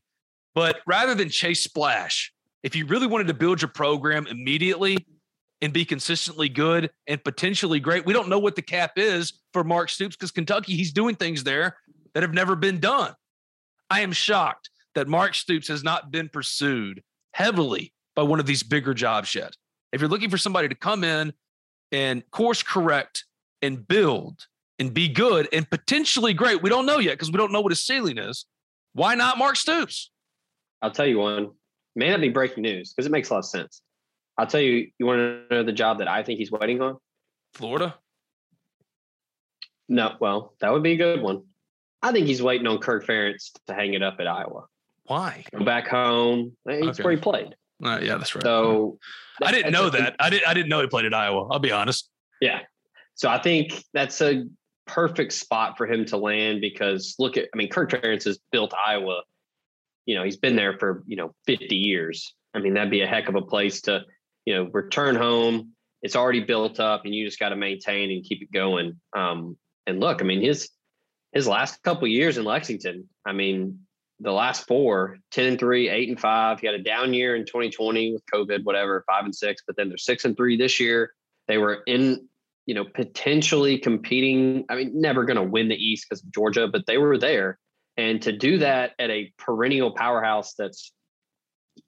but 0.54 0.78
rather 0.86 1.14
than 1.14 1.28
chase 1.28 1.62
splash, 1.62 2.32
if 2.66 2.74
you 2.74 2.84
really 2.84 3.06
wanted 3.06 3.28
to 3.28 3.34
build 3.34 3.62
your 3.62 3.68
program 3.68 4.26
immediately 4.26 5.06
and 5.60 5.72
be 5.72 5.84
consistently 5.84 6.48
good 6.48 6.90
and 7.06 7.22
potentially 7.22 7.78
great, 7.78 8.04
we 8.04 8.12
don't 8.12 8.28
know 8.28 8.40
what 8.40 8.56
the 8.56 8.62
cap 8.62 8.94
is 8.96 9.34
for 9.52 9.62
Mark 9.62 9.88
Stoops 9.88 10.16
because 10.16 10.32
Kentucky, 10.32 10.74
he's 10.74 10.92
doing 10.92 11.14
things 11.14 11.44
there 11.44 11.76
that 12.12 12.24
have 12.24 12.34
never 12.34 12.56
been 12.56 12.80
done. 12.80 13.14
I 13.88 14.00
am 14.00 14.10
shocked 14.10 14.68
that 14.96 15.06
Mark 15.06 15.36
Stoops 15.36 15.68
has 15.68 15.84
not 15.84 16.10
been 16.10 16.28
pursued 16.28 17.04
heavily 17.34 17.92
by 18.16 18.24
one 18.24 18.40
of 18.40 18.46
these 18.46 18.64
bigger 18.64 18.94
jobs 18.94 19.32
yet. 19.32 19.54
If 19.92 20.00
you're 20.00 20.10
looking 20.10 20.30
for 20.30 20.38
somebody 20.38 20.66
to 20.66 20.74
come 20.74 21.04
in 21.04 21.34
and 21.92 22.28
course 22.32 22.64
correct 22.64 23.26
and 23.62 23.86
build 23.86 24.40
and 24.80 24.92
be 24.92 25.06
good 25.06 25.48
and 25.52 25.70
potentially 25.70 26.34
great, 26.34 26.64
we 26.64 26.68
don't 26.68 26.84
know 26.84 26.98
yet 26.98 27.12
because 27.12 27.30
we 27.30 27.38
don't 27.38 27.52
know 27.52 27.60
what 27.60 27.70
his 27.70 27.86
ceiling 27.86 28.18
is. 28.18 28.44
Why 28.92 29.14
not 29.14 29.38
Mark 29.38 29.54
Stoops? 29.54 30.10
I'll 30.82 30.90
tell 30.90 31.06
you 31.06 31.20
one. 31.20 31.52
May 31.96 32.10
not 32.10 32.20
be 32.20 32.28
breaking 32.28 32.62
news 32.62 32.92
because 32.92 33.06
it 33.06 33.12
makes 33.12 33.30
a 33.30 33.34
lot 33.34 33.38
of 33.40 33.46
sense. 33.46 33.82
I'll 34.38 34.46
tell 34.46 34.60
you, 34.60 34.90
you 34.98 35.06
want 35.06 35.18
to 35.18 35.54
know 35.54 35.62
the 35.62 35.72
job 35.72 35.98
that 35.98 36.08
I 36.08 36.22
think 36.22 36.38
he's 36.38 36.52
waiting 36.52 36.80
on? 36.82 36.98
Florida? 37.54 37.96
No, 39.88 40.14
well, 40.20 40.54
that 40.60 40.72
would 40.72 40.82
be 40.82 40.92
a 40.92 40.96
good 40.96 41.22
one. 41.22 41.42
I 42.02 42.12
think 42.12 42.26
he's 42.26 42.42
waiting 42.42 42.66
on 42.66 42.78
Kirk 42.78 43.06
Ferentz 43.06 43.52
to 43.66 43.74
hang 43.74 43.94
it 43.94 44.02
up 44.02 44.16
at 44.20 44.26
Iowa. 44.26 44.64
Why? 45.06 45.44
Go 45.56 45.64
back 45.64 45.88
home. 45.88 46.56
He's 46.68 46.84
okay. 46.88 47.02
where 47.02 47.12
he 47.14 47.18
played. 47.18 47.56
Uh, 47.82 47.98
yeah, 48.02 48.16
that's 48.16 48.34
right. 48.34 48.42
So 48.42 48.98
I 49.42 49.52
didn't 49.52 49.72
know 49.72 49.90
that. 49.90 50.16
I 50.18 50.30
didn't. 50.30 50.48
I 50.48 50.54
didn't 50.54 50.68
know 50.68 50.80
he 50.80 50.86
played 50.86 51.04
at 51.04 51.14
Iowa. 51.14 51.48
I'll 51.50 51.58
be 51.58 51.72
honest. 51.72 52.10
Yeah. 52.40 52.60
So 53.14 53.28
I 53.28 53.38
think 53.38 53.84
that's 53.92 54.20
a 54.20 54.44
perfect 54.86 55.32
spot 55.32 55.76
for 55.76 55.86
him 55.86 56.04
to 56.06 56.16
land 56.16 56.60
because 56.60 57.14
look 57.18 57.36
at. 57.36 57.48
I 57.54 57.56
mean, 57.56 57.68
Kirk 57.68 57.90
Ferentz 57.90 58.24
has 58.24 58.38
built 58.50 58.72
Iowa. 58.86 59.22
You 60.06 60.14
know, 60.14 60.24
he's 60.24 60.36
been 60.36 60.56
there 60.56 60.78
for 60.78 61.02
you 61.06 61.16
know 61.16 61.34
50 61.46 61.76
years. 61.76 62.34
I 62.54 62.60
mean, 62.60 62.74
that'd 62.74 62.90
be 62.90 63.02
a 63.02 63.06
heck 63.06 63.28
of 63.28 63.34
a 63.34 63.42
place 63.42 63.82
to 63.82 64.02
you 64.44 64.54
know 64.54 64.70
return 64.72 65.14
home. 65.16 65.72
It's 66.02 66.16
already 66.16 66.40
built 66.40 66.80
up, 66.80 67.04
and 67.04 67.14
you 67.14 67.24
just 67.24 67.38
got 67.38 67.50
to 67.50 67.56
maintain 67.56 68.10
and 68.10 68.24
keep 68.24 68.42
it 68.42 68.52
going. 68.52 69.00
Um, 69.14 69.56
and 69.86 70.00
look, 70.00 70.22
I 70.22 70.24
mean, 70.24 70.40
his 70.40 70.70
his 71.32 71.46
last 71.46 71.82
couple 71.82 72.08
years 72.08 72.38
in 72.38 72.44
Lexington, 72.44 73.08
I 73.26 73.32
mean, 73.32 73.86
the 74.20 74.32
last 74.32 74.66
four, 74.66 75.18
10 75.32 75.46
and 75.46 75.58
3, 75.58 75.88
8 75.88 76.08
and 76.08 76.20
5. 76.20 76.60
He 76.60 76.66
had 76.66 76.74
a 76.74 76.82
down 76.82 77.12
year 77.12 77.36
in 77.36 77.44
2020 77.44 78.14
with 78.14 78.22
COVID, 78.32 78.64
whatever, 78.64 79.04
5 79.06 79.24
and 79.24 79.34
6, 79.34 79.62
but 79.66 79.76
then 79.76 79.88
they're 79.88 79.98
6 79.98 80.24
and 80.24 80.36
3 80.36 80.56
this 80.56 80.80
year. 80.80 81.12
They 81.48 81.58
were 81.58 81.82
in, 81.86 82.26
you 82.64 82.74
know, 82.74 82.84
potentially 82.84 83.78
competing. 83.78 84.64
I 84.68 84.76
mean, 84.76 85.00
never 85.00 85.24
going 85.24 85.36
to 85.36 85.42
win 85.42 85.68
the 85.68 85.76
East 85.76 86.06
because 86.08 86.24
of 86.24 86.32
Georgia, 86.32 86.66
but 86.68 86.86
they 86.86 86.98
were 86.98 87.18
there. 87.18 87.58
And 87.96 88.20
to 88.22 88.32
do 88.32 88.58
that 88.58 88.92
at 88.98 89.10
a 89.10 89.32
perennial 89.38 89.92
powerhouse 89.92 90.54
that's 90.54 90.92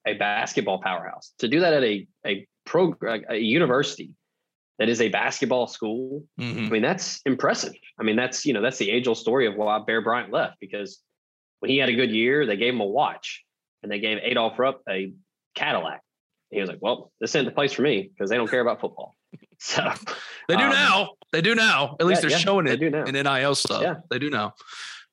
a 0.07 0.15
basketball 0.15 0.81
powerhouse, 0.81 1.33
to 1.39 1.49
do 1.49 1.61
that 1.61 1.75
at 1.75 1.85
a 1.85 2.07
a 2.27 2.47
pro 2.65 2.95
a 3.29 3.37
university 3.37 4.13
that 4.79 4.89
is 4.89 5.01
a 5.01 5.09
basketball 5.09 5.67
school. 5.67 6.25
Mm-hmm. 6.41 6.67
I 6.67 6.69
mean, 6.69 6.83
that's 6.83 7.21
impressive. 7.27 7.75
I 7.99 8.05
mean, 8.05 8.17
that's 8.17 8.47
you 8.47 8.53
know 8.53 8.63
that's 8.63 8.79
the 8.79 8.91
age 8.91 9.07
old 9.07 9.19
story 9.19 9.47
of 9.47 9.57
why 9.57 9.79
Bear 9.81 10.01
Bryant 10.01 10.33
left 10.33 10.57
because 10.61 11.01
when 11.61 11.71
he 11.71 11.79
had 11.79 11.89
a 11.89 11.95
good 11.95 12.11
year, 12.11 12.47
they 12.47 12.57
gave 12.57 12.75
him 12.75 12.81
a 12.81 12.87
watch 12.87 13.45
and 13.83 13.91
they 13.91 13.99
gave 13.99 14.19
Adolph 14.23 14.59
Rupp 14.59 14.81
a 14.89 15.13
Cadillac. 15.55 16.01
he 16.51 16.61
was 16.61 16.69
like, 16.69 16.79
"Well, 16.81 17.13
this 17.21 17.35
isn't 17.35 17.47
the 17.47 17.51
place 17.51 17.73
for 17.73 17.83
me 17.83 18.11
because 18.13 18.31
they 18.31 18.37
don't 18.37 18.49
care 18.49 18.61
about 18.61 18.81
football." 18.81 19.15
So 19.61 19.83
they 20.49 20.55
do 20.55 20.63
um, 20.63 20.71
now. 20.71 21.11
They 21.33 21.41
do 21.41 21.57
now. 21.57 21.97
At 21.99 22.07
least 22.07 22.19
yeah, 22.19 22.29
they're 22.29 22.39
yeah, 22.39 22.45
showing 22.45 22.69
it 22.69 22.81
in 22.81 23.13
NIL 23.13 23.57
stuff. 23.57 23.83
Yeah. 23.83 23.97
They 24.09 24.21
do 24.21 24.31
now. 24.31 24.55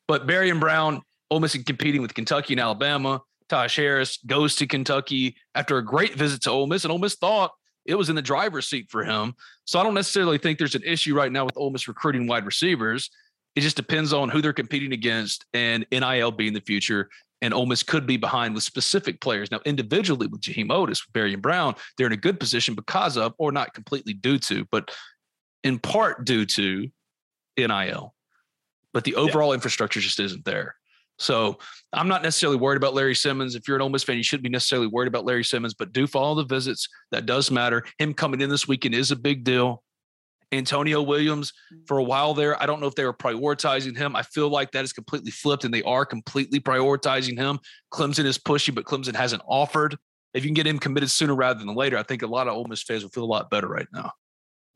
But 0.07 0.27
Barion 0.27 0.59
Brown, 0.59 1.01
Ole 1.31 1.39
Miss 1.39 1.57
competing 1.63 2.01
with 2.01 2.13
Kentucky 2.13 2.53
and 2.53 2.59
Alabama. 2.59 3.21
Taj 3.49 3.75
Harris 3.75 4.17
goes 4.25 4.55
to 4.55 4.67
Kentucky 4.67 5.35
after 5.53 5.77
a 5.77 5.85
great 5.85 6.15
visit 6.15 6.41
to 6.43 6.51
Ole 6.51 6.67
Miss, 6.67 6.83
and 6.83 6.91
Ole 6.91 6.97
Miss 6.97 7.15
thought 7.15 7.51
it 7.85 7.95
was 7.95 8.09
in 8.09 8.15
the 8.15 8.21
driver's 8.21 8.67
seat 8.67 8.89
for 8.89 9.03
him. 9.03 9.35
So 9.65 9.79
I 9.79 9.83
don't 9.83 9.93
necessarily 9.93 10.37
think 10.37 10.57
there's 10.57 10.75
an 10.75 10.83
issue 10.83 11.15
right 11.15 11.31
now 11.31 11.45
with 11.45 11.57
Ole 11.57 11.69
Miss 11.69 11.87
recruiting 11.87 12.27
wide 12.27 12.45
receivers. 12.45 13.09
It 13.55 13.61
just 13.61 13.77
depends 13.77 14.11
on 14.11 14.29
who 14.29 14.41
they're 14.41 14.53
competing 14.53 14.91
against 14.91 15.45
and 15.53 15.85
NIL 15.91 16.31
being 16.31 16.53
the 16.53 16.61
future. 16.61 17.09
And 17.41 17.53
Ole 17.53 17.67
Miss 17.67 17.83
could 17.83 18.07
be 18.07 18.17
behind 18.17 18.55
with 18.55 18.63
specific 18.63 19.21
players. 19.21 19.51
Now, 19.51 19.59
individually 19.65 20.27
with 20.27 20.41
Jaheim 20.41 20.69
Oatis, 20.69 21.01
Barry 21.13 21.33
and 21.33 21.41
Brown, 21.41 21.75
they're 21.97 22.07
in 22.07 22.13
a 22.13 22.17
good 22.17 22.39
position 22.39 22.73
because 22.73 23.17
of, 23.17 23.33
or 23.37 23.51
not 23.51 23.73
completely 23.73 24.13
due 24.13 24.39
to, 24.39 24.65
but 24.71 24.89
in 25.63 25.77
part 25.77 26.25
due 26.25 26.45
to 26.45 26.89
NIL. 27.57 28.14
But 28.95 29.03
the 29.03 29.15
overall 29.15 29.49
yeah. 29.49 29.55
infrastructure 29.55 29.99
just 29.99 30.21
isn't 30.21 30.45
there. 30.45 30.73
So 31.19 31.57
I'm 31.91 32.07
not 32.07 32.23
necessarily 32.23 32.55
worried 32.55 32.77
about 32.77 32.93
Larry 32.93 33.13
Simmons. 33.13 33.53
If 33.53 33.67
you're 33.67 33.75
an 33.75 33.81
Ole 33.81 33.89
Miss 33.89 34.03
fan, 34.03 34.15
you 34.15 34.23
shouldn't 34.23 34.43
be 34.43 34.49
necessarily 34.49 34.87
worried 34.87 35.09
about 35.09 35.25
Larry 35.25 35.43
Simmons, 35.43 35.73
but 35.73 35.91
do 35.91 36.07
follow 36.07 36.33
the 36.35 36.45
visits. 36.45 36.87
That 37.11 37.25
does 37.25 37.51
matter. 37.51 37.83
Him 37.99 38.13
coming 38.13 38.39
in 38.39 38.49
this 38.49 38.69
weekend 38.69 38.95
is 38.95 39.11
a 39.11 39.17
big 39.17 39.43
deal. 39.43 39.83
Antonio 40.53 41.01
Williams, 41.01 41.51
mm. 41.73 41.85
for 41.85 41.97
a 41.97 42.03
while 42.05 42.33
there, 42.33 42.61
I 42.63 42.65
don't 42.65 42.79
know 42.79 42.87
if 42.87 42.95
they 42.95 43.03
were 43.03 43.13
prioritizing 43.13 43.97
him. 43.97 44.15
I 44.15 44.21
feel 44.21 44.47
like 44.47 44.71
that 44.71 44.85
is 44.85 44.93
completely 44.93 45.31
flipped 45.31 45.65
and 45.65 45.73
they 45.73 45.83
are 45.83 46.05
completely 46.05 46.61
prioritizing 46.61 47.37
him. 47.37 47.59
Clemson 47.93 48.23
is 48.23 48.37
pushy, 48.37 48.73
but 48.73 48.85
Clemson 48.85 49.13
hasn't 49.13 49.43
offered. 49.45 49.97
If 50.33 50.45
you 50.45 50.49
can 50.49 50.53
get 50.53 50.67
him 50.67 50.79
committed 50.79 51.11
sooner 51.11 51.35
rather 51.35 51.59
than 51.59 51.75
later, 51.75 51.97
I 51.97 52.03
think 52.03 52.21
a 52.21 52.27
lot 52.27 52.47
of 52.47 52.53
Ole 52.53 52.67
Miss 52.69 52.81
fans 52.81 53.03
will 53.03 53.09
feel 53.09 53.25
a 53.25 53.25
lot 53.25 53.49
better 53.49 53.67
right 53.67 53.87
now. 53.91 54.11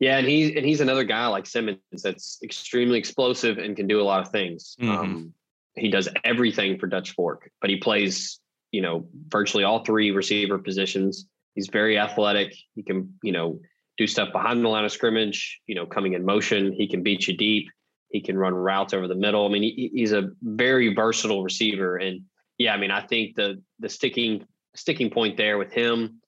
Yeah, 0.00 0.16
and 0.16 0.26
he's 0.26 0.56
and 0.56 0.64
he's 0.64 0.80
another 0.80 1.04
guy 1.04 1.26
like 1.26 1.46
Simmons 1.46 1.78
that's 2.02 2.38
extremely 2.42 2.98
explosive 2.98 3.58
and 3.58 3.76
can 3.76 3.86
do 3.86 4.00
a 4.00 4.02
lot 4.02 4.22
of 4.22 4.32
things. 4.32 4.74
Mm-hmm. 4.80 4.90
Um, 4.90 5.34
he 5.76 5.90
does 5.90 6.08
everything 6.24 6.78
for 6.78 6.86
Dutch 6.86 7.12
Fork, 7.12 7.50
but 7.60 7.70
he 7.70 7.76
plays, 7.76 8.40
you 8.72 8.80
know, 8.80 9.06
virtually 9.28 9.62
all 9.62 9.84
three 9.84 10.10
receiver 10.10 10.58
positions. 10.58 11.26
He's 11.54 11.68
very 11.68 11.98
athletic. 11.98 12.54
He 12.74 12.82
can, 12.82 13.14
you 13.22 13.32
know, 13.32 13.60
do 13.98 14.06
stuff 14.06 14.32
behind 14.32 14.64
the 14.64 14.68
line 14.68 14.86
of 14.86 14.92
scrimmage, 14.92 15.60
you 15.66 15.74
know, 15.74 15.84
coming 15.84 16.14
in 16.14 16.24
motion. 16.24 16.72
He 16.72 16.88
can 16.88 17.02
beat 17.02 17.28
you 17.28 17.36
deep. 17.36 17.68
He 18.10 18.22
can 18.22 18.38
run 18.38 18.54
routes 18.54 18.94
over 18.94 19.06
the 19.06 19.14
middle. 19.14 19.46
I 19.46 19.50
mean, 19.50 19.62
he, 19.62 19.90
he's 19.92 20.12
a 20.12 20.30
very 20.42 20.94
versatile 20.94 21.44
receiver. 21.44 21.96
And 21.96 22.22
yeah, 22.56 22.72
I 22.72 22.78
mean, 22.78 22.90
I 22.90 23.06
think 23.06 23.36
the 23.36 23.62
the 23.78 23.88
sticking 23.90 24.46
sticking 24.74 25.10
point 25.10 25.36
there 25.36 25.58
with 25.58 25.72
him, 25.72 26.20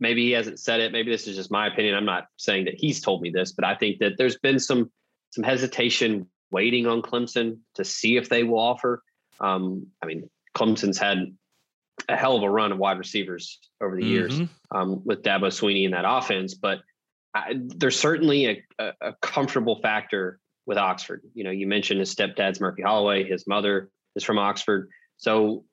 maybe 0.00 0.24
he 0.24 0.32
hasn't 0.32 0.60
said 0.60 0.80
it. 0.80 0.92
Maybe 0.92 1.10
this 1.10 1.26
is 1.26 1.36
just 1.36 1.50
my 1.50 1.66
opinion. 1.66 1.94
I'm 1.94 2.04
not 2.04 2.26
saying 2.36 2.66
that 2.66 2.74
he's 2.74 3.00
told 3.00 3.22
me 3.22 3.30
this, 3.30 3.52
but 3.52 3.64
I 3.64 3.74
think 3.74 3.98
that 3.98 4.12
there's 4.18 4.38
been 4.38 4.58
some 4.58 4.90
some 5.30 5.44
hesitation 5.44 6.28
waiting 6.50 6.86
on 6.86 7.02
Clemson 7.02 7.58
to 7.74 7.84
see 7.84 8.16
if 8.16 8.28
they 8.28 8.42
will 8.42 8.58
offer. 8.58 9.02
Um, 9.40 9.88
I 10.02 10.06
mean, 10.06 10.30
Clemson's 10.56 10.98
had 10.98 11.36
a 12.08 12.16
hell 12.16 12.36
of 12.36 12.42
a 12.42 12.50
run 12.50 12.72
of 12.72 12.78
wide 12.78 12.98
receivers 12.98 13.58
over 13.80 13.96
the 13.96 14.02
mm-hmm. 14.02 14.10
years 14.10 14.40
um, 14.70 15.02
with 15.04 15.22
Dabo 15.22 15.48
Swinney 15.48 15.84
in 15.84 15.92
that 15.92 16.04
offense, 16.06 16.54
but 16.54 16.80
I, 17.34 17.54
there's 17.56 17.98
certainly 17.98 18.46
a, 18.46 18.62
a, 18.78 18.92
a, 19.00 19.12
comfortable 19.20 19.80
factor 19.82 20.38
with 20.64 20.78
Oxford. 20.78 21.22
You 21.34 21.44
know, 21.44 21.50
you 21.50 21.66
mentioned 21.66 22.00
his 22.00 22.14
stepdad's 22.14 22.60
Murphy 22.60 22.82
Holloway, 22.82 23.24
his 23.24 23.46
mother 23.46 23.90
is 24.14 24.24
from 24.24 24.38
Oxford, 24.38 24.88
so 25.16 25.64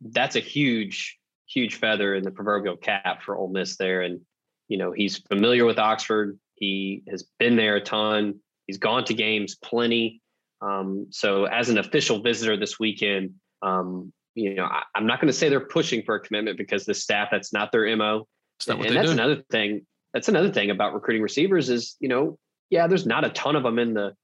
that's 0.00 0.36
a 0.36 0.40
huge, 0.40 1.18
huge 1.50 1.76
feather 1.76 2.14
in 2.14 2.22
the 2.22 2.30
proverbial 2.30 2.76
cap 2.76 3.22
for 3.22 3.36
Ole 3.36 3.48
Miss 3.48 3.76
there. 3.76 4.02
And 4.02 4.20
you 4.68 4.78
know, 4.78 4.92
he's 4.92 5.18
familiar 5.18 5.64
with 5.64 5.78
Oxford. 5.78 6.38
He 6.54 7.02
has 7.10 7.24
been 7.38 7.56
there 7.56 7.76
a 7.76 7.80
ton. 7.80 8.40
He's 8.66 8.78
gone 8.78 9.04
to 9.06 9.14
games 9.14 9.56
plenty. 9.56 10.22
Um, 10.62 11.06
so 11.10 11.44
as 11.46 11.68
an 11.70 11.78
official 11.78 12.22
visitor 12.22 12.56
this 12.56 12.78
weekend, 12.78 13.34
um, 13.62 14.12
you 14.34 14.54
know, 14.54 14.64
I, 14.64 14.82
am 14.94 15.06
not 15.06 15.20
going 15.20 15.26
to 15.26 15.36
say 15.36 15.48
they're 15.48 15.60
pushing 15.60 16.02
for 16.04 16.14
a 16.14 16.20
commitment 16.20 16.56
because 16.56 16.84
the 16.84 16.94
staff 16.94 17.28
that's 17.32 17.52
not 17.52 17.72
their 17.72 17.94
mo. 17.96 18.26
Not 18.68 18.86
and 18.86 18.94
that's 18.94 19.08
do. 19.08 19.12
another 19.12 19.42
thing. 19.50 19.86
That's 20.14 20.28
another 20.28 20.52
thing 20.52 20.70
about 20.70 20.94
recruiting 20.94 21.22
receivers 21.22 21.68
is 21.68 21.96
you 21.98 22.08
know, 22.08 22.38
yeah, 22.68 22.86
there's 22.86 23.06
not 23.06 23.24
a 23.24 23.30
ton 23.30 23.56
of 23.56 23.64
them 23.64 23.78
in 23.78 23.94
the, 23.94 24.14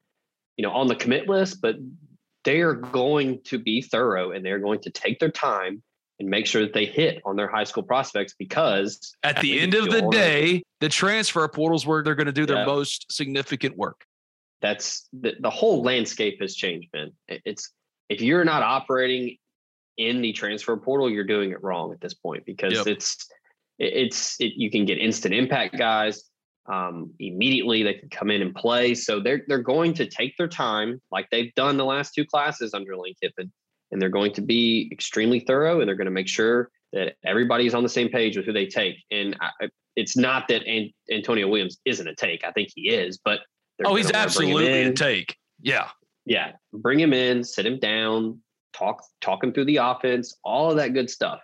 you 0.55 0.63
know, 0.63 0.71
on 0.71 0.87
the 0.87 0.95
commit 0.95 1.27
list, 1.27 1.59
but 1.61 1.75
they 2.45 2.61
are 2.61 2.73
going 2.73 3.41
to 3.45 3.59
be 3.59 3.81
thorough 3.81 4.31
and 4.31 4.45
they're 4.45 4.59
going 4.59 4.79
to 4.81 4.91
take 4.91 5.19
their 5.19 5.31
time 5.31 5.83
and 6.19 6.29
make 6.29 6.47
sure 6.47 6.61
that 6.61 6.73
they 6.73 6.85
hit 6.85 7.21
on 7.25 7.35
their 7.35 7.47
high 7.47 7.63
school 7.63 7.83
prospects 7.83 8.33
because 8.37 9.13
at 9.23 9.39
the 9.41 9.59
end 9.59 9.73
of 9.73 9.85
the 9.89 10.07
day, 10.09 10.63
the 10.79 10.89
transfer 10.89 11.47
portals 11.47 11.85
where 11.85 12.03
they're 12.03 12.15
going 12.15 12.27
to 12.27 12.31
do 12.31 12.45
their 12.45 12.57
yeah. 12.57 12.65
most 12.65 13.11
significant 13.11 13.77
work. 13.77 14.05
That's 14.61 15.07
the, 15.13 15.35
the 15.39 15.49
whole 15.49 15.83
landscape 15.83 16.41
has 16.41 16.55
changed, 16.55 16.89
man. 16.93 17.11
It's 17.27 17.71
if 18.09 18.21
you're 18.21 18.45
not 18.45 18.63
operating 18.63 19.37
in 19.97 20.21
the 20.21 20.33
transfer 20.33 20.75
portal, 20.77 21.09
you're 21.09 21.23
doing 21.23 21.51
it 21.51 21.61
wrong 21.63 21.91
at 21.91 22.01
this 22.01 22.13
point 22.13 22.45
because 22.45 22.73
yep. 22.73 22.87
it's 22.87 23.27
it's 23.79 24.39
it, 24.39 24.53
you 24.55 24.71
can 24.71 24.85
get 24.85 24.97
instant 24.97 25.33
impact 25.33 25.77
guys 25.77 26.23
um, 26.67 27.13
immediately. 27.19 27.83
They 27.83 27.95
can 27.95 28.09
come 28.09 28.31
in 28.31 28.41
and 28.41 28.55
play, 28.55 28.95
so 28.95 29.19
they're 29.19 29.43
they're 29.47 29.59
going 29.59 29.93
to 29.95 30.07
take 30.07 30.35
their 30.37 30.47
time, 30.47 31.01
like 31.11 31.27
they've 31.29 31.53
done 31.55 31.77
the 31.77 31.85
last 31.85 32.13
two 32.15 32.25
classes 32.25 32.73
under 32.73 32.97
Lane 32.97 33.13
Kiffin, 33.21 33.51
and 33.91 34.01
they're 34.01 34.09
going 34.09 34.33
to 34.33 34.41
be 34.41 34.89
extremely 34.91 35.39
thorough, 35.39 35.79
and 35.79 35.87
they're 35.87 35.95
going 35.95 36.05
to 36.05 36.11
make 36.11 36.27
sure 36.27 36.69
that 36.93 37.15
everybody's 37.25 37.73
on 37.73 37.83
the 37.83 37.89
same 37.89 38.09
page 38.09 38.37
with 38.37 38.45
who 38.45 38.53
they 38.53 38.65
take. 38.65 38.95
And 39.11 39.35
I, 39.41 39.69
it's 39.95 40.15
not 40.15 40.47
that 40.47 40.65
An- 40.65 40.91
Antonio 41.11 41.47
Williams 41.47 41.77
isn't 41.85 42.07
a 42.07 42.15
take; 42.15 42.43
I 42.45 42.51
think 42.51 42.69
he 42.75 42.89
is, 42.89 43.19
but 43.23 43.39
oh, 43.85 43.95
he's 43.95 44.11
absolutely 44.11 44.83
a 44.83 44.93
take. 44.93 45.35
Yeah, 45.61 45.89
yeah. 46.25 46.53
Bring 46.73 46.99
him 46.99 47.13
in, 47.13 47.43
sit 47.43 47.65
him 47.65 47.79
down, 47.79 48.39
talk 48.73 49.03
talk 49.21 49.43
him 49.43 49.53
through 49.53 49.65
the 49.65 49.77
offense, 49.77 50.35
all 50.43 50.71
of 50.71 50.77
that 50.77 50.93
good 50.93 51.09
stuff. 51.09 51.39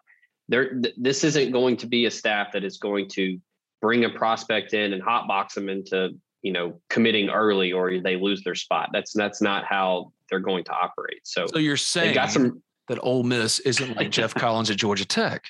There, 0.50 0.80
th- 0.82 0.96
this 0.98 1.24
isn't 1.24 1.52
going 1.52 1.78
to 1.78 1.88
be 1.88 2.06
a 2.06 2.12
staff 2.12 2.52
that 2.54 2.64
is 2.64 2.78
going 2.78 3.10
to 3.10 3.40
bring 3.82 4.06
a 4.06 4.10
prospect 4.10 4.74
in 4.74 4.94
and 4.94 5.02
hotbox 5.02 5.54
them 5.54 5.70
into 5.70 6.12
you 6.44 6.52
know 6.52 6.80
committing 6.90 7.30
early 7.30 7.72
or 7.72 8.00
they 8.00 8.16
lose 8.16 8.44
their 8.44 8.56
spot. 8.56 8.90
That's 8.94 9.14
that's 9.14 9.42
not 9.42 9.66
how 9.66 10.12
they're 10.30 10.40
going 10.40 10.66
to 10.66 10.72
operate. 10.72 11.22
So, 11.24 11.48
so 11.48 11.58
you're 11.58 11.78
saying 11.78 12.14
got 12.14 12.32
some, 12.32 12.62
that 12.90 13.00
Ole 13.02 13.24
Miss 13.24 13.60
isn't 13.60 13.96
like 13.96 14.12
Geoff 14.12 14.36
Collins 14.36 14.70
at 14.70 14.78
Georgia 14.78 15.06
Tech. 15.06 15.46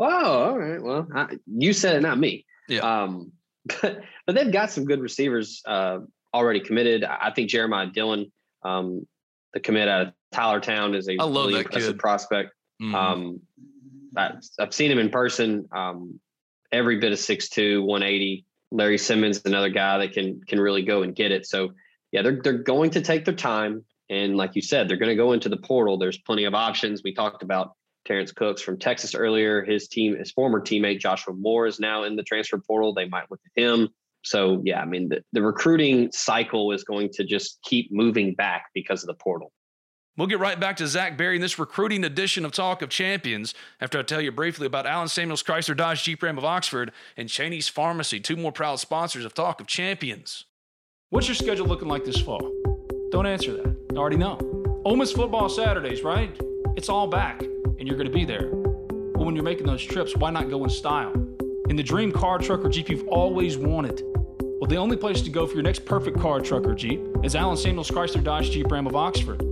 Oh, 0.00 0.42
all 0.42 0.58
right. 0.58 0.82
Well, 0.82 1.06
I, 1.14 1.38
you 1.46 1.72
said 1.72 1.96
it, 1.96 2.00
not 2.00 2.18
me. 2.18 2.44
Yeah. 2.68 2.80
Um, 2.80 3.32
but 3.82 4.00
but 4.26 4.34
they've 4.34 4.52
got 4.52 4.70
some 4.70 4.84
good 4.84 5.00
receivers 5.00 5.62
uh, 5.66 6.00
already 6.34 6.60
committed. 6.60 7.04
I 7.04 7.30
think 7.30 7.50
Jeremiah 7.50 7.86
Dillon, 7.86 8.32
um, 8.64 9.06
the 9.52 9.60
commit 9.60 9.86
out 9.86 10.08
of 10.08 10.12
Tylertown 10.32 10.94
is 10.94 11.08
a 11.08 11.18
I 11.18 11.24
love 11.24 11.48
really 11.48 11.60
impressive 11.60 11.94
kid. 11.94 11.98
prospect. 12.00 12.50
Mm-hmm. 12.80 12.94
Um, 12.94 13.40
I, 14.16 14.32
have 14.58 14.74
seen 14.74 14.90
him 14.90 14.98
in 14.98 15.10
person. 15.10 15.68
Um, 15.72 16.20
every 16.72 16.98
bit 16.98 17.12
of 17.12 17.18
6'2", 17.18 17.84
180. 17.84 18.46
Larry 18.72 18.98
Simmons, 18.98 19.42
another 19.44 19.68
guy 19.68 19.98
that 19.98 20.12
can 20.12 20.40
can 20.46 20.60
really 20.60 20.82
go 20.82 21.02
and 21.02 21.14
get 21.14 21.30
it. 21.30 21.46
So 21.46 21.72
yeah, 22.10 22.22
they're 22.22 22.40
they're 22.42 22.62
going 22.62 22.90
to 22.90 23.00
take 23.00 23.24
their 23.24 23.34
time, 23.34 23.84
and 24.10 24.36
like 24.36 24.56
you 24.56 24.62
said, 24.62 24.88
they're 24.88 24.96
going 24.96 25.10
to 25.10 25.16
go 25.16 25.32
into 25.32 25.48
the 25.48 25.56
portal. 25.56 25.98
There's 25.98 26.18
plenty 26.18 26.44
of 26.44 26.54
options. 26.54 27.02
We 27.04 27.14
talked 27.14 27.42
about 27.42 27.72
Terrence 28.06 28.32
Cooks 28.32 28.62
from 28.62 28.78
Texas 28.78 29.14
earlier. 29.14 29.64
His 29.64 29.88
team, 29.88 30.16
his 30.16 30.32
former 30.32 30.60
teammate 30.60 31.00
Joshua 31.00 31.34
Moore 31.34 31.66
is 31.66 31.78
now 31.78 32.04
in 32.04 32.16
the 32.16 32.22
transfer 32.22 32.58
portal. 32.58 32.94
They 32.94 33.08
might 33.08 33.30
look 33.30 33.40
at 33.56 33.62
him. 33.62 33.88
So 34.24 34.62
yeah, 34.64 34.80
I 34.80 34.84
mean 34.84 35.08
the, 35.08 35.22
the 35.32 35.42
recruiting 35.42 36.10
cycle 36.12 36.72
is 36.72 36.84
going 36.84 37.10
to 37.14 37.24
just 37.24 37.58
keep 37.62 37.90
moving 37.92 38.34
back 38.34 38.66
because 38.74 39.02
of 39.02 39.08
the 39.08 39.14
portal. 39.14 39.52
We'll 40.16 40.26
get 40.26 40.40
right 40.40 40.60
back 40.60 40.76
to 40.76 40.86
Zach 40.86 41.16
Berry 41.16 41.36
in 41.36 41.40
this 41.40 41.58
recruiting 41.58 42.04
edition 42.04 42.44
of 42.44 42.52
Talk 42.52 42.82
of 42.82 42.90
Champions 42.90 43.54
after 43.80 43.98
I 43.98 44.02
tell 44.02 44.20
you 44.20 44.30
briefly 44.30 44.66
about 44.66 44.86
Alan 44.86 45.08
Samuels 45.08 45.42
Chrysler 45.42 45.74
Dodge 45.74 46.02
Jeep 46.02 46.22
Ram 46.22 46.36
of 46.36 46.44
Oxford 46.44 46.92
and 47.16 47.30
Cheney's 47.30 47.68
Pharmacy, 47.68 48.20
two 48.20 48.36
more 48.36 48.52
proud 48.52 48.76
sponsors 48.76 49.24
of 49.24 49.32
Talk 49.32 49.58
of 49.58 49.66
Champions. 49.66 50.44
What's 51.08 51.28
your 51.28 51.34
schedule 51.34 51.66
looking 51.66 51.88
like 51.88 52.04
this 52.04 52.20
fall? 52.20 52.52
Don't 53.10 53.24
answer 53.24 53.52
that. 53.54 53.86
I 53.92 53.96
already 53.96 54.18
know. 54.18 54.38
Ole 54.84 54.96
Miss 54.96 55.12
football 55.12 55.48
Saturdays, 55.48 56.02
right? 56.02 56.38
It's 56.76 56.90
all 56.90 57.06
back, 57.06 57.40
and 57.40 57.88
you're 57.88 57.96
going 57.96 58.06
to 58.06 58.12
be 58.12 58.26
there. 58.26 58.50
But 58.50 59.24
when 59.24 59.34
you're 59.34 59.44
making 59.44 59.66
those 59.66 59.82
trips, 59.82 60.14
why 60.14 60.30
not 60.30 60.50
go 60.50 60.62
in 60.64 60.70
style? 60.70 61.12
In 61.70 61.76
the 61.76 61.82
dream 61.82 62.12
car, 62.12 62.38
truck, 62.38 62.62
or 62.62 62.68
Jeep 62.68 62.90
you've 62.90 63.08
always 63.08 63.56
wanted. 63.56 64.02
Well, 64.04 64.68
the 64.68 64.76
only 64.76 64.98
place 64.98 65.22
to 65.22 65.30
go 65.30 65.46
for 65.46 65.54
your 65.54 65.62
next 65.62 65.86
perfect 65.86 66.20
car, 66.20 66.40
truck, 66.40 66.66
or 66.66 66.74
Jeep 66.74 67.00
is 67.24 67.34
Alan 67.34 67.56
Samuels 67.56 67.90
Chrysler 67.90 68.22
Dodge 68.22 68.50
Jeep 68.50 68.70
Ram 68.70 68.86
of 68.86 68.94
Oxford. 68.94 69.42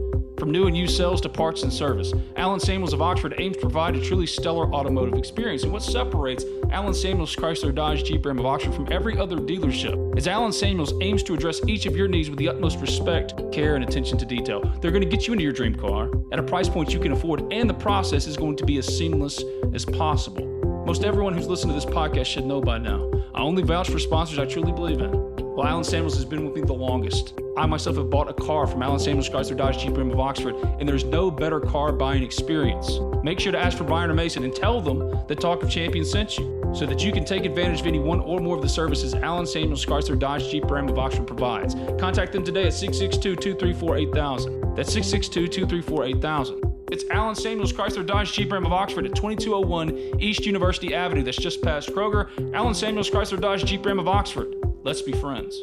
From 0.40 0.52
new 0.52 0.66
and 0.66 0.74
used 0.74 0.96
sales 0.96 1.20
to 1.20 1.28
parts 1.28 1.64
and 1.64 1.72
service, 1.72 2.14
Alan 2.34 2.60
Samuels 2.60 2.94
of 2.94 3.02
Oxford 3.02 3.34
aims 3.36 3.56
to 3.56 3.60
provide 3.60 3.94
a 3.94 4.00
truly 4.00 4.24
stellar 4.24 4.72
automotive 4.72 5.18
experience. 5.18 5.64
And 5.64 5.72
what 5.72 5.82
separates 5.82 6.46
Alan 6.70 6.94
Samuels 6.94 7.36
Chrysler 7.36 7.74
Dodge 7.74 8.04
Jeep 8.04 8.24
Ram 8.24 8.38
of 8.38 8.46
Oxford 8.46 8.74
from 8.74 8.90
every 8.90 9.18
other 9.18 9.36
dealership 9.36 10.16
is 10.16 10.26
Alan 10.26 10.50
Samuels 10.50 10.94
aims 11.02 11.22
to 11.24 11.34
address 11.34 11.60
each 11.68 11.84
of 11.84 11.94
your 11.94 12.08
needs 12.08 12.30
with 12.30 12.38
the 12.38 12.48
utmost 12.48 12.80
respect, 12.80 13.34
care, 13.52 13.74
and 13.74 13.84
attention 13.84 14.16
to 14.16 14.24
detail. 14.24 14.62
They're 14.80 14.90
going 14.90 15.02
to 15.02 15.14
get 15.14 15.26
you 15.26 15.34
into 15.34 15.44
your 15.44 15.52
dream 15.52 15.74
car 15.74 16.10
at 16.32 16.38
a 16.38 16.42
price 16.42 16.70
point 16.70 16.94
you 16.94 17.00
can 17.00 17.12
afford, 17.12 17.52
and 17.52 17.68
the 17.68 17.74
process 17.74 18.26
is 18.26 18.38
going 18.38 18.56
to 18.56 18.64
be 18.64 18.78
as 18.78 18.86
seamless 18.86 19.44
as 19.74 19.84
possible. 19.84 20.46
Most 20.86 21.04
everyone 21.04 21.34
who's 21.34 21.48
listened 21.48 21.70
to 21.70 21.74
this 21.74 21.84
podcast 21.84 22.24
should 22.24 22.46
know 22.46 22.62
by 22.62 22.78
now. 22.78 23.10
I 23.34 23.42
only 23.42 23.62
vouch 23.62 23.90
for 23.90 23.98
sponsors 23.98 24.38
I 24.38 24.46
truly 24.46 24.72
believe 24.72 25.00
in. 25.00 25.10
Well, 25.54 25.66
Alan 25.66 25.84
Samuels 25.84 26.14
has 26.14 26.24
been 26.24 26.46
with 26.46 26.54
me 26.54 26.62
the 26.62 26.72
longest. 26.72 27.34
I 27.56 27.66
myself 27.66 27.96
have 27.96 28.10
bought 28.10 28.30
a 28.30 28.32
car 28.32 28.66
from 28.66 28.82
Alan 28.82 28.98
Samuels 28.98 29.28
Chrysler 29.28 29.56
Dodge 29.56 29.78
Jeep 29.78 29.96
Ram 29.96 30.10
of 30.10 30.20
Oxford, 30.20 30.54
and 30.78 30.88
there's 30.88 31.04
no 31.04 31.30
better 31.30 31.60
car 31.60 31.92
buying 31.92 32.22
experience. 32.22 32.98
Make 33.22 33.40
sure 33.40 33.52
to 33.52 33.58
ask 33.58 33.76
for 33.76 33.84
Brian 33.84 34.10
or 34.10 34.14
Mason 34.14 34.44
and 34.44 34.54
tell 34.54 34.80
them 34.80 34.98
that 35.26 35.40
Talk 35.40 35.62
of 35.62 35.70
Champions 35.70 36.10
sent 36.10 36.38
you, 36.38 36.72
so 36.74 36.86
that 36.86 37.04
you 37.04 37.12
can 37.12 37.24
take 37.24 37.44
advantage 37.44 37.80
of 37.80 37.86
any 37.86 37.98
one 37.98 38.20
or 38.20 38.40
more 38.40 38.54
of 38.54 38.62
the 38.62 38.68
services 38.68 39.14
Alan 39.14 39.46
Samuels 39.46 39.84
Chrysler 39.84 40.18
Dodge 40.18 40.48
Jeep 40.48 40.70
Ram 40.70 40.88
of 40.88 40.98
Oxford 40.98 41.26
provides. 41.26 41.74
Contact 41.98 42.32
them 42.32 42.44
today 42.44 42.64
at 42.64 42.72
662-234-8000. 42.72 44.76
That's 44.76 44.94
662-234-8000. 44.94 46.92
It's 46.92 47.04
Alan 47.10 47.34
Samuels 47.34 47.72
Chrysler 47.72 48.06
Dodge 48.06 48.32
Jeep 48.32 48.52
Ram 48.52 48.66
of 48.66 48.72
Oxford 48.72 49.06
at 49.06 49.14
2201 49.14 50.20
East 50.20 50.46
University 50.46 50.94
Avenue. 50.94 51.22
That's 51.22 51.36
just 51.36 51.62
past 51.62 51.90
Kroger. 51.90 52.54
Alan 52.54 52.74
Samuels 52.74 53.10
Chrysler 53.10 53.40
Dodge 53.40 53.64
Jeep 53.64 53.84
Ram 53.84 53.98
of 53.98 54.08
Oxford. 54.08 54.54
Let's 54.82 55.02
be 55.02 55.12
friends. 55.12 55.60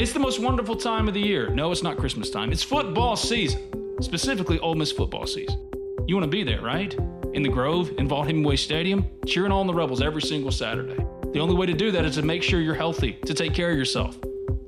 It's 0.00 0.14
the 0.14 0.18
most 0.18 0.38
wonderful 0.38 0.76
time 0.76 1.08
of 1.08 1.12
the 1.12 1.20
year. 1.20 1.50
No, 1.50 1.70
it's 1.70 1.82
not 1.82 1.98
Christmas 1.98 2.30
time. 2.30 2.52
It's 2.52 2.62
football 2.62 3.16
season, 3.16 3.60
specifically 4.00 4.58
Ole 4.60 4.74
Miss 4.74 4.90
football 4.90 5.26
season. 5.26 5.70
You 6.06 6.16
want 6.16 6.24
to 6.24 6.34
be 6.34 6.42
there, 6.42 6.62
right? 6.62 6.94
In 7.34 7.42
the 7.42 7.50
Grove, 7.50 7.90
in 7.98 8.08
Vaught 8.08 8.24
Hemingway 8.24 8.56
Stadium, 8.56 9.04
cheering 9.26 9.52
on 9.52 9.66
the 9.66 9.74
Rebels 9.74 10.00
every 10.00 10.22
single 10.22 10.52
Saturday. 10.52 10.96
The 11.34 11.38
only 11.38 11.54
way 11.54 11.66
to 11.66 11.74
do 11.74 11.90
that 11.90 12.06
is 12.06 12.14
to 12.14 12.22
make 12.22 12.42
sure 12.42 12.62
you're 12.62 12.74
healthy, 12.74 13.12
to 13.26 13.34
take 13.34 13.52
care 13.52 13.72
of 13.72 13.76
yourself, 13.76 14.16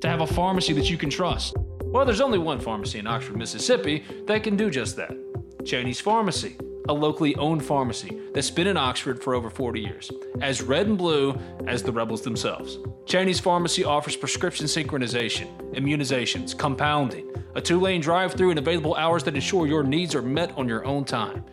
to 0.03 0.07
have 0.07 0.21
a 0.21 0.27
pharmacy 0.27 0.75
that 0.75 0.91
you 0.91 0.99
can 0.99 1.09
trust. 1.09 1.57
Well, 1.83 2.05
there's 2.05 2.21
only 2.21 2.39
one 2.39 2.61
pharmacy 2.61 2.99
in 2.99 3.07
Oxford, 3.07 3.39
Mississippi 3.39 4.05
that 4.27 4.43
can 4.43 4.55
do 4.55 4.69
just 4.69 4.97
that 4.97 5.17
Cheney's 5.65 5.99
Pharmacy 5.99 6.59
a 6.89 6.93
locally 6.93 7.35
owned 7.37 7.65
pharmacy 7.65 8.19
that's 8.35 8.51
been 8.51 8.67
in 8.67 8.77
Oxford 8.77 9.23
for 9.23 9.35
over 9.35 9.51
40 9.51 9.81
years, 9.81 10.11
as 10.41 10.63
red 10.63 10.87
and 10.87 10.99
blue 10.99 11.39
as 11.67 11.83
the 11.83 11.93
Rebels 11.93 12.23
themselves. 12.23 12.79
Cheney's 13.07 13.41
Pharmacy 13.41 13.85
offers 13.85 14.17
prescription 14.17 14.67
synchronization, 14.67 15.49
immunizations, 15.75 16.57
compounding, 16.57 17.33
a 17.55 17.61
two 17.61 17.81
lane 17.81 18.01
drive 18.01 18.35
through, 18.35 18.51
and 18.51 18.59
available 18.59 18.95
hours 18.95 19.23
that 19.25 19.35
ensure 19.35 19.67
your 19.67 19.83
needs 19.83 20.15
are 20.15 20.23
met 20.23 20.57
on 20.57 20.69
your 20.69 20.85
own 20.85 21.05
time. 21.05 21.45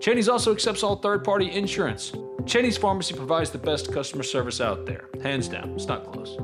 Cheney's 0.00 0.28
also 0.28 0.52
accepts 0.52 0.82
all 0.82 0.96
third 0.96 1.24
party 1.24 1.50
insurance. 1.50 2.12
Cheney's 2.44 2.76
Pharmacy 2.76 3.14
provides 3.14 3.50
the 3.50 3.58
best 3.58 3.92
customer 3.92 4.22
service 4.22 4.60
out 4.60 4.86
there. 4.86 5.08
Hands 5.22 5.46
down, 5.48 5.70
it's 5.70 5.86
not 5.86 6.12
close. 6.12 6.36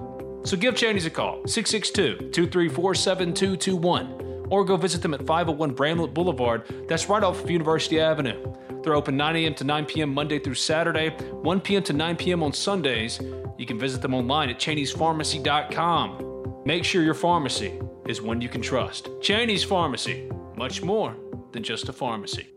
So 0.45 0.57
give 0.57 0.75
Cheney's 0.75 1.07
a 1.07 1.11
call, 1.11 1.47
662 1.47 2.31
234 2.31 2.95
7221, 2.95 4.32
or 4.53 4.65
go 4.67 4.77
visit 4.77 5.01
them 5.01 5.15
at 5.15 5.27
501 5.27 5.73
Bramlett 5.73 6.13
Boulevard. 6.13 6.65
That's 6.87 7.09
right 7.09 7.25
off 7.25 7.43
of 7.43 7.51
University 7.51 7.99
Avenue. 7.99 8.55
They're 8.83 8.95
open 8.95 9.17
9 9.17 9.37
a.m. 9.37 9.55
to 9.55 9.65
9 9.65 9.87
p.m. 9.87 10.13
Monday 10.13 10.39
through 10.39 10.57
Saturday, 10.57 11.09
1 11.09 11.61
p.m. 11.63 11.83
to 11.85 11.95
9 11.95 12.17
p.m. 12.17 12.43
on 12.43 12.53
Sundays. 12.53 13.19
You 13.57 13.65
can 13.65 13.79
visit 13.79 14.03
them 14.03 14.13
online 14.13 14.51
at 14.51 14.59
Cheney'sPharmacy.com. 14.59 16.63
Make 16.67 16.85
sure 16.85 17.03
your 17.03 17.15
pharmacy 17.15 17.81
is 18.07 18.21
one 18.21 18.43
you 18.43 18.51
can 18.51 18.61
trust. 18.61 19.09
Cheney's 19.23 19.65
Pharmacy, 19.65 20.31
much 20.55 20.83
more 20.83 21.17
than 21.53 21.63
just 21.63 21.89
a 21.89 21.93
pharmacy. 21.93 22.51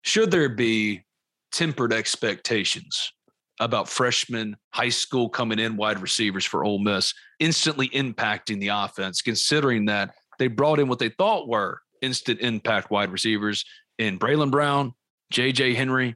Should 0.00 0.30
there 0.30 0.48
be 0.48 1.04
tempered 1.52 1.92
expectations 1.92 3.12
about 3.60 3.88
freshman 3.88 4.56
high 4.72 4.88
school 4.88 5.28
coming 5.28 5.58
in 5.58 5.76
wide 5.76 6.00
receivers 6.00 6.44
for 6.44 6.64
Ole 6.64 6.78
Miss, 6.78 7.14
instantly 7.40 7.88
impacting 7.90 8.60
the 8.60 8.68
offense, 8.68 9.22
considering 9.22 9.86
that 9.86 10.14
they 10.38 10.48
brought 10.48 10.78
in 10.78 10.88
what 10.88 10.98
they 10.98 11.08
thought 11.08 11.48
were 11.48 11.80
instant 12.02 12.40
impact 12.40 12.90
wide 12.90 13.10
receivers 13.10 13.64
in 13.98 14.18
Bralon 14.18 14.50
Brown, 14.50 14.92
JJ 15.32 15.74
Henry. 15.74 16.14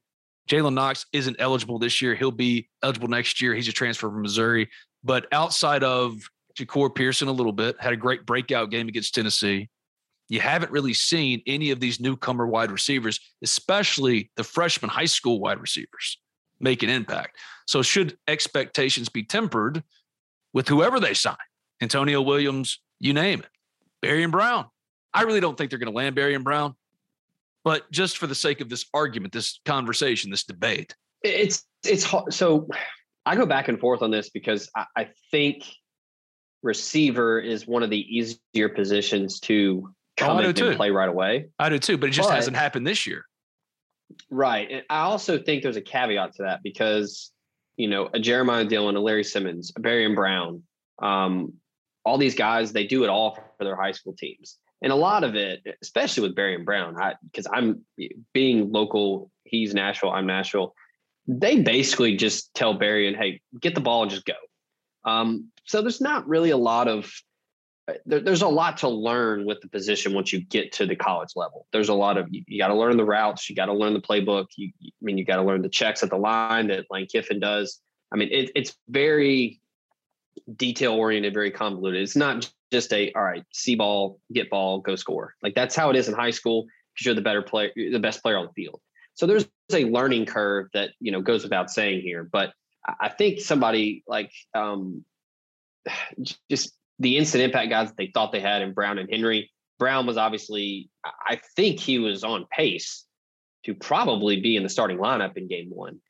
Jalen 0.49 0.75
Knox 0.75 1.07
isn't 1.13 1.37
eligible 1.39 1.79
this 1.79 2.03
year. 2.03 2.15
He'll 2.15 2.31
be 2.31 2.69
eligible 2.83 3.09
next 3.09 3.41
year. 3.41 3.55
He's 3.55 3.69
a 3.69 3.73
transfer 3.73 4.11
from 4.11 4.23
Missouri. 4.23 4.69
But 5.05 5.27
outside 5.33 5.85
of 5.85 6.17
Jahcour 6.59 6.95
Pearson 6.95 7.29
a 7.29 7.33
little 7.33 7.53
bit, 7.53 7.77
had 7.81 7.93
a 7.93 7.97
great 7.97 8.27
breakout 8.27 8.71
game 8.71 8.89
against 8.89 9.15
Tennessee. 9.15 9.69
You 10.29 10.41
haven't 10.41 10.73
really 10.73 10.95
seen 10.95 11.43
any 11.47 11.71
of 11.71 11.81
these 11.81 12.01
newcomer 12.01 12.47
wide 12.47 12.71
receivers, 12.71 13.19
especially 13.43 14.31
the 14.37 14.45
freshman 14.45 14.89
high 14.89 15.07
school 15.07 15.41
wide 15.41 15.61
receivers, 15.61 16.19
make 16.61 16.83
an 16.83 16.89
impact. 16.91 17.39
So, 17.67 17.83
should 17.83 18.17
expectations 18.29 19.09
be 19.09 19.23
tempered 19.23 19.83
with 20.53 20.69
whoever 20.69 21.01
they 21.01 21.15
sign? 21.15 21.37
Antonio 21.81 22.21
Williams, 22.21 22.81
you 22.99 23.13
name 23.13 23.41
it. 23.41 23.49
Barion 24.07 24.31
Brown. 24.31 24.67
I 25.13 25.23
really 25.23 25.41
don't 25.41 25.57
think 25.57 25.71
they're 25.71 25.79
going 25.79 25.93
to 25.93 25.97
land 25.97 26.17
Barion 26.17 26.45
Brown, 26.45 26.75
but 27.65 27.91
just 27.91 28.19
for 28.19 28.27
the 28.27 28.35
sake 28.35 28.61
of 28.61 28.69
this 28.69 28.87
argument, 28.95 29.33
this 29.33 29.61
conversation, 29.65 30.31
this 30.31 30.45
debate, 30.45 30.95
it's 31.23 31.65
it's 31.85 32.05
hard. 32.05 32.33
So 32.33 32.69
I 33.27 33.37
go 33.37 33.47
back 33.47 33.69
and 33.69 33.79
forth 33.79 34.03
on 34.03 34.11
this 34.11 34.31
because 34.31 34.71
I, 34.77 34.85
I 34.97 35.09
think 35.31 35.65
receiver 36.63 37.41
is 37.41 37.67
one 37.67 37.83
of 37.83 37.91
the 37.91 37.99
easier 38.17 38.69
positions 38.69 39.41
to 39.41 39.85
oh, 39.87 39.91
come 40.17 40.37
Oh, 40.39 40.41
in 40.41 40.63
and 40.65 40.77
play 40.77 40.91
right 40.91 41.09
away. 41.09 41.49
I 41.59 41.69
do 41.69 41.79
too, 41.79 41.97
but 41.99 42.09
it 42.09 42.13
just 42.13 42.29
But- 42.29 42.37
hasn't 42.37 42.57
happened 42.57 42.87
this 42.87 43.07
year. 43.07 43.25
Right. 44.31 44.71
And 44.71 44.83
I 44.91 45.01
also 45.01 45.39
think 45.39 45.63
there's 45.63 45.77
a 45.77 45.83
caveat 45.83 46.35
to 46.37 46.43
that 46.45 46.63
because, 46.63 47.33
you 47.77 47.89
know, 47.89 48.09
a 48.13 48.21
Jeremiah 48.21 48.65
Dillon, 48.65 48.97
a 48.97 49.01
Larry 49.01 49.25
Simmons, 49.25 49.73
a 49.77 49.81
Barion 49.81 50.15
Brown, 50.15 50.63
um, 51.01 51.55
all 52.05 52.19
these 52.19 52.35
guys, 52.35 52.73
they 52.73 52.87
do 52.87 53.05
it 53.05 53.11
all 53.11 53.39
for 53.59 53.65
their 53.65 53.77
high 53.77 53.93
school 53.93 54.15
teams. 54.19 54.59
And 54.83 54.93
a 54.93 54.97
lot 54.97 55.25
of 55.25 55.35
it, 55.35 55.63
especially 55.83 56.27
with 56.27 56.37
Barion 56.37 56.65
Brown, 56.65 56.97
because 57.31 57.47
I'm 57.53 57.85
being 58.33 58.73
local, 58.73 59.31
he's 59.45 59.75
Nashville, 59.75 60.11
I'm 60.11 60.27
Nashville. 60.27 60.75
They 61.27 61.61
basically 61.61 62.17
just 62.17 62.55
tell 62.55 62.79
Barion, 62.79 63.15
hey, 63.17 63.43
get 63.61 63.75
the 63.75 63.81
ball 63.81 64.03
and 64.03 64.11
just 64.11 64.25
go. 64.25 64.35
Um, 65.05 65.51
so 65.65 65.83
there's 65.83 66.01
not 66.01 66.27
really 66.27 66.51
a 66.51 66.57
lot 66.57 66.89
of 66.89 67.13
there, 68.07 68.21
there's 68.21 68.43
a 68.43 68.49
lot 68.49 68.79
to 68.79 68.89
learn 68.89 69.45
with 69.45 69.61
the 69.61 69.69
position 69.69 70.15
once 70.15 70.33
you 70.33 70.41
get 70.41 70.73
to 70.73 70.87
the 70.87 70.97
college 70.97 71.31
level. 71.37 71.67
There's 71.73 71.89
a 71.89 71.95
lot 71.95 72.19
of 72.19 72.29
you, 72.31 72.43
you 72.47 72.59
got 72.59 72.69
to 72.69 72.75
learn 72.75 72.97
the 72.97 73.05
routes, 73.05 73.49
you 73.49 73.57
got 73.57 73.67
to 73.67 73.73
learn 73.73 73.95
the 73.95 74.01
playbook. 74.01 74.47
You, 74.57 74.73
I 74.81 74.91
mean, 75.01 75.19
you 75.19 75.25
got 75.25 75.37
to 75.37 75.43
learn 75.43 75.63
the 75.63 75.69
checks 75.69 76.03
at 76.03 76.11
the 76.11 76.17
line 76.17 76.69
that 76.69 76.87
Lane 76.91 77.07
Kiffin 77.07 77.41
does. 77.41 77.81
I 78.13 78.17
mean, 78.17 78.29
it, 78.31 78.51
it's 78.55 78.77
very 78.89 79.61
detail 80.57 80.93
oriented, 80.93 81.35
very 81.35 81.51
convoluted. 81.51 82.03
It's 82.03 82.17
not 82.17 82.51
just 82.73 82.93
a 82.93 83.13
all 83.13 83.23
right, 83.23 83.45
see 83.53 83.75
ball, 83.75 84.21
get 84.33 84.51
ball, 84.51 84.81
go 84.81 84.97
score. 84.97 85.35
Like 85.43 85.55
that's 85.55 85.75
how 85.75 85.91
it 85.91 85.97
is 85.97 86.09
in 86.09 86.15
high 86.15 86.31
school 86.31 86.67
because 86.95 87.07
you're 87.07 87.15
the 87.15 87.23
better 87.23 87.43
player, 87.43 87.71
the 87.77 87.99
best 87.99 88.23
player 88.23 88.37
on 88.37 88.47
the 88.47 88.53
field. 88.53 88.81
So 89.15 89.27
there's 89.27 89.47
a 89.73 89.85
learning 89.85 90.27
curve 90.27 90.69
that 90.75 90.91
you 91.01 91.13
know 91.13 91.21
goes 91.21 91.43
without 91.43 91.71
saying 91.71 92.03
here, 92.03 92.29
but 92.31 92.53
I 93.01 93.09
think 93.09 93.41
somebody 93.41 94.03
like 94.07 94.33
um, 94.55 95.05
just 96.51 96.75
the 97.01 97.17
instant 97.17 97.43
impact 97.43 97.71
guys 97.71 97.89
that 97.89 97.97
they 97.97 98.11
thought 98.13 98.31
they 98.31 98.41
had 98.41 98.63
in 98.63 98.73
Brown 98.73 98.99
and 98.99 99.09
Henry. 99.11 99.51
Brown 99.79 100.07
was 100.07 100.19
obviously, 100.19 100.91
I- 101.05 101.41
think 101.57 101.81
he 101.81 101.99
was 101.99 102.23
on 102.23 102.47
pace 102.53 103.07
to 103.65 103.75
probably 103.75 104.41
be 104.41 104.57
in 104.57 104.63
the 104.63 104.69
starting 104.69 104.99
lineup 104.99 105.37
in 105.37 105.49
game 105.49 105.71
one. 105.71 106.01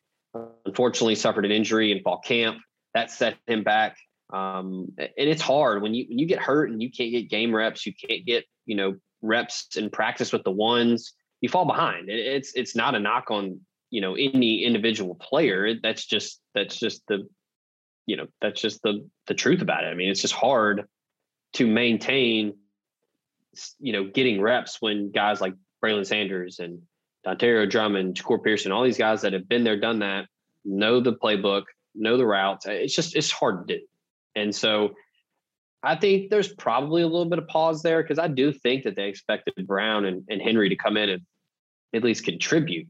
Unfortunately, 0.66 1.14
suffered 1.14 1.44
an 1.44 1.52
injury 1.52 1.92
in 1.92 2.02
fall 2.02 2.18
camp. 2.18 2.58
That 2.94 3.10
set 3.10 3.36
him 3.46 3.62
back. 3.62 3.96
Um, 4.32 4.92
and 4.98 5.10
it's 5.16 5.42
hard 5.42 5.82
when 5.82 5.94
you 5.94 6.06
when 6.08 6.18
you 6.18 6.26
get 6.26 6.40
hurt 6.40 6.70
and 6.70 6.80
you 6.80 6.90
can't 6.90 7.10
get 7.10 7.30
game 7.30 7.54
reps, 7.54 7.84
you 7.86 7.92
can't 7.92 8.24
get 8.24 8.44
you 8.64 8.76
know 8.76 8.96
reps 9.22 9.76
in 9.76 9.90
practice 9.90 10.32
with 10.32 10.44
the 10.44 10.52
ones. 10.52 11.12
You 11.40 11.48
fall 11.48 11.64
behind. 11.64 12.08
It, 12.08 12.18
it's 12.18 12.52
it's 12.54 12.76
not 12.76 12.94
a 12.94 13.00
knock 13.00 13.30
on 13.30 13.60
you 13.90 14.00
know 14.00 14.14
any 14.14 14.62
individual 14.64 15.16
player. 15.16 15.74
That's 15.82 16.06
just 16.06 16.40
that's 16.54 16.78
just 16.78 17.02
the 17.08 17.28
you 18.06 18.16
know 18.16 18.26
that's 18.40 18.60
just 18.60 18.82
the 18.82 19.06
the 19.26 19.34
truth 19.34 19.62
about 19.62 19.84
it. 19.84 19.88
I 19.88 19.94
mean, 19.94 20.10
it's 20.10 20.22
just 20.22 20.34
hard 20.34 20.84
to 21.54 21.66
maintain 21.66 22.54
you 23.78 23.92
know 23.92 24.04
getting 24.04 24.40
reps 24.40 24.78
when 24.80 25.10
guys 25.10 25.40
like 25.40 25.54
Braylon 25.82 26.06
Sanders 26.06 26.58
and 26.58 26.82
Dontario 27.26 27.68
Drummond, 27.68 28.16
Jahcour 28.16 28.42
Pearson, 28.42 28.72
all 28.72 28.84
these 28.84 28.98
guys 28.98 29.22
that 29.22 29.32
have 29.32 29.48
been 29.48 29.64
there, 29.64 29.78
done 29.78 29.98
that, 29.98 30.26
know 30.64 31.00
the 31.00 31.12
playbook, 31.12 31.64
know 31.94 32.16
the 32.16 32.26
routes. 32.26 32.66
It's 32.66 32.94
just 32.94 33.16
it's 33.16 33.30
hard 33.30 33.68
to 33.68 33.78
do. 33.78 33.84
And 34.34 34.54
so 34.54 34.94
I 35.82 35.96
think 35.96 36.30
there's 36.30 36.48
probably 36.48 37.02
a 37.02 37.06
little 37.06 37.28
bit 37.28 37.38
of 37.38 37.48
pause 37.48 37.82
there 37.82 38.02
because 38.02 38.18
I 38.18 38.28
do 38.28 38.52
think 38.52 38.84
that 38.84 38.96
they 38.96 39.08
expected 39.08 39.66
Brown 39.66 40.04
and, 40.04 40.24
and 40.28 40.40
Henry 40.40 40.68
to 40.68 40.76
come 40.76 40.96
in 40.96 41.08
and 41.08 41.22
at 41.94 42.04
least 42.04 42.24
contribute 42.24 42.88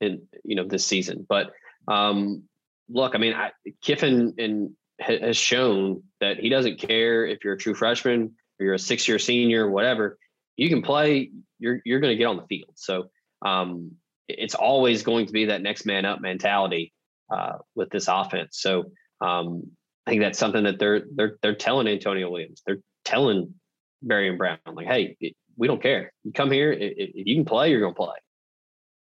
in 0.00 0.22
you 0.44 0.54
know 0.54 0.64
this 0.64 0.86
season. 0.86 1.26
But 1.28 1.50
um, 1.88 2.44
look, 2.88 3.14
I 3.14 3.18
mean, 3.18 3.34
I, 3.34 3.50
Kiffin 3.82 4.34
and 4.38 4.70
has 5.00 5.36
shown 5.36 6.02
that 6.20 6.38
he 6.38 6.48
doesn't 6.48 6.78
care 6.80 7.24
if 7.26 7.44
you're 7.44 7.54
a 7.54 7.58
true 7.58 7.74
freshman 7.74 8.34
or 8.58 8.64
you're 8.64 8.74
a 8.74 8.78
six 8.78 9.06
year 9.06 9.18
senior, 9.18 9.70
whatever. 9.70 10.18
You 10.56 10.68
can 10.68 10.82
play. 10.82 11.30
You're 11.58 11.80
you're 11.84 12.00
going 12.00 12.12
to 12.12 12.16
get 12.16 12.24
on 12.26 12.36
the 12.36 12.46
field. 12.48 12.72
So 12.74 13.10
um, 13.44 13.92
it's 14.28 14.54
always 14.54 15.02
going 15.02 15.26
to 15.26 15.32
be 15.32 15.46
that 15.46 15.62
next 15.62 15.86
man 15.86 16.04
up 16.04 16.20
mentality 16.20 16.92
uh, 17.32 17.58
with 17.76 17.90
this 17.90 18.08
offense. 18.08 18.58
So 18.60 18.84
um, 19.20 19.62
I 20.06 20.10
think 20.10 20.22
that's 20.22 20.38
something 20.38 20.64
that 20.64 20.78
they're 20.78 21.02
they're 21.14 21.38
they're 21.42 21.54
telling 21.54 21.86
Antonio 21.86 22.28
Williams. 22.30 22.62
They're 22.66 22.80
telling 23.04 23.54
Barion 24.04 24.36
Brown 24.36 24.58
like, 24.74 24.86
hey, 24.86 25.16
it- 25.20 25.36
we 25.60 25.66
don't 25.66 25.82
care. 25.82 26.12
You 26.22 26.32
come 26.32 26.52
here. 26.52 26.70
i- 26.72 26.76
i- 26.84 26.94
If 26.96 27.26
you 27.26 27.34
can 27.34 27.44
play, 27.44 27.70
you're 27.72 27.80
going 27.80 27.92
to 27.92 27.96
play. 27.96 28.14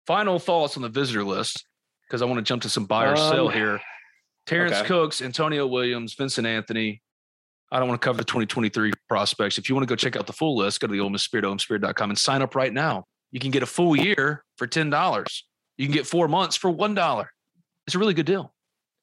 Final 0.08 0.40
thoughts 0.40 0.76
on 0.76 0.82
the 0.82 0.90
visitor 0.90 1.24
list 1.24 1.67
because 2.08 2.22
I 2.22 2.26
want 2.26 2.38
to 2.38 2.42
jump 2.44 2.62
to 2.64 2.70
some 2.70 2.86
buy 2.86 3.06
or 3.06 3.18
sell 3.18 3.48
Um, 3.48 3.54
here. 3.54 3.82
Terrence 4.46 4.78
okay. 4.78 4.88
Cooks, 4.88 5.22
Antonio 5.22 5.68
Williams, 5.68 6.14
Vincent 6.14 6.48
Anthony. 6.48 7.02
I 7.72 7.80
don't 7.80 7.90
want 7.90 8.02
to 8.02 8.06
cover 8.06 8.18
the 8.18 8.24
2023 8.24 8.94
prospects. 9.10 9.58
If 9.58 9.68
you 9.68 9.76
want 9.76 9.86
to 9.88 9.92
go 9.92 9.96
check 9.98 10.16
out 10.16 10.26
the 10.26 10.34
full 10.34 10.56
list, 10.56 10.80
go 10.80 10.88
to 10.88 10.94
the 10.94 11.02
Ole 11.02 11.10
Miss 11.10 11.24
Spirit, 11.24 11.44
OleMissSpirit.com 11.46 12.12
and 12.12 12.18
sign 12.18 12.42
up 12.42 12.56
right 12.56 12.72
now. 12.72 13.04
You 13.32 13.42
can 13.42 13.52
get 13.52 13.62
a 13.62 13.66
full 13.66 13.96
year 13.98 14.46
for 14.56 14.66
$10. 14.68 15.42
You 15.78 15.86
can 15.86 15.94
get 15.94 16.08
four 16.08 16.30
months 16.30 16.56
for 16.56 16.72
$1. 16.72 17.26
It's 17.86 17.96
a 17.96 18.00
really 18.00 18.14
good 18.14 18.26
deal. 18.26 18.54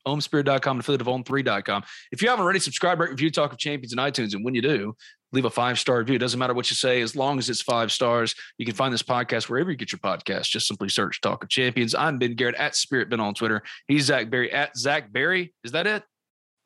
OleMissSpirit.com, 0.07 0.81
affiliate 0.81 1.03
of 1.03 1.07
On3.com. 1.09 1.83
If 2.11 2.23
you 2.23 2.29
haven't 2.29 2.43
already, 2.43 2.59
subscribe, 2.59 3.01
rate, 3.01 3.11
review 3.11 3.31
Talk 3.31 3.53
of 3.53 3.59
Champions 3.59 3.93
and 3.93 4.01
iTunes. 4.01 4.35
And 4.35 4.45
when 4.45 4.55
you 4.55 4.63
do, 4.63 4.97
leave 5.35 5.45
a 5.45 5.51
five 5.51 5.79
star 5.79 5.99
review. 5.99 6.15
It 6.15 6.21
doesn't 6.21 6.39
matter 6.39 6.55
what 6.55 6.71
you 6.71 6.77
say, 6.77 7.01
as 7.03 7.15
long 7.17 7.39
as 7.39 7.51
it's 7.51 7.61
five 7.61 7.93
stars. 7.93 8.35
You 8.59 8.65
can 8.65 8.75
find 8.75 8.95
this 8.95 9.03
podcast 9.03 9.49
wherever 9.49 9.71
you 9.71 9.77
get 9.77 9.93
your 9.93 9.99
podcast. 9.99 10.45
Just 10.45 10.67
simply 10.69 10.89
search 10.89 11.21
Talk 11.21 11.43
of 11.43 11.51
Champions. 11.51 11.95
I'm 11.95 12.19
Ben 12.19 12.35
Garrett 12.35 12.55
at 12.55 12.77
Spirit 12.77 13.11
Ben 13.11 13.21
on 13.21 13.35
Twitter. 13.35 13.63
He's 13.89 14.05
Zach 14.05 14.31
Berry 14.31 14.51
at 14.53 14.77
Zach 14.77 15.13
Berry. 15.13 15.53
Is 15.65 15.73
that 15.73 15.87
it? 15.87 16.05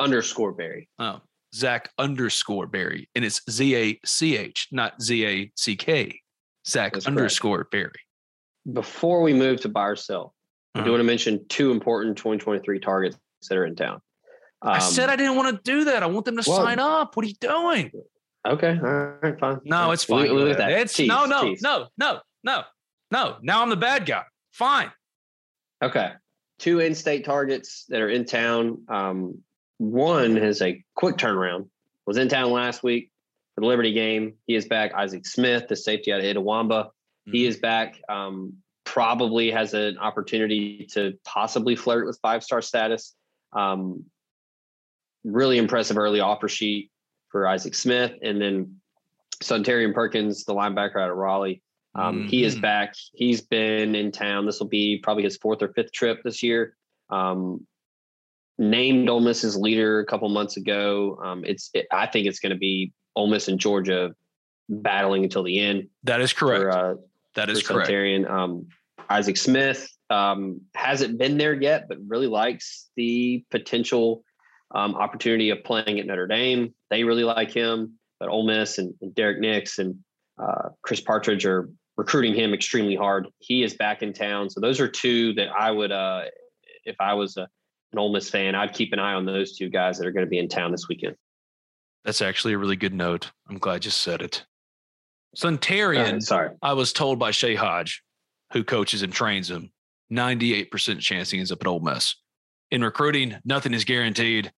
Underscore 0.00 0.52
Berry. 0.52 0.88
Oh, 0.98 1.20
Zach 1.54 1.90
underscore 1.98 2.66
Berry. 2.66 3.09
And 3.14 3.24
it's 3.24 3.40
Z 3.50 3.74
A 3.76 3.98
C 4.04 4.37
H, 4.37 4.68
not 4.70 5.00
Z 5.02 5.26
A 5.26 5.50
C 5.57 5.74
K. 5.76 6.20
Zach 6.66 6.92
That's 6.92 7.07
correct. 7.07 7.16
underscore 7.18 7.68
Berry. 7.72 7.90
Before 8.72 9.22
we 9.22 9.33
move 9.33 9.61
to 9.62 9.68
buy 9.68 9.87
or 9.87 9.96
sell, 9.96 10.35
I 10.74 10.81
do 10.81 10.83
Uh-huh. 10.83 10.90
want 10.92 11.00
to 11.00 11.04
mention 11.04 11.46
two 11.48 11.70
important 11.70 12.18
2023 12.18 12.78
targets 12.81 13.16
that 13.48 13.57
are 13.57 13.64
in 13.64 13.74
town. 13.74 14.00
I 14.61 14.74
Um, 14.74 14.81
said 14.83 15.09
I 15.09 15.16
didn't 15.16 15.37
want 15.37 15.57
to 15.57 15.62
do 15.62 15.85
that. 15.85 16.02
I 16.02 16.07
want 16.07 16.26
them 16.26 16.37
to 16.37 16.48
well- 16.48 16.59
sign 16.64 16.78
up. 16.78 17.16
What 17.16 17.24
are 17.24 17.28
you 17.28 17.35
doing? 17.40 17.90
Okay. 18.48 18.78
All 18.82 19.18
right. 19.22 19.38
Fine. 19.38 19.61
No, 19.64 19.90
it's 19.92 20.08
We'll- 20.08 20.20
fine. 20.24 20.34
we'll 20.34 20.44
leave 20.46 20.56
that. 20.56 20.70
It's 20.72 20.94
Tease, 20.94 21.08
no, 21.08 21.26
no, 21.26 21.42
tease. 21.42 21.62
no, 21.62 21.88
no, 21.98 22.20
no, 22.42 22.62
no. 23.11 23.37
Now 23.42 23.62
I'm 23.62 23.70
the 23.70 23.76
bad 23.76 24.06
guy. 24.06 24.24
Fine. 24.52 24.90
Okay. 25.82 26.12
Two 26.58 26.80
in-state 26.80 27.24
targets 27.24 27.84
that 27.88 28.00
are 28.00 28.08
in 28.08 28.24
town. 28.24 28.84
Um, 28.88 29.42
one 29.76 30.37
has 30.37 30.61
a 30.62 30.82
quick 30.96 31.16
turnaround. 31.16 31.68
Was 32.06 32.16
in 32.16 32.28
town 32.28 32.50
last 32.50 32.82
week 32.82 33.11
for 33.54 33.61
the 33.61 33.66
Liberty 33.66 33.92
game. 33.92 34.34
He 34.46 34.54
is 34.56 34.66
back. 34.66 34.94
Isaac 34.94 35.26
Smith, 35.26 35.68
the 35.68 35.76
safety 35.76 36.12
out 36.12 36.20
of 36.20 36.24
Itawamba. 36.24 36.88
He 37.26 37.44
is 37.46 37.58
back. 37.58 38.00
Um, 38.08 38.54
probably 38.84 39.50
has 39.50 39.74
an 39.74 39.98
opportunity 39.98 40.87
to 40.92 41.12
possibly 41.24 41.76
flirt 41.76 42.06
with 42.06 42.18
five-star 42.22 42.62
status. 42.62 43.14
Um, 43.52 44.06
really 45.24 45.58
impressive 45.58 45.98
early 45.98 46.20
offer 46.20 46.48
sheet 46.48 46.90
for 47.30 47.46
Isaac 47.46 47.74
Smith, 47.74 48.12
and 48.22 48.40
then 48.40 48.76
Suntarian 49.42 49.94
Perkins, 49.94 50.44
the 50.44 50.54
linebacker 50.54 50.96
out 51.00 51.10
of 51.10 51.16
Raleigh. 51.16 51.62
Um, 51.94 52.26
He 52.28 52.44
is 52.44 52.56
Mhm. 52.56 52.60
back. 52.60 52.94
He's 53.14 53.40
been 53.40 53.94
in 53.94 54.12
town. 54.12 54.46
This 54.46 54.60
will 54.60 54.68
be 54.68 54.98
probably 55.02 55.24
his 55.24 55.36
fourth 55.36 55.62
or 55.62 55.72
fifth 55.72 55.92
trip 55.92 56.22
this 56.22 56.42
year. 56.42 56.76
Um, 57.10 57.66
named 58.58 59.08
Ole 59.08 59.20
Miss's 59.20 59.56
leader 59.56 60.00
a 60.00 60.04
couple 60.06 60.28
months 60.28 60.56
ago. 60.56 61.18
Um, 61.24 61.44
it's 61.44 61.70
it, 61.74 61.86
I 61.92 62.06
think 62.06 62.26
it's 62.26 62.40
going 62.40 62.50
to 62.52 62.58
be 62.58 62.92
Ole 63.14 63.28
Miss 63.28 63.48
and 63.48 63.58
Georgia 63.58 64.14
battling 64.68 65.24
until 65.24 65.42
the 65.42 65.58
end 65.58 65.88
That 66.04 66.20
is 66.20 66.32
correct. 66.32 66.62
for, 66.62 66.70
uh, 66.70 66.94
that 67.34 67.48
is 67.48 67.66
correct. 67.66 67.90
Um, 68.28 68.66
Isaac 69.08 69.36
Smith 69.36 69.88
um, 70.10 70.60
hasn't 70.74 71.18
been 71.18 71.38
there 71.38 71.54
yet, 71.54 71.86
but 71.88 71.98
really 72.06 72.26
likes 72.26 72.90
the 72.96 73.44
potential 73.50 74.24
um, 74.74 74.94
opportunity 74.96 75.50
of 75.50 75.64
playing 75.64 75.98
at 75.98 76.06
Notre 76.06 76.26
Dame. 76.26 76.74
They 76.90 77.05
really 77.05 77.24
like 77.24 77.53
him, 77.53 77.98
but 78.18 78.29
Ole 78.29 78.46
Miss 78.46 78.79
and, 78.79 78.94
and 79.01 79.14
Derrick 79.14 79.38
Nix 79.40 79.79
and 79.79 79.96
uh, 80.40 80.70
Chris 80.83 81.01
Partridge 81.01 81.44
are 81.44 81.68
recruiting 81.96 82.35
him 82.35 82.55
extremely 82.55 82.94
hard. 82.94 83.29
He 83.38 83.62
is 83.62 83.74
back 83.74 84.03
in 84.03 84.12
town, 84.12 84.51
so 84.51 84.61
those 84.61 84.81
are 84.81 84.88
two 84.88 85.35
that 85.35 85.48
I 85.48 85.70
would, 85.70 85.92
uh, 85.92 86.22
if 86.85 86.96
I 87.01 87.14
was 87.14 87.37
a, 87.37 87.48
an 87.92 87.98
Ole 87.98 88.12
Miss 88.12 88.31
fan, 88.31 88.55
I'd 88.55 88.72
keep 88.72 88.92
an 88.92 88.98
eye 88.98 89.14
on 89.14 89.27
those 89.27 89.57
two 89.57 89.68
guys 89.68 89.98
that 89.98 90.07
are 90.07 90.12
going 90.12 90.24
to 90.27 90.31
be 90.31 90.38
in 90.38 90.48
town 90.48 90.70
this 90.72 90.88
weekend. 90.88 91.16
That's 92.05 92.22
actually 92.22 92.55
a 92.55 92.59
really 92.59 92.77
good 92.77 92.94
note. 92.94 93.31
I'm 93.48 93.59
glad 93.59 93.85
you 93.85 93.90
said 93.90 94.22
it. 94.22 94.44
Suntarian, 95.37 96.16
Uh, 96.16 96.20
sorry, 96.20 96.51
I 96.62 96.72
was 96.72 96.92
told 96.92 97.18
by 97.18 97.31
Shay 97.33 97.55
Hodge, 97.55 98.03
who 98.53 98.64
coaches 98.64 99.03
and 99.03 99.12
trains 99.12 99.51
him, 99.51 99.72
98% 100.11 101.01
chance 101.01 101.31
he 101.31 101.38
ends 101.38 101.53
up 101.53 101.61
at 101.61 101.66
Ole 101.66 101.81
Miss. 101.81 102.14
In 102.70 102.83
recruiting, 102.83 103.37
nothing 103.44 103.74
is 103.74 103.85
guaranteed, 103.85 104.53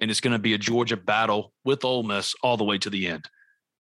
and 0.00 0.10
it's 0.10 0.20
going 0.20 0.32
to 0.32 0.38
be 0.38 0.54
a 0.54 0.58
Georgia 0.58 0.96
battle 0.96 1.52
with 1.64 1.84
Ole 1.84 2.02
Miss 2.02 2.34
all 2.42 2.56
the 2.56 2.64
way 2.64 2.78
to 2.78 2.90
the 2.90 3.06
end. 3.08 3.28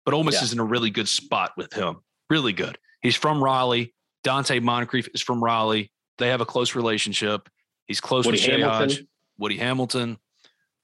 But 0.05 0.15
Ole 0.15 0.25
Miss 0.25 0.37
Yeah. 0.37 0.45
is 0.45 0.53
in 0.53 0.59
a 0.59 0.65
really 0.65 0.91
good 0.91 1.09
spot 1.09 1.53
with 1.57 1.73
him. 1.73 1.97
Really 2.29 2.53
good. 2.53 2.79
He's 3.03 3.17
from 3.17 3.43
Raleigh. 3.43 3.95
Donte 4.25 4.63
Moncrief 4.63 5.09
is 5.15 5.23
from 5.23 5.43
Raleigh. 5.43 5.93
They 6.19 6.29
have 6.29 6.41
a 6.41 6.47
close 6.47 6.75
relationship. 6.75 7.49
He's 7.87 8.01
close 8.01 8.27
Woody 8.27 8.39
with 8.39 8.47
Hamilton. 8.47 8.89
Hodge, 8.91 9.05
Woody 9.39 9.57
Hamilton. 9.57 10.19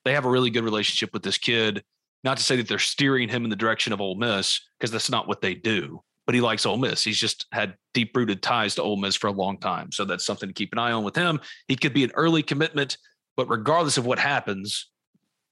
They 0.05 0.12
have 0.15 0.25
a 0.25 0.31
really 0.31 0.51
good 0.51 0.65
relationship 0.65 1.12
with 1.12 1.23
this 1.23 1.39
kid. 1.39 1.85
Not 2.25 2.39
to 2.39 2.43
say 2.43 2.57
that 2.57 2.69
they're 2.69 2.79
steering 2.79 3.29
him 3.29 3.45
in 3.45 3.51
the 3.51 3.57
direction 3.57 3.93
of 3.93 4.01
Ole 4.01 4.17
Miss, 4.17 4.61
because 4.79 4.91
that's 4.91 5.11
not 5.11 5.29
what 5.29 5.41
they 5.41 5.55
do. 5.55 6.03
But 6.25 6.35
he 6.35 6.41
likes 6.41 6.67
Ole 6.67 6.79
Miss. 6.79 7.05
He's 7.05 7.19
just 7.19 7.47
had 7.53 7.77
deep 7.95 8.17
rooted 8.17 8.43
ties 8.43 8.75
to 8.77 8.83
Ole 8.83 8.97
Miss 8.97 9.15
for 9.15 9.29
a 9.29 9.33
long 9.33 9.59
time. 9.59 9.93
So 9.93 10.05
that's 10.05 10.27
something 10.27 10.49
to 10.49 10.53
keep 10.53 10.73
an 10.73 10.79
eye 10.79 10.91
on 10.93 11.05
with 11.05 11.15
him. 11.15 11.41
He 11.69 11.77
could 11.77 11.93
be 11.93 12.03
an 12.03 12.11
early 12.15 12.43
commitment, 12.43 12.97
but 13.37 13.49
regardless 13.49 13.97
of 13.97 14.07
what 14.07 14.19
happens, 14.19 14.89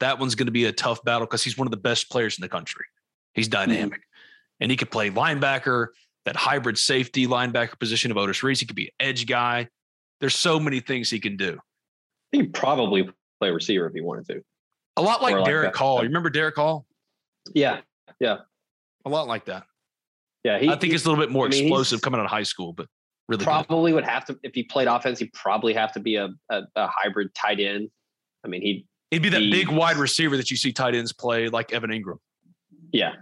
that 0.01 0.19
one's 0.19 0.35
going 0.35 0.47
to 0.47 0.53
be 0.53 0.65
a 0.65 0.73
tough 0.73 1.03
battle 1.05 1.27
because 1.27 1.43
he's 1.45 1.57
one 1.57 1.67
of 1.67 1.71
the 1.71 1.77
best 1.77 2.11
players 2.11 2.39
in 2.39 2.43
the 2.43 2.49
country. 2.49 2.87
He's 3.35 3.47
hmm. 3.47 3.53
dynamic 3.53 4.01
and 4.61 4.71
he 4.71 4.77
could 4.77 4.91
play 4.91 5.11
linebacker, 5.11 5.89
that 6.25 6.37
hybrid 6.37 6.79
safety 6.79 7.27
linebacker 7.27 7.79
position 7.79 8.11
of 8.11 8.17
Otis 8.17 8.43
Reese. 8.43 8.61
He 8.61 8.67
could 8.67 8.77
be 8.77 8.87
an 8.87 9.09
edge 9.09 9.27
guy. 9.27 9.69
There's 10.21 10.35
so 10.35 10.59
many 10.59 10.81
things 10.81 11.11
he 11.11 11.21
can 11.21 11.37
do. 11.37 11.59
he'd 12.33 12.55
probably 12.55 13.09
play 13.41 13.51
receiver 13.51 13.87
if 13.87 13.93
he 13.93 14.01
wanted 14.01 14.27
to. 14.29 14.43
A 14.97 15.03
lot 15.03 15.23
like 15.23 15.35
like 15.35 15.45
Derek 15.45 15.73
that. 15.73 15.79
Hall. 15.79 15.99
You 15.99 16.05
remember 16.09 16.31
Derek 16.31 16.57
Hall? 16.57 16.87
Yeah, 17.53 17.81
Yeah. 18.21 18.39
A 19.05 19.11
lot 19.11 19.27
like 19.27 19.45
that. 19.47 19.65
yeah. 20.45 20.59
He, 20.59 20.69
I 20.69 20.77
think 20.77 20.85
he- 20.85 20.95
it's 20.95 21.05
a 21.05 21.11
little 21.11 21.23
bit 21.23 21.31
more 21.31 21.47
I 21.47 21.51
mean, 21.51 21.65
explosive 21.65 22.01
coming 22.01 22.21
out 22.21 22.25
of 22.25 22.31
high 22.31 22.45
school, 22.45 22.73
but 22.73 22.87
really 23.29 23.41
good. 23.41 23.45
probably 23.45 23.93
would 23.93 24.05
have 24.05 24.25
to 24.27 24.39
if 24.43 24.55
he 24.55 24.63
played 24.63 24.89
offense. 24.89 25.19
He'd 25.19 25.33
probably 25.35 25.75
have 25.75 25.93
to 25.93 26.01
be 26.01 26.17
a, 26.17 26.31
a, 26.49 26.63
a 26.77 26.87
hybrid 26.87 27.35
tight 27.35 27.61
end. 27.61 27.91
I 28.45 28.49
mean, 28.49 28.63
he 28.63 28.87
He'd 29.15 29.23
be 29.23 29.29
that 29.31 29.41
he- 29.41 29.51
big 29.51 29.69
wide 29.69 29.97
receiver 29.97 30.37
that 30.37 30.51
you 30.51 30.57
see 30.57 30.73
tight 30.73 30.95
ends 30.95 31.13
play, 31.13 31.49
like 31.49 31.73
Evan 31.73 31.91
Engram. 31.91 32.19
yeah. 32.93 33.13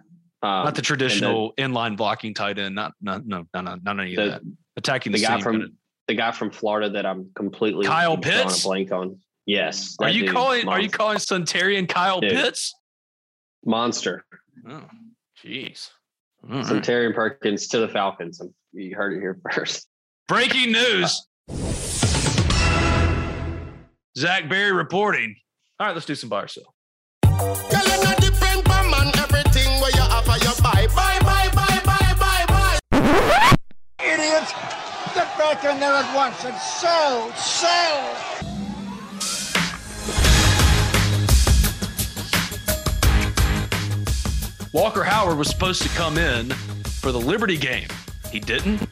Um, 0.45 0.65
not 0.65 0.75
the 0.75 0.83
traditional 0.83 1.53
inline 1.57 1.97
blocking 1.97 2.35
tight 2.35 2.59
end. 2.59 2.75
Not, 2.75 2.95
not 3.01 3.25
no, 3.25 3.45
no, 3.55 3.61
no, 3.61 3.79
not 3.81 4.01
any 4.01 4.17
of 4.17 4.29
that. 4.31 4.41
Attacking 4.77 5.13
the, 5.13 5.19
the 5.21 5.25
guy 5.27 5.41
from 5.41 5.61
but- 5.61 5.69
the 6.09 6.15
guy 6.15 6.33
from 6.33 6.51
Florida 6.51 6.91
that 6.91 7.07
I'm 7.07 7.31
completely 7.37 7.87
Kyle 7.87 8.17
Pitts? 8.19 8.65
blank 8.65 8.91
on. 8.91 9.19
Yes, 9.47 9.95
Are 10.01 10.09
you 10.09 10.23
dude, 10.23 10.33
calling? 10.35 10.67
Are 10.69 10.81
you 10.81 10.89
calling 10.91 11.19
Suntarian 11.19 11.89
Kyle 11.89 12.21
Dude. 12.21 12.33
Pitts? 12.33 12.75
monster? 13.65 14.25
Oh, 14.69 14.83
jeez. 15.45 15.91
Right. 16.43 17.15
Perkins 17.15 17.69
to 17.69 17.79
the 17.79 17.89
Falcons. 17.89 18.41
You 18.73 18.97
heard 18.97 19.13
it 19.17 19.21
here 19.21 19.39
first. 19.53 19.87
Breaking 20.27 20.73
news. 20.73 21.25
Zach 24.19 24.49
Berry 24.49 24.73
reporting. 24.73 25.37
All 25.81 25.87
right, 25.87 25.95
let's 25.95 26.07
do 26.07 26.15
some 26.15 26.29
buy 26.29 26.43
or 26.43 26.49
sell. 26.49 26.75
Girl, 27.25 27.57
you 27.73 28.05
not 28.05 28.21
depend 28.21 28.69
on 28.69 28.91
man. 28.91 29.11
Everything 29.19 29.81
where 29.81 29.91
you 29.91 30.03
offer, 30.03 30.39
you 30.45 30.53
buy, 30.63 30.87
buy, 30.95 31.19
buy, 31.21 31.49
buy, 31.53 31.81
buy, 31.85 32.15
buy, 32.19 32.79
buy. 32.91 33.57
Idiot! 33.99 34.49
Get 35.15 35.39
back 35.39 35.65
in 35.65 35.81
there 35.81 35.95
at 35.95 36.15
once 36.15 36.45
and 36.45 36.55
sell, 36.57 37.33
sell! 37.33 38.17
Walker 44.73 45.03
Howard 45.03 45.37
was 45.37 45.49
supposed 45.49 45.83
to 45.83 45.89
come 45.91 46.17
in 46.17 46.51
for 47.01 47.13
the 47.13 47.21
Liberty 47.21 47.57
game. 47.57 47.89
He 48.31 48.41
didn't. 48.41 48.89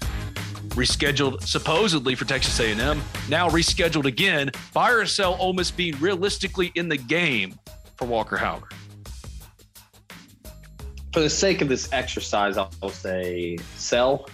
Rescheduled 0.70 1.42
supposedly 1.42 2.14
for 2.14 2.24
Texas 2.24 2.58
A&M. 2.60 3.02
Now 3.28 3.48
rescheduled 3.48 4.06
again. 4.06 4.50
Buy 4.72 4.92
or 4.92 5.06
sell 5.06 5.36
Ole 5.40 5.52
Miss 5.52 5.70
being 5.70 5.98
realistically 6.00 6.72
in 6.74 6.88
the 6.88 6.96
game 6.96 7.58
for 7.96 8.06
Walker 8.06 8.36
Howard. 8.36 8.72
For 11.12 11.20
the 11.20 11.30
sake 11.30 11.60
of 11.60 11.68
this 11.68 11.92
exercise, 11.92 12.56
I'll 12.56 12.88
say 12.88 13.58
sell. 13.76 14.28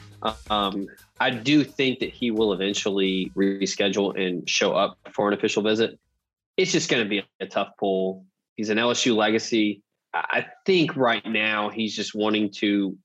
Um, 0.50 0.88
I 1.18 1.30
do 1.30 1.64
think 1.64 2.00
that 2.00 2.10
he 2.10 2.30
will 2.30 2.52
eventually 2.52 3.32
reschedule 3.34 4.18
and 4.20 4.48
show 4.48 4.74
up 4.74 4.98
for 5.12 5.28
an 5.28 5.34
official 5.34 5.62
visit. 5.62 5.98
It's 6.56 6.72
just 6.72 6.90
going 6.90 7.02
to 7.02 7.08
be 7.08 7.22
a 7.40 7.46
tough 7.46 7.70
pull. 7.78 8.26
He's 8.56 8.70
an 8.70 8.78
LSU 8.78 9.16
legacy. 9.16 9.82
I 10.12 10.46
think 10.64 10.96
right 10.96 11.24
now 11.26 11.68
he's 11.70 11.94
just 11.94 12.14
wanting 12.14 12.50
to 12.56 12.96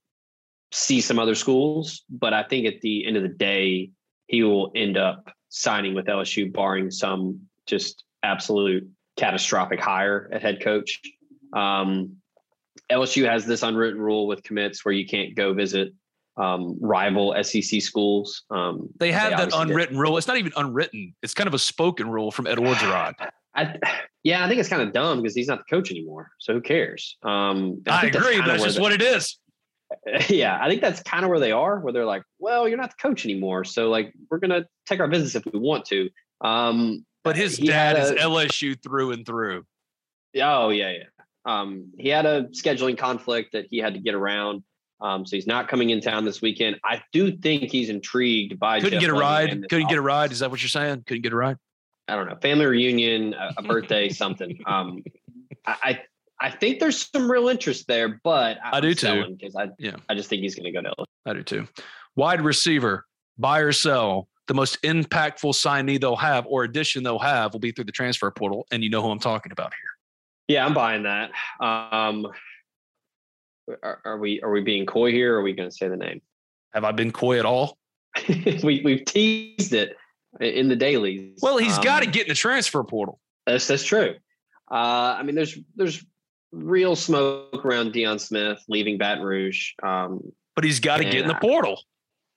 see 0.72 1.02
some 1.02 1.20
other 1.20 1.36
schools, 1.36 2.04
but 2.10 2.34
I 2.34 2.44
think 2.44 2.66
at 2.66 2.82
the 2.82 3.06
end 3.06 3.18
of 3.18 3.24
the 3.24 3.30
day, 3.30 3.92
he 4.28 4.44
will 4.44 4.72
end 4.76 4.98
up 4.98 5.30
signing 5.50 5.94
with 5.94 6.06
LSU, 6.06 6.52
barring 6.52 6.90
some 6.92 7.42
just 7.68 8.04
absolute 8.24 8.88
catastrophic 9.18 9.80
hire 9.80 10.30
at 10.32 10.42
head 10.42 10.62
coach. 10.64 11.00
Um, 11.54 12.18
LSU 12.90 13.26
has 13.30 13.46
this 13.46 13.64
unwritten 13.64 14.00
rule 14.02 14.28
with 14.28 14.44
commits 14.44 14.86
where 14.86 14.94
you 14.94 15.06
can't 15.06 15.36
go 15.36 15.54
visit 15.54 15.94
um, 16.38 16.78
rival 16.80 17.36
SEC 17.44 17.82
schools. 17.82 18.44
Um, 18.50 18.88
They 19.00 19.12
have 19.12 19.32
that 19.32 19.40
obviously 19.42 19.60
did- 19.66 19.70
unwritten 19.72 19.98
rule. 19.98 20.18
It's 20.18 20.28
not 20.28 20.38
even 20.38 20.54
unwritten. 20.56 21.14
It's 21.22 21.34
kind 21.34 21.48
of 21.48 21.54
a 21.54 21.60
spoken 21.60 22.10
rule 22.10 22.32
from 22.32 22.48
Ed 22.48 22.58
Orgeron. 22.58 23.14
I, 23.54 23.76
yeah, 24.24 24.46
I 24.46 24.48
think 24.48 24.62
it's 24.62 24.70
kind 24.70 24.82
of 24.82 24.94
dumb 24.94 25.22
because 25.22 25.36
he's 25.36 25.48
not 25.50 25.58
the 25.60 25.66
coach 25.76 25.92
anymore. 25.92 26.32
So 26.40 26.54
who 26.54 26.62
cares? 26.62 27.18
Um, 27.24 27.82
I, 27.86 28.06
that's 28.06 28.16
agree, 28.16 28.40
but 28.40 28.52
it's 28.56 28.64
just 28.64 28.76
the- 28.78 28.82
what 28.82 28.94
it 28.94 29.02
is. 29.02 29.38
yeah, 30.30 30.58
I 30.62 30.70
think 30.70 30.82
that's 30.82 31.02
kind 31.04 31.24
of 31.24 31.30
where 31.30 31.40
they 31.40 31.52
are, 31.52 31.80
where 31.80 31.94
they're 31.94 32.06
like, 32.06 32.24
well, 32.40 32.68
you're 32.68 32.78
not 32.78 32.90
the 32.92 33.02
coach 33.02 33.26
anymore. 33.26 33.64
So 33.64 33.90
like, 33.90 34.14
we're 34.30 34.40
gonna 34.40 34.66
take 34.86 35.00
our 35.00 35.08
business 35.08 35.36
if 35.36 35.44
we 35.52 35.60
want 35.60 35.86
to. 35.86 36.10
Um, 36.42 37.06
But 37.24 37.36
his 37.36 37.58
dad 37.58 37.98
is 37.98 38.12
a- 38.12 38.16
LSU 38.16 38.82
through 38.82 39.12
and 39.12 39.26
through. 39.26 39.64
Oh 40.42 40.70
yeah, 40.70 40.92
yeah. 40.92 41.04
Um, 41.46 41.92
he 41.98 42.10
had 42.10 42.26
a 42.26 42.44
scheduling 42.50 42.98
conflict 42.98 43.54
that 43.54 43.66
he 43.70 43.78
had 43.78 43.94
to 43.96 44.00
get 44.00 44.14
around. 44.14 44.64
Um, 45.02 45.26
so 45.26 45.36
he's 45.36 45.48
not 45.48 45.68
coming 45.68 45.90
in 45.90 46.00
town 46.00 46.26
this 46.26 46.42
weekend. 46.44 46.80
I 46.84 47.02
do 47.12 47.36
think 47.36 47.72
he's 47.72 47.90
intrigued 47.90 48.60
by 48.60 48.80
Couldn't 48.80 49.00
Jeff 49.00 49.02
get 49.02 49.10
a 49.10 49.20
ride. 49.20 49.50
Couldn't 49.70 49.90
get 49.90 49.98
a 49.98 50.02
ride. 50.02 50.32
Is 50.32 50.40
that 50.40 50.52
what 50.52 50.62
you're 50.62 50.70
saying? 50.70 51.04
Couldn't 51.08 51.24
get 51.24 51.34
a 51.34 51.36
ride. 51.36 51.58
I 52.08 52.16
don't 52.16 52.28
know, 52.28 52.36
family 52.42 52.66
reunion, 52.66 53.34
a, 53.34 53.54
a 53.58 53.62
birthday, 53.64 54.10
something. 54.10 54.60
Um, 54.68 55.04
I, 55.66 56.02
I 56.42 56.48
I 56.48 56.52
think 56.52 56.80
there's 56.80 57.08
some 57.14 57.30
real 57.32 57.48
interest 57.50 57.88
there, 57.88 58.20
but 58.24 58.58
I 58.64 58.80
do 58.82 58.94
too. 58.94 59.36
because 59.38 59.56
I 59.56 59.70
Yeah. 59.78 59.98
I 60.10 60.16
just 60.16 60.30
think 60.30 60.42
he's 60.42 60.56
going 60.56 60.66
to 60.66 60.72
go 60.72 60.82
to 60.82 60.90
LSU. 60.98 61.06
I 61.26 61.34
do 61.34 61.44
too. 61.44 61.68
Wide 62.16 62.42
receiver, 62.42 63.06
buy 63.38 63.60
or 63.60 63.72
sell. 63.72 64.28
The 64.48 64.54
most 64.56 64.82
impactful 64.82 65.54
signee 65.54 66.00
they'll 66.02 66.16
have 66.18 66.46
or 66.48 66.64
addition 66.64 67.04
they'll 67.04 67.20
have 67.20 67.54
will 67.54 67.60
be 67.60 67.72
through 67.72 67.86
the 67.86 67.92
transfer 67.92 68.30
portal. 68.32 68.66
And 68.72 68.84
you 68.84 68.90
know 68.90 69.02
who 69.02 69.10
I'm 69.10 69.20
talking 69.20 69.52
about 69.52 69.72
here. 69.74 70.56
Yeah, 70.58 70.66
I'm 70.66 70.74
buying 70.74 71.04
that. 71.04 71.32
Um, 71.62 72.28
Are, 73.84 74.02
are 74.04 74.18
we 74.18 74.42
are 74.42 74.52
we 74.52 74.62
being 74.62 74.86
coy 74.86 75.12
here? 75.12 75.36
or 75.36 75.40
Are 75.40 75.44
we 75.44 75.54
going 75.54 75.70
to 75.70 75.76
say 75.76 75.88
the 75.88 75.96
name? 75.96 76.22
Have 76.74 76.84
I 76.84 76.92
been 76.92 77.12
coy 77.12 77.40
at 77.40 77.46
all? 77.46 77.78
we 78.64 78.82
we've 78.84 79.06
teased 79.06 79.74
it 79.74 79.96
in 80.42 80.68
the 80.68 80.76
dailies. 80.76 81.40
Well, 81.42 81.58
he's 81.58 81.78
Um, 81.78 81.84
got 81.84 82.04
to 82.04 82.10
get 82.10 82.24
in 82.24 82.30
the 82.30 82.36
transfer 82.36 82.84
portal. 82.84 83.20
That's 83.46 83.68
that's 83.68 83.84
true. 83.84 84.16
Uh, 84.70 85.16
I 85.18 85.24
mean, 85.24 85.36
there's 85.36 85.58
there's 85.76 86.04
real 86.52 86.96
smoke 86.96 87.66
around 87.66 87.94
Deion 87.94 88.20
Smith 88.20 88.64
leaving 88.68 88.98
Baton 88.98 89.24
Rouge. 89.24 89.72
Um, 89.84 90.32
But 90.56 90.66
he's 90.66 90.80
got 90.80 90.98
to 90.98 91.04
get 91.04 91.16
in 91.22 91.28
the 91.28 91.34
Yeah. 91.34 91.40
portal. 91.40 91.82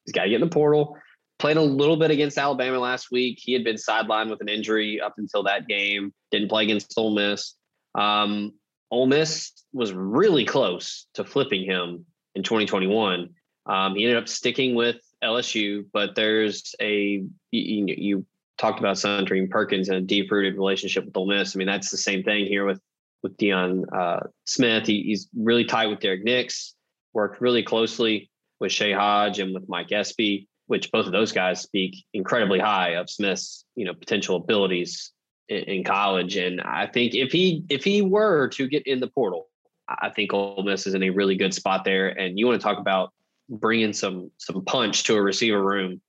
he's 0.06 0.12
got 0.12 0.24
to 0.24 0.28
get 0.28 0.36
in 0.36 0.48
the 0.48 0.52
portal. 0.52 0.96
Played 1.38 1.56
a 1.56 1.62
little 1.62 1.96
bit 1.96 2.10
against 2.10 2.36
Alabama 2.38 2.78
last 2.78 3.10
week. 3.10 3.38
He 3.40 3.52
had 3.54 3.64
been 3.64 3.76
sidelined 3.76 4.30
with 4.30 4.40
an 4.40 4.48
injury 4.48 5.00
up 5.00 5.14
until 5.18 5.42
that 5.44 5.66
game. 5.66 6.12
Didn't 6.30 6.48
play 6.48 6.64
against 6.64 6.92
Ole 6.96 7.14
Miss. 7.14 7.54
Um, 7.94 8.52
Ole 8.90 9.06
Miss 9.06 9.52
was 9.72 9.92
really 9.92 10.44
close 10.44 11.06
to 11.14 11.24
flipping 11.24 11.64
him 11.64 12.04
in 12.34 12.42
2021. 12.42 13.30
Um, 13.66 13.94
he 13.96 14.04
ended 14.04 14.18
up 14.18 14.28
sticking 14.28 14.74
with 14.74 14.96
LSU, 15.22 15.86
but 15.92 16.14
there's 16.14 16.74
a 16.80 17.24
you, 17.50 17.86
you, 17.86 17.86
you 17.88 18.26
talked 18.58 18.78
about 18.78 18.96
Suntarian 18.96 19.48
Perkins 19.50 19.88
and 19.88 19.98
a 19.98 20.02
deep 20.02 20.30
rooted 20.30 20.54
relationship 20.54 21.06
with 21.06 21.16
Ole 21.16 21.26
Miss. 21.26 21.56
I 21.56 21.58
mean, 21.58 21.66
that's 21.66 21.90
the 21.90 21.96
same 21.96 22.22
thing 22.22 22.46
here 22.46 22.66
with 22.66 22.80
with 23.24 23.36
Deion 23.38 23.82
uh, 23.92 24.20
Smith. 24.44 24.86
He, 24.86 25.02
he's 25.02 25.28
really 25.36 25.64
tight 25.64 25.88
with 25.88 25.98
Derrick 25.98 26.22
Nix. 26.22 26.74
Worked 27.14 27.40
really 27.40 27.64
closely 27.64 28.30
with 28.60 28.70
Shay 28.70 28.92
Hodge 28.92 29.40
and 29.40 29.52
with 29.54 29.68
Mike 29.68 29.90
Espy, 29.90 30.46
which 30.66 30.92
both 30.92 31.06
of 31.06 31.12
those 31.12 31.32
guys 31.32 31.60
speak 31.60 32.04
incredibly 32.12 32.58
high 32.60 32.90
of 32.90 33.10
Smith's 33.10 33.64
you 33.74 33.84
know 33.84 33.94
potential 33.94 34.36
abilities 34.36 35.10
in, 35.48 35.58
in 35.64 35.84
college. 35.84 36.36
And 36.36 36.60
I 36.60 36.86
think 36.86 37.14
if 37.14 37.32
he 37.32 37.64
if 37.68 37.82
he 37.82 38.02
were 38.02 38.48
to 38.50 38.68
get 38.68 38.86
in 38.86 39.00
the 39.00 39.08
portal, 39.08 39.48
I 39.88 40.10
think 40.10 40.32
Ole 40.34 40.62
Miss 40.62 40.86
is 40.86 40.94
in 40.94 41.02
a 41.02 41.10
really 41.10 41.36
good 41.36 41.54
spot 41.54 41.84
there. 41.84 42.08
And 42.08 42.38
you 42.38 42.46
want 42.46 42.60
to 42.60 42.64
talk 42.64 42.78
about 42.78 43.12
bringing 43.48 43.92
some 43.92 44.30
some 44.38 44.64
punch 44.64 45.04
to 45.04 45.14
a 45.16 45.22
receiver 45.22 45.62
room 45.62 46.00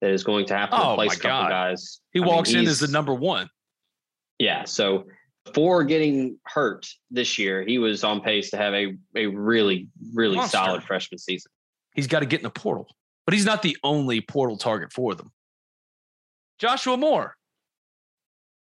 that 0.00 0.10
is 0.10 0.22
going 0.24 0.46
to 0.46 0.56
have 0.56 0.70
to 0.70 0.76
Oh, 0.80 0.92
replace 0.92 1.16
a 1.16 1.20
couple 1.20 1.42
God. 1.44 1.50
guys. 1.50 2.00
He 2.12 2.20
I 2.20 2.24
mean, 2.24 2.34
walks 2.34 2.52
in 2.52 2.66
as 2.66 2.80
the 2.80 2.88
number 2.88 3.14
one. 3.14 3.48
yeah. 4.38 4.64
So 4.64 5.04
before 5.48 5.84
getting 5.84 6.38
hurt 6.44 6.86
this 7.10 7.38
year, 7.38 7.64
he 7.64 7.78
was 7.78 8.04
on 8.04 8.20
pace 8.20 8.50
to 8.50 8.56
have 8.56 8.74
a, 8.74 8.96
a 9.14 9.26
really, 9.26 9.88
really 10.14 10.36
Monster. 10.36 10.56
solid 10.56 10.82
freshman 10.82 11.18
season. 11.18 11.50
He's 11.94 12.06
got 12.06 12.20
to 12.20 12.26
get 12.26 12.40
in 12.40 12.44
the 12.44 12.50
portal. 12.50 12.88
But 13.26 13.34
he's 13.34 13.44
not 13.44 13.62
the 13.62 13.76
only 13.82 14.20
portal 14.20 14.56
target 14.56 14.92
for 14.92 15.14
them. 15.14 15.30
Joshua 16.58 16.96
Moore. 16.96 17.36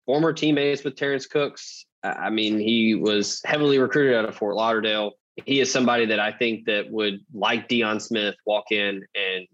Former 0.05 0.33
teammates 0.33 0.83
with 0.83 0.95
Terrence 0.95 1.25
Cooks. 1.25 1.85
I 2.03 2.29
mean, 2.29 2.59
he 2.59 2.95
was 2.95 3.41
heavily 3.45 3.79
recruited 3.79 4.15
out 4.15 4.25
of 4.25 4.35
Fort 4.35 4.55
Lauderdale. 4.55 5.13
He 5.45 5.59
is 5.59 5.71
somebody 5.71 6.05
that 6.07 6.19
I 6.19 6.31
think 6.31 6.65
that 6.65 6.89
would, 6.89 7.19
like 7.33 7.67
Deion 7.67 8.01
Smith, 8.01 8.35
walk 8.45 8.71
in 8.71 9.03
and 9.15 9.47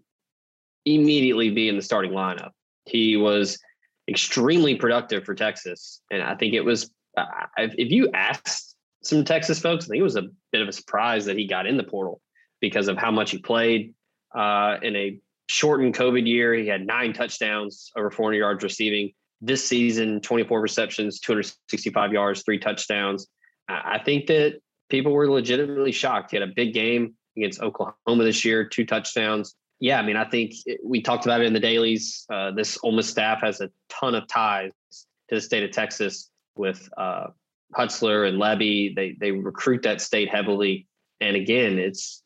immediately 0.84 1.50
be 1.50 1.68
in 1.68 1.76
the 1.76 1.82
starting 1.82 2.12
lineup. 2.12 2.50
He 2.86 3.16
was 3.16 3.58
extremely 4.08 4.74
productive 4.74 5.24
for 5.24 5.34
Texas, 5.34 6.00
and 6.10 6.22
I 6.22 6.34
think 6.34 6.54
it 6.54 6.64
was. 6.64 6.90
Uh, 7.16 7.24
if 7.56 7.90
you 7.90 8.10
asked 8.12 8.74
some 9.02 9.24
Texas 9.24 9.58
folks, 9.58 9.84
I 9.84 9.88
think 9.88 10.00
it 10.00 10.04
was 10.04 10.16
a 10.16 10.28
bit 10.52 10.62
of 10.62 10.68
a 10.68 10.72
surprise 10.72 11.26
that 11.26 11.36
he 11.36 11.46
got 11.46 11.66
in 11.66 11.76
the 11.76 11.82
portal 11.82 12.20
because 12.60 12.88
of 12.88 12.96
how 12.96 13.10
much 13.10 13.32
he 13.32 13.38
played 13.38 13.94
uh, 14.34 14.76
in 14.82 14.96
a 14.96 15.18
shortened 15.48 15.94
COVID 15.94 16.26
year. 16.26 16.54
He 16.54 16.66
had 16.66 16.86
nine 16.86 17.12
touchdowns, 17.12 17.90
over 17.96 18.10
400 18.10 18.36
yards 18.36 18.64
receiving. 18.64 19.12
This 19.40 19.66
season, 19.66 20.20
24 20.20 20.60
receptions, 20.60 21.18
265 21.20 22.12
yards, 22.12 22.42
three 22.44 22.58
touchdowns. 22.58 23.26
I 23.68 23.98
think 24.04 24.26
that 24.26 24.60
people 24.88 25.12
were 25.12 25.28
legitimately 25.28 25.92
shocked. 25.92 26.30
He 26.30 26.36
had 26.36 26.48
a 26.48 26.52
big 26.54 26.72
game 26.72 27.14
against 27.36 27.60
Oklahoma 27.60 28.24
this 28.24 28.44
year, 28.44 28.64
two 28.64 28.86
touchdowns. 28.86 29.54
Yeah, 29.80 29.98
I 29.98 30.02
mean, 30.04 30.16
I 30.16 30.24
think 30.24 30.54
we 30.84 31.02
talked 31.02 31.24
about 31.24 31.40
it 31.40 31.46
in 31.48 31.52
the 31.52 31.60
dailies. 31.60 32.24
Uh, 32.32 32.52
this 32.52 32.78
Ole 32.84 32.92
Miss 32.92 33.08
staff 33.08 33.40
has 33.40 33.60
a 33.60 33.70
ton 33.88 34.14
of 34.14 34.28
ties 34.28 34.70
to 35.28 35.34
the 35.34 35.40
state 35.40 35.64
of 35.64 35.72
Texas 35.72 36.30
with 36.56 36.88
uh, 36.96 37.28
Hutzler 37.74 38.28
and 38.28 38.38
Lebby. 38.38 38.94
They 38.94 39.16
they 39.18 39.30
recruit 39.30 39.82
that 39.82 40.00
state 40.00 40.28
heavily. 40.28 40.86
And 41.20 41.36
again, 41.36 41.78
it's 41.78 42.22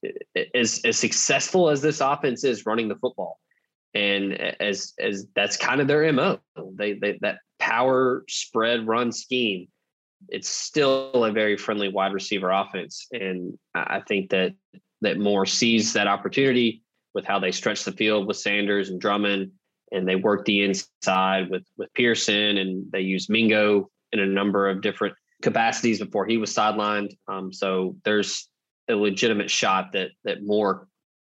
as 0.54 0.80
as 0.84 0.98
successful 0.98 1.68
as 1.68 1.82
this 1.82 2.00
offense 2.00 2.44
is 2.44 2.66
running 2.66 2.88
the 2.88 2.96
football, 2.96 3.38
and 3.94 4.32
as 4.34 4.94
as 4.98 5.26
that's 5.34 5.56
kind 5.56 5.80
of 5.80 5.86
their 5.86 6.10
mo. 6.12 6.40
They 6.56 6.94
they 6.94 7.18
that 7.20 7.38
power 7.58 8.24
spread 8.28 8.86
run 8.86 9.12
scheme. 9.12 9.68
It's 10.28 10.48
still 10.48 11.24
a 11.24 11.30
very 11.30 11.58
friendly 11.58 11.88
wide 11.88 12.14
receiver 12.14 12.50
offense, 12.50 13.06
and 13.12 13.58
I 13.74 14.00
think 14.00 14.30
that 14.30 14.54
that 15.02 15.18
Moore 15.18 15.46
sees 15.46 15.92
that 15.92 16.06
opportunity 16.06 16.82
with 17.14 17.26
how 17.26 17.38
they 17.38 17.52
stretch 17.52 17.84
the 17.84 17.92
field 17.92 18.26
with 18.26 18.38
Sanders 18.38 18.88
and 18.88 18.98
Drummond, 18.98 19.52
and 19.92 20.08
they 20.08 20.16
work 20.16 20.46
the 20.46 20.62
inside 20.64 21.50
with 21.50 21.64
with 21.76 21.92
Pearson, 21.92 22.56
and 22.56 22.90
they 22.90 23.02
use 23.02 23.28
Mingo 23.28 23.90
in 24.12 24.20
a 24.20 24.26
number 24.26 24.68
of 24.68 24.80
different 24.80 25.14
capacities 25.42 25.98
before 25.98 26.26
he 26.26 26.36
was 26.36 26.52
sidelined. 26.52 27.16
Um, 27.28 27.52
so 27.52 27.96
there's 28.04 28.48
a 28.88 28.94
legitimate 28.94 29.50
shot 29.50 29.92
that 29.92 30.10
that 30.24 30.42
Moore 30.42 30.88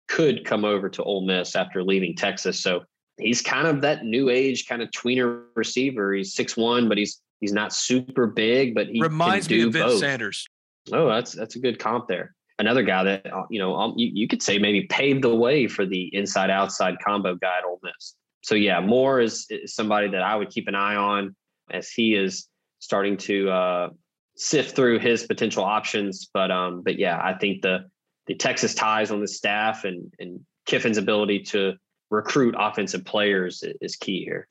could 0.07 0.45
come 0.45 0.65
over 0.65 0.89
to 0.89 1.03
Ole 1.03 1.25
Miss 1.25 1.55
after 1.55 1.83
leaving 1.83 2.15
Texas. 2.15 2.61
So 2.61 2.81
he's 3.17 3.41
kind 3.41 3.67
of 3.67 3.81
that 3.81 4.05
new 4.05 4.29
age 4.29 4.67
kind 4.67 4.81
of 4.81 4.89
tweener 4.91 5.43
receiver. 5.55 6.13
He's 6.13 6.33
six 6.33 6.57
one, 6.57 6.89
but 6.89 6.97
he's 6.97 7.21
he's 7.39 7.53
not 7.53 7.73
super 7.73 8.27
big, 8.27 8.75
but 8.75 8.87
he 8.87 9.01
Reminds 9.01 9.49
me 9.49 9.61
of 9.61 9.73
Vince 9.73 9.93
both. 9.93 9.99
Sanders. 9.99 10.47
Oh, 10.91 11.07
that's 11.07 11.33
that's 11.33 11.55
a 11.55 11.59
good 11.59 11.79
comp 11.79 12.07
there. 12.07 12.35
Another 12.57 12.83
guy 12.83 13.03
that 13.03 13.31
uh, 13.31 13.43
you 13.49 13.59
know 13.59 13.75
um, 13.75 13.93
you, 13.95 14.09
you 14.13 14.27
could 14.27 14.41
say 14.41 14.59
maybe 14.59 14.83
paved 14.87 15.23
the 15.23 15.33
way 15.33 15.67
for 15.67 15.85
the 15.85 16.13
inside 16.13 16.49
outside 16.49 16.95
combo 17.05 17.35
guy 17.35 17.57
at 17.57 17.65
Ole 17.65 17.79
Miss. 17.83 18.15
So 18.41 18.55
yeah, 18.55 18.79
Moore 18.81 19.19
is, 19.19 19.45
is 19.49 19.75
somebody 19.75 20.09
that 20.09 20.21
I 20.21 20.35
would 20.35 20.49
keep 20.49 20.67
an 20.67 20.75
eye 20.75 20.95
on 20.95 21.35
as 21.71 21.89
he 21.89 22.15
is 22.15 22.47
starting 22.79 23.17
to 23.17 23.49
uh, 23.49 23.89
sift 24.35 24.75
through 24.75 24.99
his 24.99 25.25
potential 25.25 25.63
options. 25.63 26.29
But 26.33 26.51
um, 26.51 26.81
but 26.81 26.97
yeah, 26.97 27.19
I 27.21 27.33
think 27.33 27.61
the 27.61 27.89
the 28.27 28.35
Texas 28.35 28.73
ties 28.73 29.11
on 29.11 29.21
the 29.21 29.27
staff 29.27 29.85
and 29.85 30.11
and 30.19 30.39
Kiffin's 30.65 30.97
ability 30.97 31.43
to 31.43 31.73
recruit 32.09 32.55
offensive 32.57 33.05
players 33.05 33.63
is 33.81 33.95
key 33.95 34.23
here. 34.23 34.47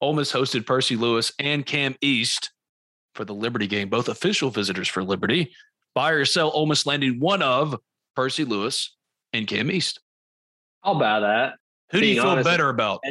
Ole 0.00 0.14
Miss 0.14 0.32
hosted 0.32 0.66
Percy 0.66 0.96
Lewis 0.96 1.32
and 1.38 1.66
Cam 1.66 1.94
East 2.00 2.52
for 3.14 3.24
the 3.24 3.34
Liberty 3.34 3.66
game, 3.66 3.88
both 3.88 4.08
official 4.08 4.50
visitors 4.50 4.88
for 4.88 5.04
Liberty. 5.04 5.52
Buy 5.94 6.10
or 6.12 6.24
sell, 6.24 6.50
Ole 6.52 6.66
Miss 6.66 6.86
landing 6.86 7.20
one 7.20 7.42
of 7.42 7.78
Percy 8.16 8.44
Lewis 8.44 8.96
and 9.32 9.46
Cam 9.46 9.70
East. 9.70 10.00
I'll 10.82 10.98
buy 10.98 11.20
that. 11.20 11.54
Who 11.90 12.00
do 12.00 12.06
you 12.06 12.22
feel 12.22 12.30
honest, 12.30 12.46
better 12.46 12.68
about? 12.68 13.02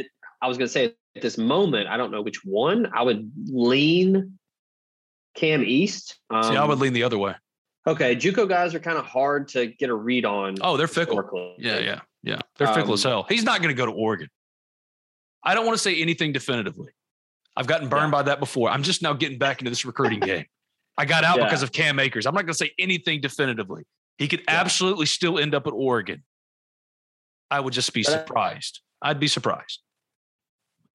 I 0.42 0.48
was 0.48 0.58
going 0.58 0.68
to 0.68 0.72
say 0.72 0.94
at 1.16 1.22
this 1.22 1.38
moment, 1.38 1.88
I 1.88 1.98
don't 1.98 2.12
know 2.12 2.22
which 2.22 2.44
one. 2.46 2.92
I 2.94 3.02
would 3.04 3.32
lean 3.48 4.38
Cam 5.36 5.64
East. 5.64 6.18
Um, 6.30 6.44
See, 6.44 6.56
I 6.58 6.66
would 6.66 6.80
lean 6.80 6.94
the 6.94 7.04
other 7.04 7.18
way. 7.18 7.34
Okay, 7.88 8.16
JUCO 8.16 8.48
guys 8.48 8.76
are 8.76 8.80
kind 8.80 8.98
of 8.98 9.06
hard 9.06 9.48
to 9.50 9.68
get 9.68 9.90
a 9.90 9.96
read 9.96 10.26
on. 10.26 10.56
Oh, 10.62 10.78
they're 10.78 10.88
fickle. 10.88 11.56
Yeah, 11.58 11.80
yeah, 11.80 12.00
yeah. 12.24 12.40
They're 12.58 12.74
fickle 12.74 12.94
as 12.94 13.06
Um, 13.06 13.12
hell. 13.12 13.26
He's 13.30 13.44
not 13.44 13.62
going 13.62 13.70
to 13.70 13.78
go 13.78 13.86
to 13.86 13.92
Oregon. 13.92 14.28
I 15.44 15.56
don't 15.56 15.66
want 15.66 15.78
to 15.78 15.82
say 15.82 16.00
anything 16.00 16.32
definitively. 16.34 16.92
I've 17.56 17.68
gotten 17.68 17.90
burned 17.90 18.08
Yeah. 18.08 18.20
by 18.20 18.22
that 18.24 18.40
before. 18.40 18.70
I'm 18.70 18.84
just 18.84 19.02
now 19.02 19.14
getting 19.14 19.38
back 19.40 19.60
into 19.60 19.72
this 19.72 19.86
recruiting 19.86 20.20
game. 20.20 20.46
I 20.98 21.06
got 21.06 21.24
out 21.24 21.38
Yeah. 21.38 21.46
because 21.46 21.64
of 21.64 21.72
Cam 21.72 21.98
Akers. 22.00 22.26
I'm 22.26 22.34
not 22.36 22.42
going 22.42 22.54
to 22.54 22.58
say 22.58 22.72
anything 22.78 23.22
definitively. 23.22 23.84
He 24.18 24.28
could 24.28 24.42
Yeah. 24.42 24.60
absolutely 24.60 25.06
still 25.06 25.40
end 25.40 25.56
up 25.56 25.66
at 25.66 25.74
Oregon. 25.74 26.24
I 27.50 27.60
would 27.62 27.74
just 27.74 27.94
be 27.94 28.04
surprised. 28.04 28.82
I'd 29.02 29.20
be 29.20 29.28
surprised. 29.30 29.80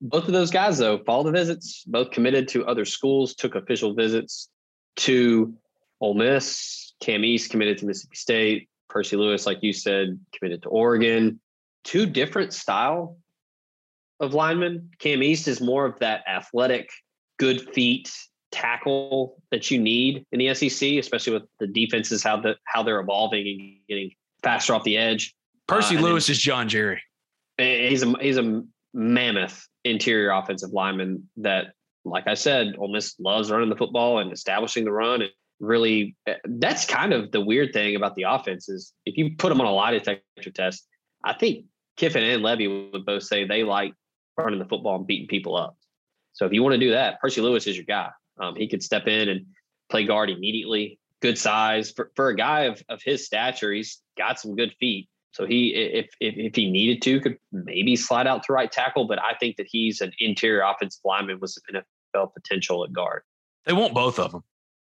Both 0.00 0.26
of 0.26 0.32
those 0.32 0.50
guys, 0.50 0.78
though, 0.78 0.98
followed 0.98 1.24
the 1.26 1.32
visits. 1.32 1.84
Both 1.86 2.10
committed 2.10 2.48
to 2.48 2.66
other 2.66 2.84
schools. 2.84 3.34
Took 3.34 3.54
official 3.54 3.94
visits 3.94 4.48
to 4.96 5.54
Ole 6.00 6.14
Miss. 6.14 6.92
Cam 7.00 7.24
East 7.24 7.50
committed 7.50 7.78
to 7.78 7.86
Mississippi 7.86 8.16
State. 8.16 8.68
Percy 8.88 9.16
Lewis, 9.16 9.46
like 9.46 9.62
you 9.62 9.72
said, 9.72 10.18
committed 10.32 10.62
to 10.62 10.68
Oregon. 10.68 11.40
Two 11.84 12.06
different 12.06 12.52
style 12.52 13.18
of 14.20 14.34
linemen. 14.34 14.90
Cam 14.98 15.22
East 15.22 15.48
is 15.48 15.60
more 15.60 15.84
of 15.86 15.98
that 15.98 16.22
athletic, 16.28 16.90
good 17.38 17.72
feet 17.74 18.12
tackle 18.52 19.42
that 19.50 19.70
you 19.70 19.80
need 19.80 20.24
in 20.30 20.38
the 20.38 20.54
SEC, 20.54 20.90
especially 20.92 21.32
with 21.32 21.42
the 21.58 21.66
defenses 21.66 22.22
how 22.22 22.36
the 22.40 22.56
how 22.64 22.82
they're 22.82 23.00
evolving 23.00 23.46
and 23.48 23.76
getting 23.88 24.10
faster 24.42 24.74
off 24.74 24.84
the 24.84 24.96
edge. 24.96 25.34
Percy 25.66 25.86
Uh, 25.94 25.98
and 25.98 26.04
then- 26.04 26.12
Lewis 26.12 26.28
is 26.28 26.38
John 26.38 26.68
Jerry. 26.68 27.02
He's 27.58 28.02
a 28.02 28.12
he's 28.20 28.36
a 28.36 28.62
mammoth 28.92 29.66
interior 29.84 30.30
offensive 30.30 30.70
lineman 30.70 31.28
that, 31.38 31.74
like 32.04 32.26
I 32.26 32.34
said, 32.34 32.74
Ole 32.78 32.92
Miss 32.92 33.14
loves 33.18 33.50
running 33.50 33.68
the 33.68 33.76
football 33.76 34.18
and 34.18 34.32
establishing 34.32 34.84
the 34.84 34.92
run. 34.92 35.22
And 35.22 35.30
really, 35.60 36.16
eh, 36.26 36.34
that's 36.44 36.86
kind 36.86 37.12
of 37.12 37.30
the 37.30 37.40
weird 37.40 37.72
thing 37.72 37.96
about 37.96 38.16
the 38.16 38.24
offense 38.24 38.68
is 38.68 38.92
if 39.06 39.16
you 39.16 39.36
put 39.36 39.50
them 39.50 39.60
on 39.60 39.66
a 39.66 39.72
lie 39.72 39.92
detector 39.92 40.50
test, 40.50 40.86
I 41.22 41.34
think 41.34 41.66
Kiffin 41.96 42.22
and 42.22 42.42
Lebby 42.42 42.92
would 42.92 43.06
both 43.06 43.22
say 43.22 43.46
they 43.46 43.62
like 43.62 43.94
running 44.36 44.58
the 44.58 44.66
football 44.66 44.96
and 44.96 45.06
beating 45.06 45.28
people 45.28 45.56
up. 45.56 45.76
So 46.32 46.44
if 46.46 46.52
you 46.52 46.62
want 46.62 46.74
to 46.74 46.78
do 46.78 46.90
that, 46.90 47.20
Percy 47.20 47.40
Lewis 47.40 47.66
is 47.66 47.76
your 47.76 47.84
guy. 47.84 48.10
Um, 48.40 48.56
he 48.56 48.68
could 48.68 48.82
step 48.82 49.06
in 49.06 49.28
and 49.28 49.46
play 49.88 50.04
guard 50.04 50.30
immediately. 50.30 50.98
good 51.22 51.38
size 51.38 51.90
for, 51.90 52.10
for 52.16 52.28
a 52.28 52.36
guy 52.36 52.62
of, 52.62 52.82
of 52.88 53.00
his 53.02 53.24
stature. 53.24 53.72
He's 53.72 54.02
got 54.18 54.38
some 54.38 54.56
good 54.56 54.74
feet. 54.78 55.08
So 55.34 55.46
he, 55.46 55.74
if, 55.74 56.06
if 56.20 56.34
if 56.36 56.54
he 56.54 56.70
needed 56.70 57.02
to, 57.02 57.20
could 57.20 57.38
maybe 57.50 57.96
slide 57.96 58.28
out 58.28 58.44
to 58.44 58.52
right 58.52 58.70
tackle. 58.70 59.08
But 59.08 59.18
I 59.20 59.34
think 59.34 59.56
that 59.56 59.66
he's 59.68 60.00
an 60.00 60.12
interior 60.20 60.62
offensive 60.62 61.00
lineman 61.04 61.40
with 61.40 61.50
some 61.50 61.82
NFL 62.14 62.32
potential 62.32 62.84
at 62.84 62.92
guard. 62.92 63.22
They 63.66 63.72
want 63.72 63.94
both 63.94 64.20
of 64.20 64.30
them. 64.30 64.44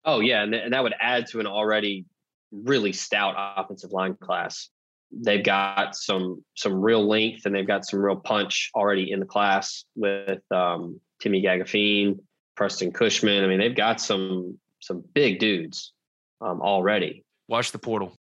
Oh 0.04 0.20
yeah, 0.20 0.42
and, 0.42 0.52
th- 0.52 0.64
and 0.64 0.74
that 0.74 0.82
would 0.82 0.94
add 1.00 1.28
to 1.28 1.40
an 1.40 1.46
already 1.46 2.04
really 2.52 2.92
stout 2.92 3.34
offensive 3.56 3.92
line 3.92 4.16
class. 4.16 4.68
They've 5.10 5.42
got 5.42 5.96
some 5.96 6.44
some 6.54 6.74
real 6.74 7.08
length 7.08 7.46
and 7.46 7.54
they've 7.54 7.66
got 7.66 7.86
some 7.86 8.00
real 8.00 8.16
punch 8.16 8.70
already 8.74 9.12
in 9.12 9.20
the 9.20 9.26
class 9.26 9.86
with 9.96 10.42
um, 10.52 11.00
Timmy 11.20 11.42
Gagafine, 11.42 12.18
Preston 12.54 12.92
Cushman. 12.92 13.44
I 13.44 13.46
mean, 13.46 13.60
they've 13.60 13.74
got 13.74 13.98
some 13.98 14.58
some 14.80 15.02
big 15.14 15.38
dudes 15.38 15.94
um, 16.42 16.60
already. 16.60 17.24
Watch 17.48 17.72
the 17.72 17.78
portal. 17.78 18.14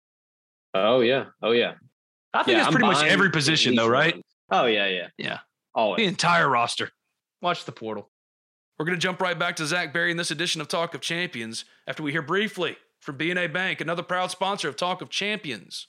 Oh 0.73 1.01
yeah, 1.01 1.25
oh 1.43 1.51
yeah. 1.51 1.73
I 2.35 2.43
think 2.43 2.55
Yeah, 2.55 2.61
it's 2.61 2.67
I'm 2.69 2.73
pretty 2.73 2.87
much 2.89 3.05
every 3.05 3.31
position, 3.31 3.75
though, 3.75 3.89
right? 3.89 4.15
one. 4.15 4.23
Oh 4.51 4.67
yeah, 4.67 4.87
yeah, 4.87 5.09
Yeah. 5.19 5.39
Always 5.75 5.99
the 5.99 6.05
entire 6.07 6.49
roster. 6.49 6.91
Watch 7.41 7.65
the 7.65 7.73
portal. 7.73 8.11
We're 8.79 8.87
going 8.87 8.99
to 8.99 9.03
jump 9.03 9.21
right 9.21 9.39
back 9.39 9.57
to 9.57 9.67
Zach 9.67 9.93
Berry 9.93 10.11
in 10.11 10.17
this 10.17 10.31
edition 10.31 10.61
of 10.61 10.69
Talk 10.69 10.95
of 10.95 11.01
Champions 11.01 11.65
after 11.87 12.03
we 12.03 12.13
hear 12.13 12.23
briefly 12.23 12.77
from 13.01 13.17
BNA 13.19 13.53
Bank, 13.53 13.81
another 13.81 14.03
proud 14.03 14.31
sponsor 14.31 14.69
of 14.69 14.77
Talk 14.77 15.01
of 15.03 15.09
Champions. 15.09 15.89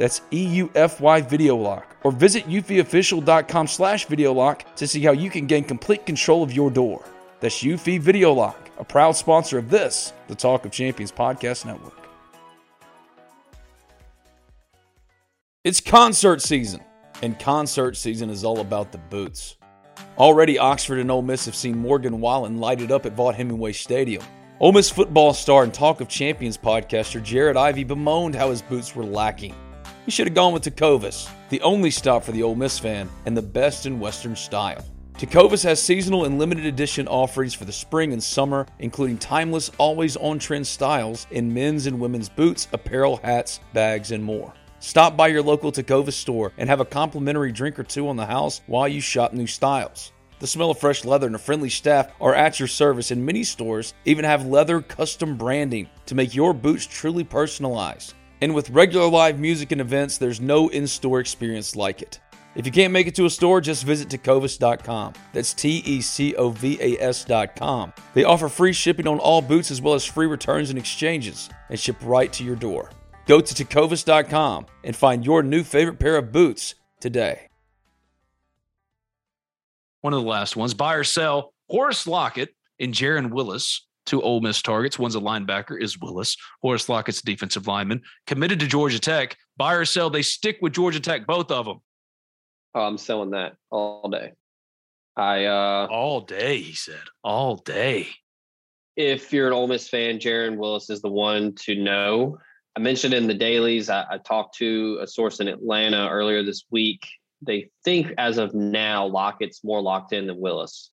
That's 0.00 0.22
E-U-F-Y 0.30 1.20
Video 1.20 1.56
Lock. 1.56 1.94
Or 2.04 2.10
visit 2.10 2.46
eufyofficial.com 2.46 3.66
slash 3.66 4.06
video 4.06 4.32
lock 4.32 4.74
to 4.76 4.86
see 4.86 5.02
how 5.02 5.12
you 5.12 5.28
can 5.28 5.46
gain 5.46 5.62
complete 5.62 6.06
control 6.06 6.42
of 6.42 6.54
your 6.54 6.70
door. 6.70 7.04
That's 7.40 7.62
Eufy 7.62 8.00
Video 8.00 8.32
Lock, 8.32 8.70
a 8.78 8.84
proud 8.84 9.12
sponsor 9.12 9.58
of 9.58 9.68
this, 9.68 10.14
the 10.26 10.34
Talk 10.34 10.64
of 10.64 10.72
Champions 10.72 11.12
podcast 11.12 11.66
network. 11.66 12.08
It's 15.64 15.82
concert 15.82 16.40
season, 16.40 16.80
and 17.20 17.38
concert 17.38 17.94
season 17.94 18.30
is 18.30 18.42
all 18.42 18.60
about 18.60 18.92
the 18.92 18.98
boots. 19.10 19.58
Already, 20.16 20.58
Oxford 20.58 20.98
and 20.98 21.10
Ole 21.10 21.20
Miss 21.20 21.44
have 21.44 21.54
seen 21.54 21.76
Morgan 21.76 22.22
Wallen 22.22 22.56
light 22.56 22.80
it 22.80 22.90
up 22.90 23.04
at 23.04 23.14
Vaught 23.14 23.34
Hemingway 23.34 23.72
Stadium. 23.72 24.22
Ole 24.60 24.72
Miss 24.72 24.88
football 24.88 25.34
star 25.34 25.62
and 25.62 25.74
Talk 25.74 26.00
of 26.00 26.08
Champions 26.08 26.56
podcaster 26.56 27.22
Jared 27.22 27.58
Ivey 27.58 27.84
bemoaned 27.84 28.34
how 28.34 28.48
his 28.48 28.62
boots 28.62 28.96
were 28.96 29.04
lacking. 29.04 29.54
He 30.06 30.10
should 30.10 30.26
have 30.26 30.34
gone 30.34 30.52
with 30.52 30.64
Tecovas, 30.64 31.28
the 31.50 31.60
only 31.60 31.90
stop 31.90 32.24
for 32.24 32.32
the 32.32 32.42
Ole 32.42 32.54
Miss 32.54 32.78
fan 32.78 33.08
and 33.26 33.36
the 33.36 33.42
best 33.42 33.84
in 33.84 34.00
Western 34.00 34.34
style. 34.34 34.84
Tecovas 35.18 35.62
has 35.64 35.82
seasonal 35.82 36.24
and 36.24 36.38
limited 36.38 36.64
edition 36.64 37.06
offerings 37.06 37.52
for 37.52 37.66
the 37.66 37.72
spring 37.72 38.14
and 38.14 38.22
summer, 38.22 38.66
including 38.78 39.18
timeless, 39.18 39.70
always 39.76 40.16
on 40.16 40.38
trend 40.38 40.66
styles 40.66 41.26
in 41.30 41.52
men's 41.52 41.86
and 41.86 42.00
women's 42.00 42.30
boots, 42.30 42.66
apparel, 42.72 43.18
hats, 43.22 43.60
bags, 43.74 44.12
and 44.12 44.24
more. 44.24 44.54
Stop 44.78 45.18
by 45.18 45.28
your 45.28 45.42
local 45.42 45.70
Tecovas 45.70 46.14
store 46.14 46.52
and 46.56 46.70
have 46.70 46.80
a 46.80 46.86
complimentary 46.86 47.52
drink 47.52 47.78
or 47.78 47.82
two 47.82 48.08
on 48.08 48.16
the 48.16 48.24
house 48.24 48.62
while 48.66 48.88
you 48.88 49.02
shop 49.02 49.34
new 49.34 49.46
styles. 49.46 50.12
The 50.38 50.46
smell 50.46 50.70
of 50.70 50.78
fresh 50.78 51.04
leather 51.04 51.26
and 51.26 51.36
a 51.36 51.38
friendly 51.38 51.68
staff 51.68 52.08
are 52.18 52.34
at 52.34 52.58
your 52.58 52.68
service, 52.68 53.10
and 53.10 53.26
many 53.26 53.44
stores 53.44 53.92
even 54.06 54.24
have 54.24 54.46
leather 54.46 54.80
custom 54.80 55.36
branding 55.36 55.90
to 56.06 56.14
make 56.14 56.34
your 56.34 56.54
boots 56.54 56.86
truly 56.86 57.24
personalized. 57.24 58.14
And 58.40 58.54
with 58.54 58.70
regular 58.70 59.08
live 59.08 59.38
music 59.38 59.72
and 59.72 59.80
events, 59.80 60.18
there's 60.18 60.40
no 60.40 60.68
in 60.68 60.86
store 60.86 61.20
experience 61.20 61.76
like 61.76 62.02
it. 62.02 62.20
If 62.56 62.66
you 62.66 62.72
can't 62.72 62.92
make 62.92 63.06
it 63.06 63.14
to 63.14 63.26
a 63.26 63.30
store, 63.30 63.60
just 63.60 63.84
visit 63.84 64.08
tecovas.com. 64.08 65.14
That's 65.32 65.54
T 65.54 65.82
E 65.84 66.00
C 66.00 66.34
O 66.34 66.50
V 66.50 66.78
A 66.80 67.00
S.com. 67.00 67.92
They 68.14 68.24
offer 68.24 68.48
free 68.48 68.72
shipping 68.72 69.06
on 69.06 69.18
all 69.18 69.40
boots 69.40 69.70
as 69.70 69.80
well 69.80 69.94
as 69.94 70.04
free 70.04 70.26
returns 70.26 70.70
and 70.70 70.78
exchanges 70.78 71.48
and 71.68 71.78
ship 71.78 71.96
right 72.02 72.32
to 72.32 72.42
your 72.42 72.56
door. 72.56 72.90
Go 73.26 73.40
to 73.40 73.54
tecovas.com 73.54 74.66
and 74.82 74.96
find 74.96 75.24
your 75.24 75.42
new 75.42 75.62
favorite 75.62 76.00
pair 76.00 76.16
of 76.16 76.32
boots 76.32 76.74
today. 77.00 77.46
One 80.00 80.12
of 80.12 80.22
the 80.22 80.28
last 80.28 80.56
ones. 80.56 80.74
Buy 80.74 80.94
or 80.94 81.04
sell 81.04 81.52
Horace 81.68 82.06
Lockett 82.06 82.54
and 82.80 82.92
Jaron 82.92 83.30
Willis, 83.30 83.86
two 84.10 84.20
Ole 84.22 84.40
Miss 84.40 84.60
targets. 84.60 84.98
One's 84.98 85.14
a 85.14 85.20
linebacker, 85.20 85.80
is 85.80 85.98
Willis. 85.98 86.36
Horace 86.62 86.88
Lockett's 86.88 87.20
a 87.20 87.24
defensive 87.24 87.66
lineman. 87.66 88.02
Committed 88.26 88.60
to 88.60 88.66
Georgia 88.66 88.98
Tech. 88.98 89.36
Buy 89.56 89.74
or 89.74 89.84
sell, 89.84 90.10
they 90.10 90.22
stick 90.22 90.58
with 90.60 90.72
Georgia 90.72 91.00
Tech, 91.00 91.26
both 91.26 91.50
of 91.50 91.66
them. 91.66 91.80
Oh, 92.74 92.82
I'm 92.82 92.98
selling 92.98 93.30
that 93.30 93.54
all 93.70 94.08
day. 94.08 94.32
I 95.16 95.44
uh 95.46 95.86
All 95.90 96.20
day, 96.20 96.58
he 96.58 96.74
said. 96.74 97.02
All 97.24 97.56
day. 97.56 98.08
if 98.96 99.32
you're 99.32 99.46
an 99.46 99.52
Ole 99.52 99.68
Miss 99.68 99.88
fan, 99.88 100.18
Jaron 100.18 100.56
Willis 100.56 100.90
is 100.90 101.00
the 101.02 101.08
one 101.08 101.54
to 101.66 101.74
know. 101.74 102.38
I 102.76 102.80
mentioned 102.80 103.14
in 103.14 103.26
the 103.26 103.34
dailies, 103.34 103.90
I, 103.90 104.04
I 104.10 104.18
talked 104.18 104.56
to 104.58 104.98
a 105.00 105.06
source 105.06 105.40
in 105.40 105.48
Atlanta 105.48 106.08
earlier 106.08 106.42
this 106.42 106.64
week. 106.70 107.06
They 107.42 107.70
think 107.84 108.12
as 108.18 108.38
of 108.38 108.54
now, 108.54 109.06
Lockett's 109.06 109.64
more 109.64 109.80
locked 109.82 110.12
in 110.12 110.26
than 110.26 110.38
Willis. 110.38 110.90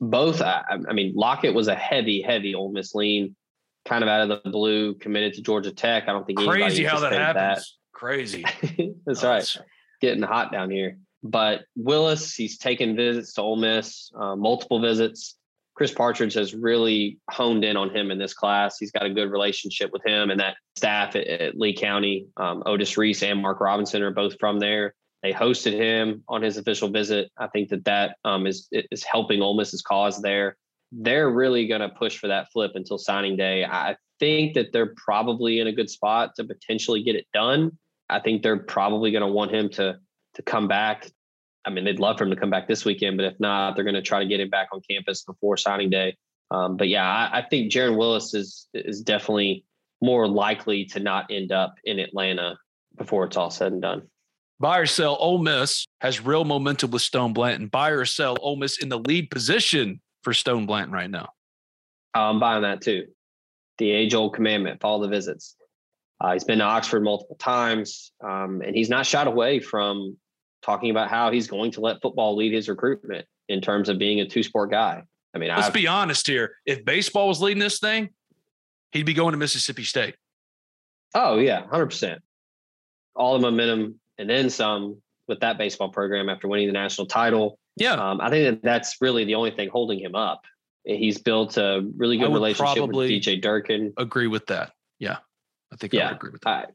Both, 0.00 0.42
I, 0.42 0.62
I 0.88 0.92
mean, 0.92 1.14
Lockett 1.14 1.54
was 1.54 1.68
a 1.68 1.74
heavy, 1.74 2.20
heavy 2.20 2.54
Ole 2.54 2.72
Miss 2.72 2.94
lean, 2.94 3.36
kind 3.84 4.02
of 4.02 4.08
out 4.08 4.28
of 4.30 4.42
the 4.42 4.50
blue, 4.50 4.94
committed 4.94 5.34
to 5.34 5.42
Georgia 5.42 5.72
Tech. 5.72 6.04
I 6.08 6.12
don't 6.12 6.26
think 6.26 6.38
Crazy 6.40 6.84
how 6.84 7.00
that 7.00 7.12
happens. 7.12 7.78
Crazy. 7.92 8.42
That's 9.06 9.22
Oh, 9.24 9.28
right 9.28 9.36
it's- 9.42 9.58
getting 10.00 10.22
hot 10.22 10.52
down 10.52 10.70
here. 10.70 10.98
But 11.22 11.62
Willis, 11.74 12.34
he's 12.34 12.58
taken 12.58 12.96
visits 12.96 13.32
to 13.34 13.40
Ole 13.42 13.56
Miss, 13.56 14.10
uh, 14.14 14.36
multiple 14.36 14.80
visits. 14.80 15.36
Chris 15.74 15.90
Partridge 15.92 16.34
has 16.34 16.54
really 16.54 17.18
honed 17.30 17.64
in 17.64 17.76
on 17.76 17.88
him 17.94 18.10
in 18.10 18.18
this 18.18 18.34
class. 18.34 18.76
He's 18.78 18.92
got 18.92 19.06
a 19.06 19.10
good 19.10 19.30
relationship 19.30 19.90
with 19.90 20.04
him 20.06 20.30
and 20.30 20.38
that 20.40 20.56
staff 20.76 21.16
at, 21.16 21.26
at 21.26 21.58
Lee 21.58 21.74
County. 21.74 22.26
Um, 22.36 22.62
Otis 22.66 22.96
Reese 22.98 23.22
and 23.22 23.40
Mark 23.40 23.60
Robinson 23.60 24.02
are 24.02 24.10
both 24.10 24.36
from 24.38 24.60
there. 24.60 24.94
They 25.24 25.32
hosted 25.32 25.72
him 25.72 26.22
on 26.28 26.42
his 26.42 26.58
official 26.58 26.90
visit. 26.90 27.32
I 27.38 27.46
think 27.46 27.70
that 27.70 27.86
that 27.86 28.18
um, 28.26 28.46
is 28.46 28.68
is 28.70 29.02
helping 29.02 29.40
Ole 29.40 29.56
Miss's 29.56 29.80
cause 29.80 30.20
there. 30.20 30.58
They're 30.92 31.30
really 31.30 31.66
going 31.66 31.80
to 31.80 31.88
push 31.88 32.18
for 32.18 32.28
that 32.28 32.52
flip 32.52 32.72
until 32.74 32.98
signing 32.98 33.34
day. 33.34 33.64
I 33.64 33.96
think 34.20 34.52
that 34.52 34.74
they're 34.74 34.92
probably 34.98 35.60
in 35.60 35.66
a 35.66 35.72
good 35.72 35.88
spot 35.88 36.32
to 36.36 36.44
potentially 36.44 37.02
get 37.02 37.16
it 37.16 37.26
done. 37.32 37.78
I 38.10 38.20
think 38.20 38.42
they're 38.42 38.58
probably 38.58 39.12
going 39.12 39.22
to 39.22 39.32
want 39.32 39.50
him 39.50 39.70
to 39.70 39.96
to 40.34 40.42
come 40.42 40.68
back. 40.68 41.10
I 41.64 41.70
mean, 41.70 41.84
they'd 41.84 41.98
love 41.98 42.18
for 42.18 42.24
him 42.24 42.30
to 42.30 42.36
come 42.36 42.50
back 42.50 42.68
this 42.68 42.84
weekend, 42.84 43.16
but 43.16 43.24
if 43.24 43.40
not, 43.40 43.74
they're 43.76 43.84
going 43.84 43.94
to 43.94 44.02
try 44.02 44.18
to 44.18 44.28
get 44.28 44.40
him 44.40 44.50
back 44.50 44.68
on 44.74 44.82
campus 44.90 45.22
before 45.22 45.56
signing 45.56 45.88
day. 45.88 46.18
Um, 46.50 46.76
but 46.76 46.88
yeah, 46.90 47.08
I, 47.08 47.38
I 47.38 47.46
think 47.48 47.72
Jaron 47.72 47.96
Willis 47.96 48.34
is 48.34 48.68
is 48.74 49.00
definitely 49.00 49.64
more 50.02 50.28
likely 50.28 50.84
to 50.84 51.00
not 51.00 51.30
end 51.30 51.50
up 51.50 51.76
in 51.82 51.98
Atlanta 51.98 52.58
before 52.98 53.24
it's 53.24 53.38
all 53.38 53.50
said 53.50 53.72
and 53.72 53.80
done. 53.80 54.02
Buy 54.60 54.78
or 54.78 54.86
sell, 54.86 55.16
Ole 55.18 55.38
Miss 55.38 55.86
has 56.00 56.24
real 56.24 56.44
momentum 56.44 56.90
with 56.90 57.02
Stone 57.02 57.32
Blanton. 57.32 57.66
Buy 57.66 57.90
or 57.90 58.04
sell, 58.04 58.36
Ole 58.40 58.56
Miss 58.56 58.78
in 58.78 58.88
the 58.88 58.98
lead 58.98 59.30
position 59.30 60.00
for 60.22 60.32
Stone 60.32 60.66
Blanton 60.66 60.92
right 60.92 61.10
now. 61.10 61.30
I'm 62.14 62.38
buying 62.38 62.62
that 62.62 62.80
too. 62.80 63.06
The 63.78 63.90
age 63.90 64.14
old 64.14 64.34
commandment: 64.34 64.80
follow 64.80 65.02
the 65.02 65.08
visits. 65.08 65.56
Uh, 66.20 66.32
he's 66.32 66.44
been 66.44 66.58
to 66.58 66.64
Oxford 66.64 67.02
multiple 67.02 67.36
times, 67.36 68.12
um, 68.22 68.62
and 68.64 68.74
he's 68.76 68.88
not 68.88 69.04
shied 69.04 69.26
away 69.26 69.58
from 69.58 70.16
talking 70.62 70.90
about 70.90 71.10
how 71.10 71.30
he's 71.30 71.48
going 71.48 71.72
to 71.72 71.80
let 71.80 72.00
football 72.00 72.36
lead 72.36 72.52
his 72.52 72.68
recruitment 72.68 73.26
in 73.48 73.60
terms 73.60 73.88
of 73.88 73.98
being 73.98 74.20
a 74.20 74.28
two 74.28 74.42
sport 74.42 74.70
guy. 74.70 75.02
I 75.34 75.38
mean, 75.38 75.50
let's 75.50 75.66
I've, 75.66 75.74
be 75.74 75.88
honest 75.88 76.26
here. 76.26 76.54
If 76.64 76.84
baseball 76.84 77.28
was 77.28 77.40
leading 77.40 77.58
this 77.58 77.80
thing, 77.80 78.10
he'd 78.92 79.04
be 79.04 79.14
going 79.14 79.32
to 79.32 79.38
Mississippi 79.38 79.82
State. 79.82 80.14
Oh 81.14 81.38
yeah, 81.38 81.66
hundred 81.66 81.86
percent. 81.86 82.22
All 83.16 83.34
the 83.34 83.40
momentum 83.40 84.00
and 84.18 84.28
then 84.28 84.50
some 84.50 85.00
with 85.28 85.40
that 85.40 85.58
baseball 85.58 85.88
program 85.88 86.28
after 86.28 86.48
winning 86.48 86.66
the 86.66 86.72
national 86.72 87.06
title. 87.06 87.58
Yeah, 87.76 87.94
um, 87.94 88.20
I 88.20 88.30
think 88.30 88.62
that 88.62 88.62
that's 88.62 88.96
really 89.00 89.24
the 89.24 89.34
only 89.34 89.50
thing 89.50 89.68
holding 89.68 89.98
him 89.98 90.14
up. 90.14 90.42
He's 90.84 91.18
built 91.18 91.56
a 91.56 91.82
really 91.96 92.18
good 92.18 92.32
relationship 92.32 92.88
with 92.88 93.10
DJ 93.10 93.40
Durkin. 93.40 93.92
Agree 93.96 94.26
with 94.26 94.46
that. 94.46 94.72
Yeah, 94.98 95.16
I 95.72 95.76
think 95.76 95.92
yeah, 95.92 96.02
I 96.02 96.06
would 96.08 96.16
agree 96.16 96.30
with 96.30 96.42
that. 96.42 96.72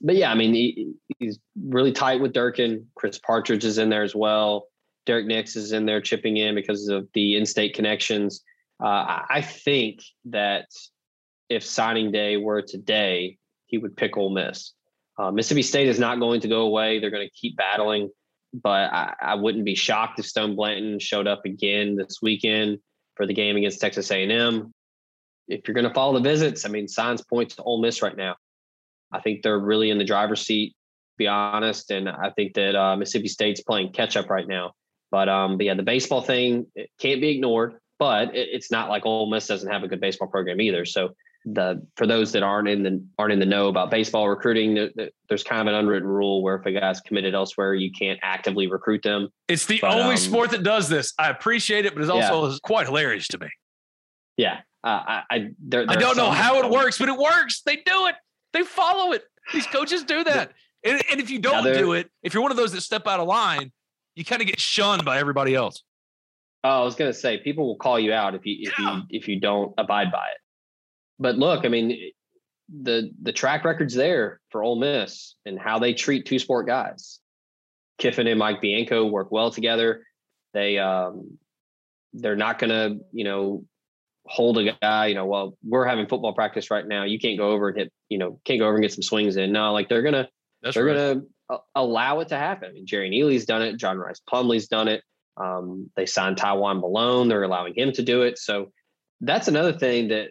but 0.00 0.14
yeah, 0.14 0.30
I 0.30 0.34
mean, 0.34 0.54
he, 0.54 0.92
he's 1.18 1.38
really 1.60 1.92
tight 1.92 2.20
with 2.20 2.32
Durkin. 2.32 2.86
Chris 2.94 3.18
Partridge 3.18 3.64
is 3.64 3.78
in 3.78 3.90
there 3.90 4.04
as 4.04 4.14
well. 4.14 4.68
Derrick 5.04 5.26
Nix 5.26 5.56
is 5.56 5.72
in 5.72 5.86
there 5.86 6.00
chipping 6.00 6.36
in 6.36 6.54
because 6.54 6.88
of 6.88 7.08
the 7.14 7.36
in-state 7.36 7.74
connections. 7.74 8.42
Uh, 8.82 9.24
I 9.28 9.40
think 9.42 10.00
that 10.26 10.66
if 11.48 11.64
signing 11.64 12.12
day 12.12 12.36
were 12.36 12.62
today, 12.62 13.38
he 13.66 13.78
would 13.78 13.96
pick 13.96 14.16
Ole 14.16 14.30
Miss. 14.30 14.74
Uh, 15.18 15.32
Mississippi 15.32 15.62
State 15.62 15.88
is 15.88 15.98
not 15.98 16.20
going 16.20 16.40
to 16.40 16.48
go 16.48 16.62
away. 16.62 17.00
They're 17.00 17.10
going 17.10 17.26
to 17.26 17.34
keep 17.34 17.56
battling, 17.56 18.10
but 18.54 18.92
I, 18.92 19.14
I, 19.20 19.34
wouldn't 19.34 19.64
be 19.64 19.74
shocked 19.74 20.20
if 20.20 20.26
Stone 20.26 20.54
Blanton 20.54 21.00
showed 21.00 21.26
up 21.26 21.44
again 21.44 21.96
this 21.96 22.18
weekend 22.22 22.78
for 23.16 23.26
the 23.26 23.34
game 23.34 23.56
against 23.56 23.80
Texas 23.80 24.10
A&M. 24.12 24.72
If 25.48 25.66
you're 25.66 25.74
going 25.74 25.88
to 25.88 25.94
follow 25.94 26.14
the 26.14 26.28
visits, 26.28 26.64
I 26.64 26.68
mean, 26.68 26.86
signs 26.86 27.22
point 27.22 27.50
to 27.50 27.62
Ole 27.62 27.82
Miss 27.82 28.00
right 28.00 28.16
now. 28.16 28.36
I 29.10 29.20
think 29.20 29.42
they're 29.42 29.58
really 29.58 29.90
in 29.90 29.98
the 29.98 30.04
driver's 30.04 30.42
seat, 30.42 30.76
be 31.16 31.26
honest, 31.26 31.90
and 31.90 32.08
I 32.08 32.30
think 32.30 32.54
that 32.54 32.76
uh, 32.76 32.96
Mississippi 32.96 33.28
State's 33.28 33.62
playing 33.62 33.92
catch 33.92 34.16
up 34.16 34.30
right 34.30 34.46
now. 34.46 34.72
But 35.10 35.28
um, 35.28 35.56
but 35.56 35.66
yeah, 35.66 35.74
the 35.74 35.82
baseball 35.82 36.20
thing 36.20 36.66
can't 37.00 37.20
be 37.20 37.30
ignored. 37.30 37.74
But 37.98 38.36
it, 38.36 38.48
it's 38.52 38.70
not 38.70 38.88
like 38.90 39.06
Ole 39.06 39.30
Miss 39.30 39.46
doesn't 39.46 39.70
have 39.70 39.82
a 39.82 39.88
good 39.88 40.00
baseball 40.00 40.28
program 40.28 40.60
either. 40.60 40.84
So 40.84 41.14
the 41.44 41.86
for 41.96 42.06
those 42.06 42.32
that 42.32 42.42
aren't 42.42 42.68
in 42.68 42.82
the 42.82 43.04
aren't 43.18 43.32
in 43.32 43.38
the 43.38 43.46
know 43.46 43.68
about 43.68 43.90
baseball 43.90 44.28
recruiting, 44.28 44.90
there's 45.28 45.44
kind 45.44 45.60
of 45.60 45.66
an 45.66 45.74
unwritten 45.74 46.08
rule 46.08 46.42
where 46.42 46.56
if 46.56 46.66
a 46.66 46.72
guy's 46.72 47.00
committed 47.00 47.34
elsewhere, 47.34 47.74
you 47.74 47.90
can't 47.92 48.18
actively 48.22 48.66
recruit 48.66 49.02
them. 49.02 49.28
It's 49.48 49.66
the 49.66 49.78
but, 49.80 49.92
only 49.94 50.12
um, 50.12 50.16
sport 50.16 50.50
that 50.50 50.62
does 50.62 50.88
this. 50.88 51.14
I 51.18 51.30
appreciate 51.30 51.86
it, 51.86 51.94
but 51.94 52.02
it's 52.02 52.10
also 52.10 52.50
yeah. 52.50 52.56
quite 52.62 52.86
hilarious 52.86 53.28
to 53.28 53.38
me. 53.38 53.48
Yeah, 54.36 54.60
uh, 54.84 55.02
I 55.06 55.22
I, 55.30 55.48
there, 55.58 55.84
I 55.88 55.96
don't 55.96 56.16
know 56.16 56.30
how 56.30 56.62
it 56.62 56.70
works, 56.70 56.98
but 56.98 57.08
it 57.08 57.16
works. 57.16 57.62
They 57.62 57.76
do 57.76 58.06
it. 58.06 58.14
They 58.52 58.62
follow 58.62 59.12
it. 59.12 59.24
These 59.52 59.66
coaches 59.66 60.04
do 60.04 60.24
that. 60.24 60.52
And, 60.84 61.02
and 61.10 61.20
if 61.20 61.30
you 61.30 61.38
don't 61.38 61.64
do 61.64 61.92
it, 61.94 62.10
if 62.22 62.34
you're 62.34 62.42
one 62.42 62.52
of 62.52 62.56
those 62.56 62.72
that 62.72 62.82
step 62.82 63.06
out 63.06 63.20
of 63.20 63.26
line, 63.26 63.72
you 64.14 64.24
kind 64.24 64.40
of 64.40 64.46
get 64.46 64.60
shunned 64.60 65.04
by 65.04 65.18
everybody 65.18 65.54
else. 65.54 65.82
Oh, 66.64 66.82
I 66.82 66.84
was 66.84 66.94
gonna 66.94 67.12
say 67.12 67.38
people 67.38 67.66
will 67.66 67.76
call 67.76 67.98
you 67.98 68.12
out 68.12 68.34
if 68.34 68.44
you 68.44 68.56
if 68.60 68.78
yeah. 68.78 68.96
you 68.96 69.02
if 69.10 69.28
you 69.28 69.40
don't 69.40 69.72
abide 69.78 70.10
by 70.12 70.26
it. 70.26 70.38
But 71.18 71.36
look, 71.36 71.64
I 71.64 71.68
mean, 71.68 72.12
the 72.68 73.10
the 73.22 73.32
track 73.32 73.64
record's 73.64 73.94
there 73.94 74.40
for 74.50 74.62
Ole 74.62 74.78
Miss 74.78 75.34
and 75.46 75.58
how 75.58 75.78
they 75.78 75.94
treat 75.94 76.26
two 76.26 76.38
sport 76.38 76.66
guys. 76.66 77.20
Kiffin 77.98 78.26
and 78.26 78.38
Mike 78.38 78.60
Bianco 78.60 79.06
work 79.06 79.32
well 79.32 79.50
together. 79.50 80.04
They 80.54 80.78
um 80.78 81.38
they're 82.12 82.36
not 82.36 82.58
gonna, 82.58 82.96
you 83.12 83.24
know, 83.24 83.64
hold 84.26 84.58
a 84.58 84.72
guy, 84.80 85.06
you 85.06 85.14
know, 85.14 85.26
well, 85.26 85.56
we're 85.64 85.86
having 85.86 86.06
football 86.06 86.34
practice 86.34 86.70
right 86.70 86.86
now. 86.86 87.04
You 87.04 87.18
can't 87.18 87.38
go 87.38 87.50
over 87.50 87.68
and 87.68 87.78
hit, 87.78 87.92
you 88.08 88.18
know, 88.18 88.40
can't 88.44 88.60
go 88.60 88.66
over 88.66 88.76
and 88.76 88.82
get 88.82 88.92
some 88.92 89.02
swings 89.02 89.36
in. 89.36 89.52
No, 89.52 89.72
like 89.72 89.88
they're 89.88 90.02
gonna 90.02 90.28
That's 90.62 90.74
they're 90.74 90.84
right. 90.84 90.96
gonna 91.48 91.60
allow 91.74 92.20
it 92.20 92.28
to 92.28 92.36
happen. 92.36 92.70
I 92.70 92.72
mean, 92.72 92.86
Jerrion 92.86 93.14
Ealy's 93.14 93.46
done 93.46 93.62
it. 93.62 93.76
John 93.76 93.98
Rhys 93.98 94.20
Plumlee's 94.28 94.68
done 94.68 94.88
it. 94.88 95.02
Um, 95.36 95.90
they 95.96 96.06
signed 96.06 96.36
Tywone 96.36 96.80
Malone. 96.80 97.28
They're 97.28 97.42
allowing 97.42 97.74
him 97.74 97.92
to 97.92 98.02
do 98.02 98.22
it. 98.22 98.38
So 98.38 98.72
that's 99.20 99.48
another 99.48 99.72
thing 99.72 100.08
that 100.08 100.30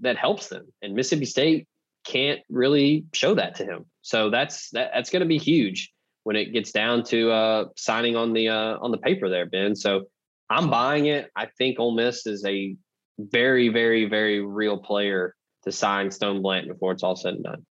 that 0.00 0.16
helps 0.16 0.48
them. 0.48 0.66
And 0.82 0.94
Mississippi 0.94 1.26
State 1.26 1.68
can't 2.04 2.40
really 2.48 3.04
show 3.12 3.34
that 3.34 3.56
to 3.56 3.64
him. 3.64 3.86
So 4.02 4.30
that's 4.30 4.70
that, 4.70 4.90
that's 4.94 5.10
going 5.10 5.20
to 5.20 5.28
be 5.28 5.38
huge 5.38 5.92
when 6.24 6.36
it 6.36 6.52
gets 6.52 6.72
down 6.72 7.04
to 7.04 7.30
uh, 7.30 7.64
signing 7.76 8.16
on 8.16 8.32
the 8.32 8.48
uh, 8.48 8.78
on 8.80 8.90
the 8.90 8.98
paper 8.98 9.28
there, 9.28 9.46
Ben. 9.46 9.74
So 9.76 10.04
I'm 10.48 10.70
buying 10.70 11.06
it. 11.06 11.30
I 11.36 11.46
think 11.58 11.78
Ole 11.78 11.94
Miss 11.94 12.26
is 12.26 12.44
a 12.44 12.76
very, 13.18 13.68
very, 13.68 14.06
very 14.06 14.40
real 14.40 14.78
player 14.78 15.34
to 15.64 15.72
sign 15.72 16.10
Stone 16.10 16.42
Blanton 16.42 16.72
before 16.72 16.92
it's 16.92 17.02
all 17.02 17.16
said 17.16 17.34
and 17.34 17.44
done. 17.44 17.66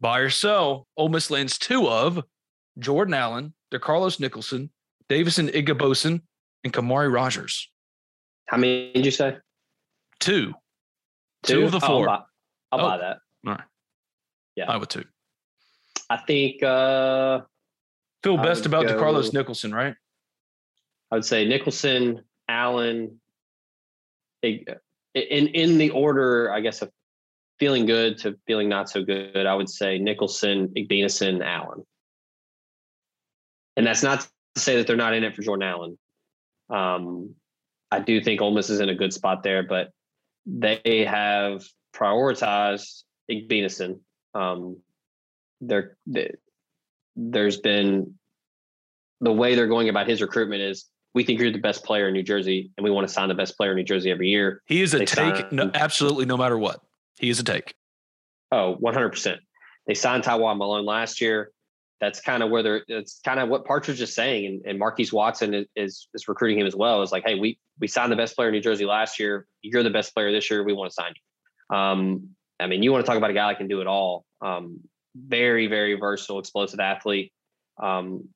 Buy 0.00 0.18
or 0.18 0.30
sell, 0.30 0.86
Ole 0.96 1.08
Miss 1.08 1.30
lands 1.30 1.58
two 1.58 1.88
of 1.88 2.22
Jordan 2.78 3.14
Allen, 3.14 3.54
DeCarlos 3.72 4.20
Nicholson, 4.20 4.70
Davison 5.08 5.48
Igbinosun, 5.48 6.20
and 6.64 6.72
Kamari 6.72 7.12
Rogers. 7.12 7.70
How 8.46 8.58
many 8.58 8.92
did 8.92 9.04
you 9.04 9.10
say? 9.10 9.38
Two. 10.20 10.52
Two, 11.46 11.60
two 11.60 11.64
of 11.64 11.72
the 11.72 11.80
4 11.80 11.88
I'll, 11.90 12.04
buy, 12.04 12.24
I'll 12.72 12.80
oh. 12.80 12.90
buy 12.90 12.98
that. 12.98 13.18
All 13.46 13.52
right. 13.54 13.64
Yeah. 14.56 14.70
I 14.70 14.76
would 14.76 14.88
two. 14.88 15.04
I 16.08 16.16
think 16.18 16.62
uh 16.62 17.40
feel 18.22 18.36
best 18.36 18.66
about 18.66 18.86
go, 18.86 18.94
DeCarlos 18.94 19.32
Nicholson, 19.32 19.74
right? 19.74 19.94
I 21.10 21.14
would 21.14 21.24
say 21.24 21.44
Nicholson, 21.44 22.22
Allen, 22.48 23.20
in 24.42 24.78
in 25.14 25.78
the 25.78 25.90
order, 25.90 26.52
I 26.52 26.60
guess, 26.60 26.82
of 26.82 26.90
feeling 27.58 27.86
good 27.86 28.18
to 28.18 28.38
feeling 28.46 28.68
not 28.68 28.88
so 28.88 29.04
good, 29.04 29.46
I 29.46 29.54
would 29.54 29.68
say 29.68 29.98
Nicholson, 29.98 30.68
Igbinosun, 30.76 31.44
Allen. 31.44 31.84
And 33.76 33.86
that's 33.86 34.02
not 34.02 34.26
to 34.54 34.60
say 34.60 34.76
that 34.76 34.86
they're 34.86 34.96
not 34.96 35.14
in 35.14 35.24
it 35.24 35.34
for 35.34 35.42
Jordan 35.42 35.68
Allen. 35.68 35.98
Um, 36.70 37.34
I 37.90 38.00
do 38.00 38.20
think 38.20 38.40
Ole 38.40 38.52
Miss 38.52 38.70
is 38.70 38.80
in 38.80 38.88
a 38.88 38.94
good 38.94 39.12
spot 39.12 39.42
there, 39.42 39.62
but 39.62 39.90
they 40.46 41.04
have 41.08 41.64
prioritized 41.94 43.02
Igbinosun. 43.30 44.00
Um, 44.34 44.78
there, 45.60 45.96
there's 47.16 47.56
been 47.58 48.14
the 49.20 49.32
way 49.32 49.54
they're 49.54 49.66
going 49.66 49.88
about 49.88 50.08
his 50.08 50.20
recruitment 50.22 50.62
is 50.62 50.86
we 51.14 51.24
think 51.24 51.40
you're 51.40 51.50
the 51.50 51.58
best 51.58 51.82
player 51.82 52.08
in 52.08 52.12
New 52.12 52.22
Jersey, 52.22 52.70
and 52.76 52.84
we 52.84 52.90
want 52.90 53.08
to 53.08 53.12
sign 53.12 53.28
the 53.28 53.34
best 53.34 53.56
player 53.56 53.70
in 53.70 53.76
New 53.76 53.84
Jersey 53.84 54.10
every 54.10 54.28
year. 54.28 54.62
He 54.66 54.82
is 54.82 54.92
a 54.92 54.98
they 54.98 55.06
take, 55.06 55.50
no, 55.50 55.70
absolutely, 55.72 56.26
no 56.26 56.36
matter 56.36 56.58
what. 56.58 56.82
He 57.18 57.30
is 57.30 57.40
a 57.40 57.44
take. 57.44 57.74
Oh, 58.52 58.76
100%. 58.82 59.38
They 59.86 59.94
signed 59.94 60.24
Tywone 60.24 60.58
Malone 60.58 60.84
last 60.84 61.22
year. 61.22 61.52
That's 62.00 62.20
kind 62.20 62.42
of 62.42 62.50
where 62.50 62.62
they're, 62.62 62.82
it's 62.88 63.20
kind 63.24 63.40
of 63.40 63.48
what 63.48 63.64
Partridge 63.64 64.00
is 64.00 64.14
saying. 64.14 64.46
And, 64.46 64.62
and 64.66 64.78
Marquise 64.78 65.12
Watson 65.12 65.54
is, 65.54 65.66
is, 65.76 66.08
is 66.14 66.28
recruiting 66.28 66.60
him 66.60 66.66
as 66.66 66.76
well. 66.76 67.02
Is 67.02 67.12
like, 67.12 67.24
hey, 67.24 67.38
we, 67.38 67.58
we 67.80 67.88
signed 67.88 68.12
the 68.12 68.16
best 68.16 68.36
player 68.36 68.48
in 68.48 68.54
New 68.54 68.60
Jersey 68.60 68.84
last 68.84 69.18
year. 69.18 69.46
You're 69.62 69.82
the 69.82 69.90
best 69.90 70.14
player 70.14 70.30
this 70.30 70.50
year. 70.50 70.62
We 70.62 70.72
want 70.72 70.90
to 70.90 70.94
sign 70.94 71.12
you. 71.14 71.76
Um, 71.76 72.30
I 72.60 72.66
mean, 72.66 72.82
you 72.82 72.92
want 72.92 73.04
to 73.04 73.08
talk 73.08 73.18
about 73.18 73.30
a 73.30 73.34
guy 73.34 73.48
that 73.48 73.58
can 73.58 73.68
do 73.68 73.80
it 73.80 73.86
all. 73.86 74.24
Um, 74.40 74.80
very, 75.14 75.66
very 75.66 75.94
versatile, 75.94 76.38
explosive 76.38 76.80
athlete. 76.80 77.32
Um, 77.82 78.28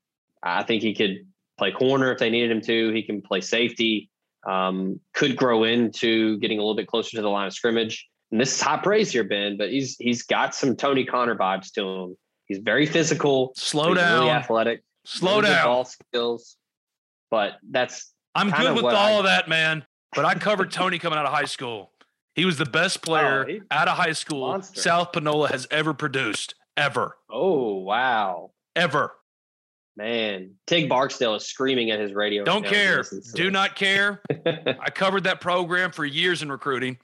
I 0.42 0.62
think 0.62 0.82
he 0.82 0.94
could 0.94 1.26
play 1.58 1.72
corner 1.72 2.12
if 2.12 2.18
they 2.18 2.30
needed 2.30 2.50
him 2.50 2.60
to. 2.62 2.92
He 2.92 3.02
can 3.02 3.20
play 3.20 3.40
safety. 3.40 4.10
Um, 4.48 5.00
could 5.12 5.36
grow 5.36 5.64
into 5.64 6.38
getting 6.38 6.58
a 6.58 6.62
little 6.62 6.76
bit 6.76 6.86
closer 6.86 7.16
to 7.16 7.22
the 7.22 7.28
line 7.28 7.46
of 7.46 7.52
scrimmage 7.52 8.08
and 8.30 8.40
this 8.40 8.54
is 8.54 8.60
high 8.60 8.78
praise 8.78 9.10
here, 9.10 9.24
Ben, 9.24 9.56
but 9.56 9.70
he's 9.70 9.96
he's 9.98 10.22
got 10.22 10.54
some 10.54 10.76
Tony 10.76 11.04
Conner 11.04 11.36
vibes 11.36 11.72
to 11.72 11.82
him. 11.82 12.16
He's 12.50 12.58
very 12.58 12.84
physical. 12.84 13.52
Slow 13.54 13.94
down. 13.94 14.24
Really 14.24 14.30
athletic. 14.30 14.82
Slow 15.04 15.40
down. 15.40 15.64
Ball 15.66 15.84
skills. 15.84 16.56
But 17.30 17.52
that's 17.70 18.12
I'm 18.34 18.50
good 18.50 18.74
with 18.74 18.86
all 18.86 18.92
I, 18.92 19.18
of 19.18 19.24
that, 19.24 19.48
man. 19.48 19.84
But 20.16 20.24
I 20.24 20.34
covered 20.34 20.72
Tony 20.72 20.98
coming 20.98 21.16
out 21.16 21.26
of 21.26 21.32
high 21.32 21.44
school. 21.44 21.92
He 22.34 22.44
was 22.44 22.58
the 22.58 22.66
best 22.66 22.98
oh, 23.02 23.06
player 23.06 23.46
oh, 23.48 23.58
out 23.70 23.86
of 23.86 23.96
high 23.96 24.14
school 24.14 24.48
monster. 24.48 24.80
South 24.80 25.12
Panola 25.12 25.46
has 25.46 25.68
ever 25.70 25.94
produced. 25.94 26.56
Ever. 26.76 27.16
Oh 27.30 27.76
wow. 27.76 28.50
Ever. 28.74 29.12
Man, 29.96 30.54
Tig 30.66 30.88
Barksdale 30.88 31.36
is 31.36 31.46
screaming 31.46 31.92
at 31.92 32.00
his 32.00 32.14
radio. 32.14 32.42
Don't 32.42 32.66
care. 32.66 33.04
Do 33.32 33.52
not 33.52 33.76
care. 33.76 34.22
I 34.44 34.90
covered 34.90 35.22
that 35.22 35.40
program 35.40 35.92
for 35.92 36.04
years 36.04 36.42
in 36.42 36.50
recruiting. 36.50 36.98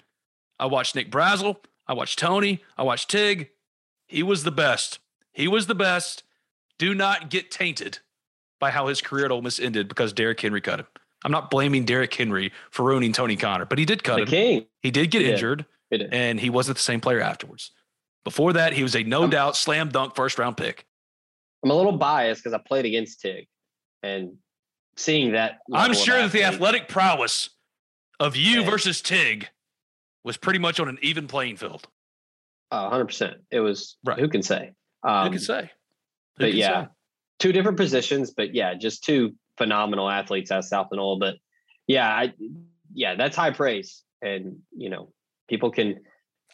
I 0.58 0.66
watched 0.66 0.96
Nick 0.96 1.12
Brassell. 1.12 1.58
I 1.86 1.92
watched 1.92 2.18
Tony. 2.18 2.64
I 2.76 2.82
watched 2.82 3.10
Tig. 3.10 3.50
He 4.08 4.24
was 4.24 4.42
the 4.42 4.50
best. 4.50 4.98
He 5.36 5.48
was 5.48 5.66
the 5.66 5.74
best. 5.74 6.22
Do 6.78 6.94
not 6.94 7.28
get 7.28 7.50
tainted 7.50 7.98
by 8.58 8.70
how 8.70 8.86
his 8.86 9.02
career 9.02 9.26
at 9.26 9.30
Ole 9.30 9.42
Miss 9.42 9.60
ended 9.60 9.86
because 9.86 10.14
Derrick 10.14 10.40
Henry 10.40 10.62
cut 10.62 10.80
him. 10.80 10.86
I'm 11.24 11.32
not 11.32 11.50
blaming 11.50 11.84
Derrick 11.84 12.14
Henry 12.14 12.52
for 12.70 12.84
ruining 12.86 13.12
Tony 13.12 13.36
Conner, 13.36 13.66
but 13.66 13.78
he 13.78 13.84
did 13.84 14.02
cut 14.02 14.16
the 14.16 14.22
him. 14.22 14.28
King. 14.28 14.66
He 14.80 14.90
did 14.90 15.10
get 15.10 15.22
he 15.22 15.30
injured, 15.30 15.66
did. 15.90 16.08
and 16.10 16.40
he 16.40 16.48
wasn't 16.48 16.78
the 16.78 16.82
same 16.82 17.02
player 17.02 17.20
afterwards. 17.20 17.72
Before 18.24 18.54
that, 18.54 18.72
he 18.72 18.82
was 18.82 18.96
a 18.96 19.02
no 19.02 19.24
I'm, 19.24 19.30
doubt 19.30 19.56
slam 19.56 19.90
dunk 19.90 20.14
first 20.16 20.38
round 20.38 20.56
pick. 20.56 20.86
I'm 21.62 21.70
a 21.70 21.74
little 21.74 21.92
biased 21.92 22.42
because 22.42 22.54
I 22.54 22.58
played 22.66 22.86
against 22.86 23.20
Tig, 23.20 23.46
and 24.02 24.36
seeing 24.96 25.32
that. 25.32 25.58
I'm 25.70 25.92
sure 25.92 26.22
that 26.22 26.32
the 26.32 26.44
athletic 26.44 26.88
prowess 26.88 27.50
of 28.18 28.36
you 28.36 28.60
yeah. 28.60 28.70
versus 28.70 29.02
Tig 29.02 29.48
was 30.24 30.38
pretty 30.38 30.58
much 30.58 30.80
on 30.80 30.88
an 30.88 30.98
even 31.02 31.28
playing 31.28 31.56
field. 31.56 31.88
Uh, 32.70 32.90
100%. 32.90 33.34
It 33.50 33.60
was, 33.60 33.96
Right. 34.04 34.18
who 34.18 34.28
can 34.28 34.42
say? 34.42 34.72
Who 35.06 35.12
Um, 35.12 35.30
can 35.30 35.38
say? 35.38 35.62
Who 36.38 36.44
but 36.44 36.54
yeah, 36.54 36.84
say? 36.84 36.88
two 37.38 37.52
different 37.52 37.76
positions, 37.76 38.32
but 38.32 38.54
yeah, 38.54 38.74
just 38.74 39.04
two 39.04 39.34
phenomenal 39.56 40.08
athletes 40.10 40.50
at 40.50 40.64
South 40.64 40.88
and 40.90 41.00
all. 41.00 41.18
But 41.18 41.36
yeah, 41.86 42.08
I, 42.08 42.32
yeah, 42.92 43.14
that's 43.14 43.36
high 43.36 43.50
praise. 43.52 44.02
And, 44.22 44.58
you 44.76 44.90
know, 44.90 45.12
people 45.48 45.70
can, 45.70 46.00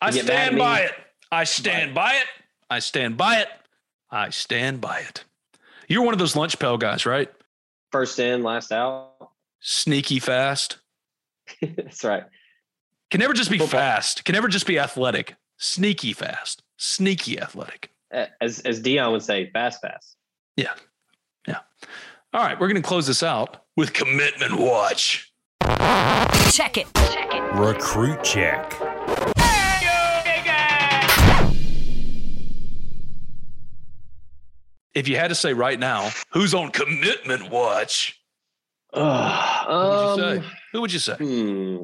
I 0.00 0.10
get 0.10 0.26
mad 0.26 0.34
at 0.34 0.44
stand 0.46 0.58
by 0.58 0.80
it. 0.80 0.92
I 1.30 1.44
stand 1.44 1.94
by 1.94 2.12
it. 2.14 2.26
I 2.68 2.78
stand 2.80 3.16
by 3.16 3.38
it. 3.40 3.48
I 4.10 4.30
stand 4.30 4.80
by 4.80 4.98
it. 5.00 5.24
You're 5.88 6.02
one 6.02 6.12
of 6.14 6.18
those 6.18 6.36
lunch 6.36 6.58
pail 6.58 6.76
guys, 6.78 7.06
right? 7.06 7.30
first 7.92 8.18
in, 8.18 8.42
last 8.42 8.72
out. 8.72 9.12
Sneaky 9.60 10.18
fast. 10.18 10.78
that's 11.62 12.02
right. 12.04 12.24
Can 13.10 13.20
never 13.20 13.34
just 13.34 13.50
be 13.50 13.58
Football. 13.58 13.80
fast. 13.80 14.24
Can 14.24 14.32
never 14.32 14.48
just 14.48 14.66
be 14.66 14.78
athletic. 14.78 15.36
Sneaky 15.58 16.12
fast. 16.14 16.62
Sneaky 16.78 17.38
athletic. 17.38 17.91
As, 18.40 18.60
as 18.60 18.80
Dion 18.80 19.12
would 19.12 19.22
say, 19.22 19.50
fast, 19.50 19.80
fast. 19.80 20.16
Yeah. 20.56 20.74
Yeah. 21.46 21.58
All 22.34 22.42
right. 22.42 22.58
We're 22.60 22.68
going 22.68 22.82
to 22.82 22.86
close 22.86 23.06
this 23.06 23.22
out 23.22 23.64
with 23.76 23.92
commitment 23.92 24.58
watch. 24.58 25.32
Check 26.52 26.76
it. 26.76 26.86
Check 26.94 27.32
it. 27.32 27.40
Recruit 27.54 28.22
check. 28.22 28.72
If 34.94 35.08
you 35.08 35.16
had 35.16 35.28
to 35.28 35.34
say 35.34 35.54
right 35.54 35.78
now, 35.78 36.10
who's 36.32 36.52
on 36.52 36.70
commitment 36.70 37.50
watch? 37.50 38.20
Ugh, 38.92 39.66
Who 39.66 39.72
would 39.72 39.88
you 39.88 40.34
um, 40.34 40.42
say? 40.42 40.48
Who 40.72 40.80
would 40.82 40.92
you 40.92 40.98
say? 40.98 41.14
Hmm. 41.14 41.76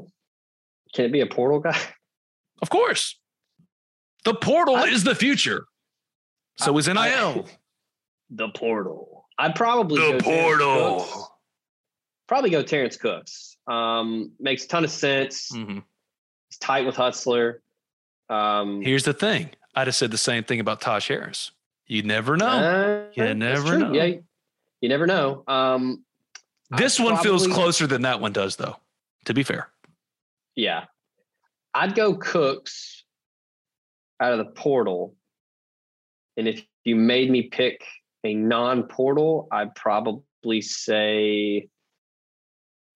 Can 0.95 1.05
it 1.07 1.13
be 1.13 1.21
a 1.21 1.27
portal 1.27 1.61
guy? 1.61 1.79
Of 2.61 2.69
course. 2.71 3.19
The 4.25 4.35
portal 4.35 4.77
I- 4.77 4.89
is 4.89 5.05
the 5.05 5.15
future. 5.15 5.65
So 6.59 6.77
is 6.79 6.89
NIL. 6.89 6.99
I- 6.99 7.45
the 8.31 8.49
portal. 8.51 9.27
I'd 9.39 9.55
probably 9.55 10.01
the 10.13 10.19
go 10.19 10.21
portal. 10.21 10.99
Cooks. 11.01 11.29
Probably 12.27 12.51
go 12.51 12.63
Terrence 12.63 12.97
Cooks. 12.97 13.57
Um, 13.67 14.33
makes 14.41 14.65
a 14.65 14.69
ton 14.69 14.85
of 14.85 14.91
sense. 14.91 15.51
Mhm. 15.53 15.83
He's 16.51 16.59
tight 16.59 16.85
with 16.87 16.97
Hustler. 16.97 17.63
Um, 18.29 18.83
Here's 18.83 19.05
the 19.05 19.15
thing. 19.15 19.51
I'd 19.75 19.87
have 19.87 19.95
said 19.97 20.11
the 20.11 20.19
same 20.19 20.45
thing 20.45 20.61
about 20.61 20.81
Taj 20.81 21.07
Harris. 21.09 21.53
You 21.87 22.03
never 22.03 22.37
know. 22.37 22.47
uh, 22.47 23.11
You 23.15 23.33
never 23.35 23.79
know. 23.79 23.93
Yeah, 23.93 24.17
you 24.81 24.89
never 24.89 25.07
know. 25.07 25.45
Um, 25.47 26.05
this 26.71 26.99
I'd 27.01 27.05
one 27.05 27.17
feels 27.23 27.47
closer 27.47 27.87
than 27.87 28.03
that 28.03 28.21
one 28.21 28.33
does, 28.33 28.57
though, 28.57 28.77
to 29.25 29.33
be 29.33 29.43
fair. 29.43 29.69
Yeah, 30.55 30.85
I'd 31.73 31.95
go 31.95 32.15
Cooks 32.15 33.05
out 34.21 34.33
of 34.33 34.39
the 34.39 34.47
portal, 34.53 35.15
and 36.39 36.49
if 36.49 36.65
you 36.85 36.97
made 36.97 37.31
me 37.31 37.43
pick 37.43 37.85
a 38.25 38.33
non-portal, 38.33 39.49
I'd 39.53 39.75
probably 39.75 40.63
say. 40.63 41.69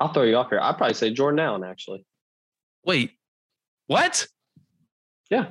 I'll 0.00 0.12
throw 0.12 0.22
you 0.22 0.36
off 0.36 0.48
here. 0.50 0.60
I'd 0.60 0.78
probably 0.78 0.94
say 0.94 1.12
Jordan 1.12 1.40
Allen. 1.40 1.62
Actually, 1.64 2.04
Wait, 2.84 3.12
what? 3.86 4.26
Yeah. 5.30 5.50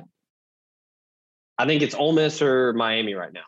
I 1.58 1.66
think 1.66 1.82
it's 1.82 1.94
Ole 1.94 2.12
Miss 2.12 2.42
or 2.42 2.72
Miami 2.72 3.14
right 3.14 3.32
now. 3.32 3.44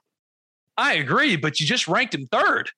I 0.77 0.95
agree, 0.95 1.37
but 1.37 1.61
you 1.61 1.67
just 1.67 1.89
ranked 1.89 2.15
him 2.15 2.27
third. 2.27 2.71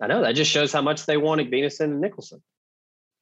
I 0.00 0.06
know 0.06 0.22
that 0.22 0.34
just 0.34 0.50
shows 0.50 0.72
how 0.72 0.82
much 0.82 1.06
they 1.06 1.16
wanted 1.16 1.50
Venison 1.50 1.92
and 1.92 2.00
Nicholson. 2.00 2.42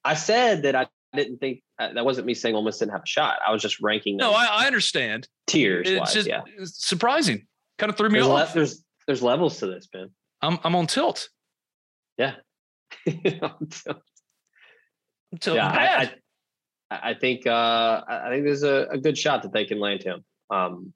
I 0.04 0.14
said 0.14 0.62
that 0.62 0.74
I 0.74 0.86
didn't 1.16 1.38
think 1.38 1.62
uh, 1.78 1.92
that 1.92 2.04
wasn't 2.04 2.26
me 2.26 2.34
saying 2.34 2.54
Ole 2.54 2.62
Miss 2.62 2.78
didn't 2.78 2.92
have 2.92 3.02
a 3.02 3.06
shot. 3.06 3.38
I 3.46 3.52
was 3.52 3.62
just 3.62 3.80
ranking 3.80 4.16
No, 4.16 4.32
I, 4.32 4.46
I 4.50 4.66
understand. 4.66 5.28
tiers 5.46 5.88
It's 5.88 6.00
wise. 6.00 6.14
just 6.14 6.28
yeah, 6.28 6.42
it's 6.58 6.86
surprising. 6.86 7.46
Kind 7.78 7.90
of 7.90 7.96
threw 7.96 8.08
me 8.08 8.18
there's, 8.18 8.28
le- 8.28 8.42
off. 8.42 8.54
there's 8.54 8.84
there's 9.06 9.22
levels 9.22 9.58
to 9.58 9.66
this, 9.66 9.86
Ben. 9.86 10.10
I'm 10.42 10.58
I'm 10.64 10.74
on 10.76 10.86
tilt. 10.86 11.28
Yeah. 12.18 12.34
I'm 13.08 13.18
tilting 15.40 15.62
yeah, 15.62 15.72
bad. 15.72 16.14
I, 16.90 16.94
I, 16.96 17.10
I 17.10 17.14
think 17.14 17.46
uh, 17.46 18.02
I 18.08 18.28
think 18.30 18.44
there's 18.44 18.62
a, 18.62 18.86
a 18.90 18.98
good 18.98 19.18
shot 19.18 19.42
that 19.42 19.52
they 19.52 19.64
can 19.64 19.80
land 19.80 20.02
him. 20.02 20.24
Um, 20.50 20.92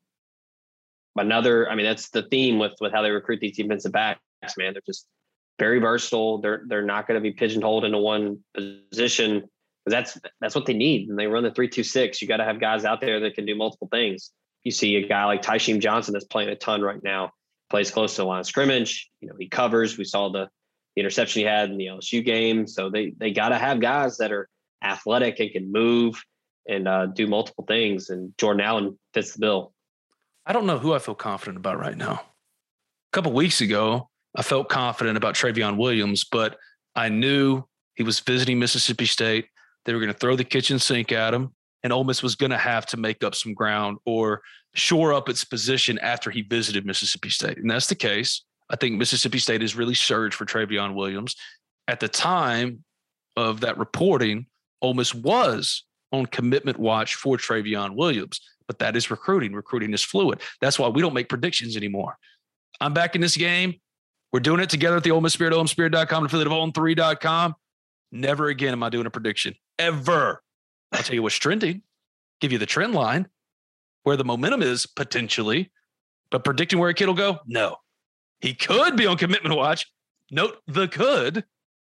another, 1.16 1.68
I 1.68 1.74
mean, 1.74 1.86
that's 1.86 2.10
the 2.10 2.22
theme 2.22 2.58
with 2.58 2.72
with 2.80 2.92
how 2.92 3.02
they 3.02 3.10
recruit 3.10 3.40
these 3.40 3.56
defensive 3.56 3.92
backs. 3.92 4.20
Man, 4.56 4.72
they're 4.74 4.82
just 4.86 5.06
very 5.58 5.80
versatile. 5.80 6.38
They're 6.40 6.62
they're 6.66 6.82
not 6.82 7.08
going 7.08 7.16
to 7.16 7.22
be 7.22 7.32
pigeonholed 7.32 7.84
into 7.84 7.98
one 7.98 8.38
position 8.54 9.44
that's 9.88 10.18
that's 10.40 10.54
what 10.54 10.66
they 10.66 10.74
need. 10.74 11.08
And 11.08 11.18
they 11.18 11.26
run 11.26 11.44
the 11.44 11.50
three 11.50 11.68
two 11.68 11.82
six. 11.82 12.20
You 12.20 12.28
got 12.28 12.38
to 12.38 12.44
have 12.44 12.60
guys 12.60 12.84
out 12.84 13.00
there 13.00 13.20
that 13.20 13.34
can 13.34 13.46
do 13.46 13.54
multiple 13.54 13.88
things. 13.90 14.30
You 14.64 14.72
see 14.72 14.96
a 14.96 15.06
guy 15.06 15.24
like 15.24 15.42
Tysheem 15.42 15.80
Johnson 15.80 16.12
that's 16.12 16.24
playing 16.24 16.48
a 16.48 16.56
ton 16.56 16.82
right 16.82 17.02
now. 17.02 17.32
Plays 17.70 17.90
close 17.90 18.16
to 18.16 18.22
the 18.22 18.26
line 18.26 18.40
of 18.40 18.46
scrimmage. 18.46 19.10
You 19.20 19.28
know, 19.28 19.34
he 19.38 19.48
covers. 19.48 19.98
We 19.98 20.04
saw 20.04 20.30
the 20.30 20.48
the 20.94 21.00
interception 21.00 21.40
he 21.40 21.46
had 21.46 21.70
in 21.70 21.76
the 21.76 21.86
LSU 21.86 22.24
game. 22.24 22.66
So 22.66 22.90
they 22.90 23.12
they 23.16 23.30
got 23.30 23.50
to 23.50 23.58
have 23.58 23.80
guys 23.80 24.16
that 24.18 24.32
are 24.32 24.48
athletic 24.82 25.38
and 25.40 25.50
can 25.50 25.70
move 25.70 26.20
and 26.68 26.88
uh, 26.88 27.06
do 27.06 27.26
multiple 27.26 27.64
things. 27.66 28.10
And 28.10 28.36
Jordan 28.38 28.62
Allen 28.62 28.98
fits 29.14 29.32
the 29.32 29.40
bill. 29.40 29.72
I 30.46 30.52
don't 30.52 30.66
know 30.66 30.78
who 30.78 30.94
I 30.94 30.98
feel 30.98 31.14
confident 31.14 31.58
about 31.58 31.78
right 31.78 31.96
now. 31.96 32.14
A 32.14 33.12
couple 33.12 33.32
weeks 33.32 33.60
ago, 33.60 34.08
I 34.34 34.42
felt 34.42 34.68
confident 34.68 35.16
about 35.16 35.34
Travion 35.34 35.76
Williams, 35.76 36.24
but 36.24 36.56
I 36.94 37.08
knew 37.08 37.64
he 37.94 38.02
was 38.02 38.20
visiting 38.20 38.58
Mississippi 38.58 39.06
State. 39.06 39.46
They 39.84 39.94
were 39.94 40.00
going 40.00 40.12
to 40.12 40.18
throw 40.18 40.36
the 40.36 40.44
kitchen 40.44 40.78
sink 40.78 41.12
at 41.12 41.34
him, 41.34 41.54
and 41.82 41.92
Ole 41.92 42.04
Miss 42.04 42.22
was 42.22 42.34
going 42.34 42.50
to 42.50 42.58
have 42.58 42.86
to 42.86 42.96
make 42.96 43.22
up 43.24 43.34
some 43.34 43.54
ground 43.54 43.98
or 44.04 44.42
shore 44.74 45.12
up 45.12 45.28
its 45.28 45.44
position 45.44 45.98
after 45.98 46.30
he 46.30 46.42
visited 46.42 46.86
Mississippi 46.86 47.30
State. 47.30 47.58
And 47.58 47.70
that's 47.70 47.86
the 47.86 47.94
case. 47.94 48.44
I 48.70 48.76
think 48.76 48.96
Mississippi 48.96 49.38
State 49.38 49.62
has 49.62 49.76
really 49.76 49.94
surged 49.94 50.34
for 50.34 50.44
Travion 50.44 50.94
Williams. 50.94 51.36
At 51.86 52.00
the 52.00 52.08
time 52.08 52.84
of 53.36 53.60
that 53.60 53.78
reporting, 53.78 54.46
Ole 54.82 54.94
Miss 54.94 55.14
was 55.14 55.84
on 56.12 56.26
commitment 56.26 56.78
watch 56.78 57.14
for 57.14 57.36
Travion 57.36 57.94
Williams, 57.94 58.40
but 58.66 58.78
that 58.80 58.96
is 58.96 59.10
recruiting. 59.10 59.52
Recruiting 59.52 59.92
is 59.94 60.02
fluid. 60.02 60.40
That's 60.60 60.78
why 60.78 60.88
we 60.88 61.00
don't 61.00 61.14
make 61.14 61.28
predictions 61.28 61.76
anymore. 61.76 62.16
I'm 62.80 62.92
back 62.92 63.14
in 63.14 63.20
this 63.20 63.36
game. 63.36 63.74
We're 64.32 64.40
doing 64.40 64.60
it 64.60 64.68
together 64.68 64.96
at 64.96 65.04
the 65.04 65.10
Ole 65.10 65.22
Miss 65.22 65.32
Spirit, 65.32 65.54
OleMisSpirit.com, 65.54 66.26
affiliate 66.26 66.46
of 66.46 66.52
On3.com. 66.52 67.54
Never 68.12 68.48
again 68.48 68.72
am 68.72 68.82
I 68.82 68.90
doing 68.90 69.06
a 69.06 69.10
prediction. 69.10 69.54
Ever. 69.78 70.42
I'll 70.92 71.02
tell 71.02 71.14
you 71.14 71.22
what's 71.22 71.36
trending, 71.36 71.82
give 72.40 72.52
you 72.52 72.58
the 72.58 72.66
trend 72.66 72.94
line, 72.94 73.28
where 74.02 74.16
the 74.16 74.24
momentum 74.24 74.62
is 74.62 74.86
potentially, 74.86 75.70
but 76.30 76.44
predicting 76.44 76.78
where 76.78 76.90
a 76.90 76.94
kid 76.94 77.06
will 77.06 77.14
go, 77.14 77.38
no. 77.46 77.76
He 78.40 78.54
could 78.54 78.96
be 78.96 79.06
on 79.06 79.16
commitment 79.16 79.54
watch. 79.56 79.86
Note 80.30 80.58
the 80.66 80.88
could. 80.88 81.44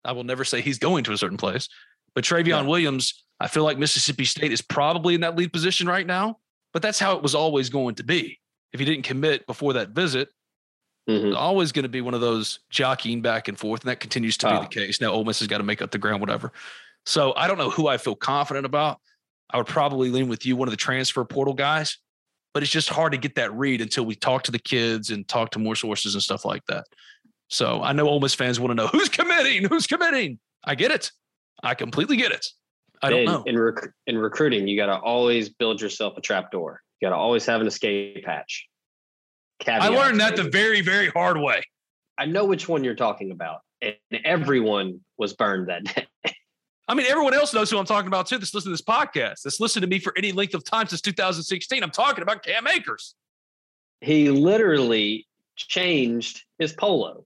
I 0.04 0.12
will 0.12 0.24
never 0.24 0.44
say 0.44 0.60
he's 0.60 0.78
going 0.78 1.04
to 1.04 1.12
a 1.12 1.18
certain 1.18 1.36
place. 1.36 1.68
But 2.14 2.24
Travion 2.24 2.46
Yeah. 2.48 2.62
Williams, 2.62 3.24
I 3.40 3.48
feel 3.48 3.64
like 3.64 3.78
Mississippi 3.78 4.24
State 4.24 4.52
is 4.52 4.62
probably 4.62 5.14
in 5.14 5.20
that 5.22 5.36
lead 5.36 5.52
position 5.52 5.86
right 5.88 6.06
now, 6.06 6.38
but 6.72 6.82
that's 6.82 6.98
how 6.98 7.16
it 7.16 7.22
was 7.22 7.34
always 7.34 7.68
going 7.68 7.96
to 7.96 8.04
be. 8.04 8.38
If 8.72 8.80
he 8.80 8.86
didn't 8.86 9.04
commit 9.04 9.46
before 9.46 9.72
that 9.74 9.90
visit, 9.90 10.28
Mhm. 11.08 11.28
it's 11.28 11.36
always 11.36 11.72
going 11.72 11.84
to 11.84 11.88
be 11.88 12.00
one 12.00 12.14
of 12.14 12.20
those 12.20 12.60
jockeying 12.70 13.22
back 13.22 13.48
and 13.48 13.58
forth, 13.58 13.80
and 13.82 13.88
that 13.90 13.98
continues 14.00 14.36
to 14.38 14.46
be 14.48 14.52
Oh. 14.52 14.60
the 14.62 14.68
case. 14.68 15.00
Now, 15.00 15.10
Ole 15.12 15.24
Miss 15.24 15.38
has 15.40 15.48
got 15.48 15.58
to 15.58 15.64
make 15.64 15.80
up 15.82 15.90
the 15.90 15.98
ground, 15.98 16.20
whatever. 16.20 16.52
So 17.06 17.32
I 17.36 17.46
don't 17.46 17.58
know 17.58 17.70
who 17.70 17.86
I 17.86 17.96
feel 17.96 18.14
confident 18.14 18.66
about. 18.66 18.98
I 19.50 19.56
would 19.56 19.66
probably 19.66 20.10
lean 20.10 20.28
with 20.28 20.44
you, 20.44 20.56
one 20.56 20.68
of 20.68 20.72
the 20.72 20.76
transfer 20.76 21.24
portal 21.24 21.54
guys, 21.54 21.98
but 22.52 22.62
it's 22.62 22.72
just 22.72 22.90
hard 22.90 23.12
to 23.12 23.18
get 23.18 23.34
that 23.36 23.52
read 23.54 23.80
until 23.80 24.04
we 24.04 24.14
talk 24.14 24.42
to 24.44 24.52
the 24.52 24.58
kids 24.58 25.10
and 25.10 25.26
talk 25.26 25.50
to 25.52 25.58
more 25.58 25.74
sources 25.74 26.14
and 26.14 26.22
stuff 26.22 26.44
like 26.44 26.64
that. 26.66 26.84
So 27.48 27.82
I 27.82 27.92
know 27.92 28.06
Ole 28.08 28.20
Miss 28.20 28.34
fans 28.34 28.60
want 28.60 28.72
to 28.72 28.74
know 28.74 28.86
who's 28.88 29.08
committing, 29.08 29.64
who's 29.64 29.86
committing. 29.86 30.38
I 30.64 30.74
get 30.74 30.90
it. 30.90 31.10
I 31.62 31.74
completely 31.74 32.16
get 32.16 32.30
it. 32.32 32.46
I 33.02 33.10
don't 33.10 33.20
in, 33.20 33.24
know. 33.24 33.42
In, 33.46 33.58
rec- 33.58 33.90
in 34.06 34.18
recruiting, 34.18 34.68
you 34.68 34.76
got 34.76 34.86
to 34.86 34.98
always 34.98 35.48
build 35.48 35.80
yourself 35.80 36.18
a 36.18 36.20
trap 36.20 36.50
door. 36.50 36.82
You 37.00 37.06
got 37.06 37.14
to 37.14 37.20
always 37.20 37.46
have 37.46 37.60
an 37.60 37.66
escape 37.66 38.24
hatch. 38.26 38.66
I 39.66 39.88
learned 39.88 40.20
that 40.20 40.36
the 40.36 40.44
very, 40.44 40.82
very 40.82 41.08
hard 41.08 41.38
way. 41.38 41.62
I 42.16 42.26
know 42.26 42.44
which 42.44 42.68
one 42.68 42.84
you're 42.84 42.94
talking 42.94 43.30
about, 43.30 43.60
and 43.80 43.96
everyone 44.24 45.00
was 45.16 45.34
burned 45.34 45.68
that 45.68 45.84
day. 46.24 46.34
I 46.88 46.94
mean, 46.94 47.06
everyone 47.06 47.34
else 47.34 47.52
knows 47.52 47.70
who 47.70 47.78
I'm 47.78 47.84
talking 47.84 48.06
about 48.08 48.26
too. 48.26 48.38
That's 48.38 48.54
listening 48.54 48.74
to 48.76 48.82
this 48.82 48.82
podcast. 48.82 49.42
That's 49.42 49.60
listened 49.60 49.82
to 49.82 49.86
me 49.86 49.98
for 49.98 50.14
any 50.16 50.32
length 50.32 50.54
of 50.54 50.64
time 50.64 50.86
since 50.88 51.02
2016. 51.02 51.82
I'm 51.82 51.90
talking 51.90 52.22
about 52.22 52.42
Cam 52.42 52.66
Akers. 52.66 53.14
He 54.00 54.30
literally 54.30 55.26
changed 55.56 56.44
his 56.58 56.72
polo. 56.72 57.24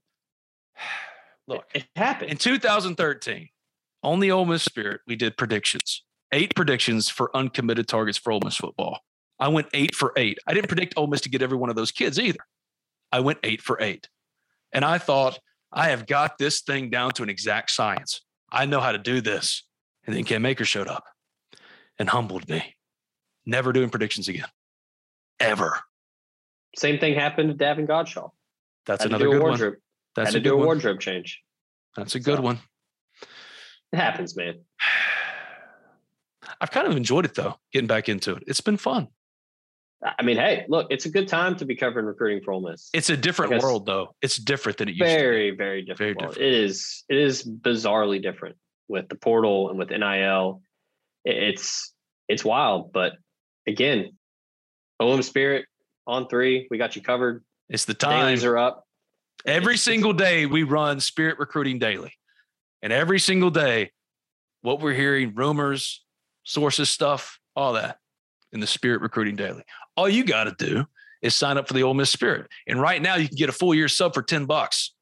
Look, 1.47 1.65
It 1.73 1.85
happened. 1.95 2.31
in 2.31 2.37
2013, 2.37 3.49
on 4.01 4.19
the 4.19 4.31
Ole 4.31 4.45
Miss 4.45 4.63
Spirit, 4.63 5.01
we 5.07 5.15
did 5.15 5.37
predictions. 5.37 6.03
Eight 6.31 6.55
predictions 6.55 7.09
for 7.09 7.35
uncommitted 7.35 7.87
targets 7.87 8.17
for 8.17 8.31
Ole 8.31 8.41
Miss 8.43 8.55
football. 8.55 8.99
I 9.39 9.47
went 9.49 9.67
eight 9.73 9.93
for 9.95 10.13
eight. 10.15 10.39
I 10.47 10.53
didn't 10.53 10.67
predict 10.67 10.93
Ole 10.97 11.07
Miss 11.07 11.21
to 11.21 11.29
get 11.29 11.41
every 11.41 11.57
one 11.57 11.69
of 11.69 11.75
those 11.75 11.91
kids 11.91 12.19
either. 12.19 12.39
I 13.11 13.19
went 13.19 13.39
eight 13.43 13.61
for 13.61 13.81
eight. 13.81 14.07
And 14.71 14.83
I 14.83 14.97
thought, 14.97 15.39
I 15.71 15.89
have 15.89 16.05
got 16.07 16.37
this 16.37 16.61
thing 16.61 16.89
down 16.89 17.11
to 17.11 17.23
an 17.23 17.29
exact 17.29 17.71
science. 17.71 18.21
I 18.53 18.65
know 18.65 18.79
how 18.79 18.91
to 18.91 18.97
do 18.97 19.19
this. 19.19 19.63
And 20.05 20.15
then 20.15 20.23
Cam 20.23 20.45
Akers 20.45 20.67
showed 20.67 20.87
up. 20.87 21.03
and 21.99 22.09
humbled 22.09 22.47
me. 22.49 22.75
Never 23.45 23.71
doing 23.73 23.89
predictions 23.89 24.27
again. 24.27 24.47
Ever. 25.39 25.79
Same 26.75 26.99
thing 26.99 27.13
happened 27.15 27.49
to 27.49 27.53
Davon 27.55 27.85
Godchaux. 27.85 28.31
That's 28.85 29.03
Had 29.03 29.11
another 29.11 29.29
good 29.29 29.41
wardrobe. 29.41 29.73
one. 29.73 29.81
That's 30.15 30.29
Had 30.33 30.35
a 30.37 30.39
to 30.39 30.49
do 30.49 30.53
a 30.53 30.57
one. 30.57 30.65
wardrobe 30.65 30.99
change. 30.99 31.41
That's 31.95 32.15
a 32.15 32.19
good 32.19 32.39
one. 32.39 32.59
It 33.91 33.97
happens, 33.97 34.35
man. 34.35 34.61
I've 36.61 36.71
kind 36.71 36.87
of 36.87 36.95
enjoyed 36.97 37.25
it 37.25 37.35
though, 37.35 37.59
getting 37.71 37.87
back 37.87 38.09
into 38.09 38.35
it. 38.35 38.43
It's 38.47 38.61
been 38.61 38.77
fun. 38.77 39.07
I 40.05 40.23
mean, 40.23 40.37
hey, 40.37 40.65
look, 40.67 40.87
it's 40.89 41.05
a 41.05 41.09
good 41.09 41.27
time 41.27 41.55
to 41.57 41.65
be 41.65 41.75
covering 41.75 42.05
recruiting 42.05 42.43
for 42.43 42.51
Ole 42.51 42.69
Miss. 42.69 42.89
It's 42.93 43.09
a 43.09 43.17
different 43.17 43.61
world 43.61 43.85
though. 43.85 44.15
It's 44.21 44.37
different 44.37 44.77
than 44.77 44.89
it 44.89 44.95
used 44.95 45.03
to 45.03 45.05
be. 45.05 45.21
very, 45.21 45.51
very 45.51 45.81
different. 45.81 45.97
Very 45.97 46.13
world. 46.13 46.35
different. 46.35 46.53
It 46.53 46.61
is. 46.61 47.03
It 47.09 47.17
is 47.17 47.43
bizarrely 47.43 48.21
different 48.21 48.57
with 48.87 49.07
the 49.07 49.15
portal 49.15 49.69
and 49.69 49.79
with 49.79 49.89
NIL. 49.89 50.61
It's 51.25 51.93
it's 52.27 52.43
wild, 52.43 52.91
but 52.91 53.13
again, 53.67 54.17
OM 54.99 55.21
Spirit 55.21 55.65
on 56.05 56.27
three. 56.27 56.67
We 56.69 56.77
got 56.77 56.95
you 56.95 57.01
covered. 57.01 57.43
It's 57.69 57.85
the 57.85 57.93
time. 57.93 58.25
Dailies 58.25 58.43
are 58.43 58.57
up. 58.57 58.85
Every 59.45 59.77
single 59.77 60.13
day 60.13 60.45
we 60.45 60.63
run 60.63 60.99
Spirit 60.99 61.39
Recruiting 61.39 61.79
Daily. 61.79 62.13
And 62.81 62.91
every 62.91 63.19
single 63.19 63.49
day, 63.49 63.91
what 64.61 64.81
we're 64.81 64.93
hearing, 64.93 65.33
rumors, 65.35 66.03
sources, 66.43 66.89
stuff, 66.89 67.39
all 67.55 67.73
that 67.73 67.97
in 68.51 68.59
the 68.59 68.67
Spirit 68.67 69.01
Recruiting 69.01 69.35
Daily. 69.35 69.63
All 69.95 70.09
you 70.09 70.23
got 70.23 70.45
to 70.45 70.55
do 70.57 70.85
is 71.21 71.35
sign 71.35 71.57
up 71.57 71.67
for 71.67 71.73
the 71.73 71.83
Ole 71.83 71.93
Miss 71.93 72.09
Spirit. 72.09 72.47
And 72.67 72.79
right 72.79 73.01
now 73.01 73.15
you 73.15 73.27
can 73.27 73.37
get 73.37 73.49
a 73.49 73.53
full 73.53 73.73
year 73.73 73.87
sub 73.87 74.13
for 74.13 74.21
10 74.21 74.45
bucks. 74.45 74.93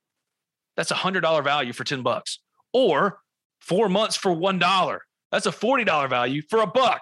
That's 0.78 0.92
a 0.92 0.96
hundred 0.96 1.22
dollar 1.22 1.42
value 1.42 1.74
for 1.74 1.84
10 1.84 2.02
bucks. 2.02 2.40
Or 2.74 3.20
four 3.60 3.90
months 3.90 4.16
for 4.16 4.32
one 4.32 4.60
dollar. 4.60 5.02
That's 5.32 5.46
a 5.46 5.52
$40 5.52 6.10
value 6.10 6.42
for 6.50 6.62
a 6.62 6.68
buck. 6.68 7.02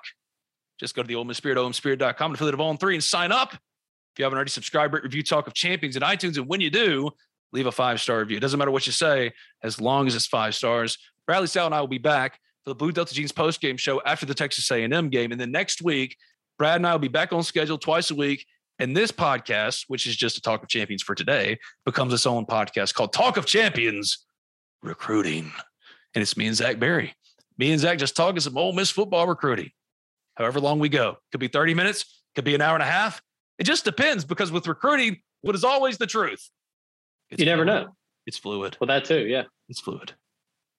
Just 0.80 0.96
go 0.96 1.02
to 1.02 1.08
the 1.08 1.16
Ole 1.16 1.26
Miss 1.26 1.38
Spirit, 1.38 1.58
omspirit.com, 1.58 2.34
affiliate 2.34 2.54
of 2.54 2.62
On 2.62 2.78
Three, 2.78 2.96
and 2.96 3.04
sign 3.04 3.32
up. 3.32 3.54
If 3.54 4.20
you 4.20 4.24
haven't 4.24 4.38
already, 4.38 4.52
subscribe, 4.52 4.94
rate, 4.94 5.04
review 5.04 5.24
Talk 5.24 5.48
of 5.48 5.54
Champions 5.54 5.96
in 5.96 6.04
iTunes. 6.04 6.38
And 6.38 6.48
when 6.48 6.62
you 6.62 6.70
do, 6.70 7.10
leave 7.52 7.66
a 7.66 7.72
five 7.72 8.00
star 8.00 8.20
review. 8.20 8.38
It 8.38 8.40
doesn't 8.40 8.58
matter 8.58 8.72
what 8.72 8.86
you 8.86 8.94
say, 8.94 9.34
as 9.64 9.82
long 9.82 10.08
as 10.08 10.16
it's 10.16 10.28
five 10.28 10.56
stars. 10.56 10.98
Bradley 11.26 11.48
Sal 11.48 11.66
and 11.66 11.76
I 11.76 11.82
will 11.82 11.88
be 11.88 11.98
back 11.98 12.40
for 12.64 12.70
the 12.70 12.76
Blue 12.76 12.92
Delta 12.92 13.14
Jeans 13.14 13.32
post 13.32 13.62
game 13.62 13.78
show 13.78 14.02
after 14.06 14.26
the 14.26 14.34
Texas 14.34 14.70
A&M 14.72 15.10
game, 15.10 15.32
and 15.32 15.40
then 15.40 15.52
next 15.52 15.82
week, 15.82 16.16
Brad 16.60 16.76
and 16.76 16.86
I 16.86 16.92
will 16.92 17.00
be 17.00 17.08
back 17.08 17.34
on 17.34 17.42
schedule 17.42 17.78
twice 17.80 18.12
a 18.12 18.16
week. 18.16 18.46
And 18.78 18.96
this 18.96 19.12
podcast, 19.12 19.86
which 19.88 20.06
is 20.06 20.16
just 20.16 20.38
a 20.38 20.42
Talk 20.42 20.62
of 20.62 20.70
Champions 20.70 21.02
for 21.02 21.16
today, 21.16 21.58
becomes 21.86 22.14
its 22.14 22.26
own 22.28 22.46
podcast 22.46 22.94
called 22.94 23.12
Talk 23.14 23.38
of 23.38 23.46
Champions 23.46 24.26
Recruiting, 24.84 25.52
and 26.16 26.22
it's 26.22 26.38
me 26.38 26.48
and 26.48 26.56
Zach 26.56 26.80
Berry. 26.80 27.14
Me 27.58 27.72
and 27.72 27.80
Zach 27.82 27.98
just 27.98 28.16
talking 28.16 28.40
some 28.40 28.58
Ole 28.58 28.72
Miss 28.74 28.90
football 28.90 29.28
recruiting. 29.28 29.72
However 30.36 30.62
long 30.62 30.80
we 30.80 30.88
go, 30.88 31.18
could 31.32 31.42
be 31.42 31.50
30 31.50 31.74
minutes, 31.74 32.22
could 32.36 32.46
be 32.46 32.56
an 32.56 32.62
hour 32.62 32.76
and 32.76 32.84
a 32.84 32.86
half. 32.86 33.22
It 33.58 33.64
just 33.66 33.84
depends 33.84 34.24
because 34.24 34.52
with 34.52 34.68
recruiting, 34.68 35.18
what 35.42 35.56
is 35.56 35.66
always 35.66 35.98
the 35.98 36.08
truth? 36.08 36.50
It's 37.30 37.40
You 37.42 37.46
never 37.46 37.66
fluid. 37.66 37.84
know. 37.88 37.96
It's 38.26 38.38
fluid. 38.38 38.78
Well, 38.80 38.88
that 38.88 39.04
too. 39.04 39.26
Yeah. 39.28 39.44
It's 39.68 39.82
fluid. 39.82 40.14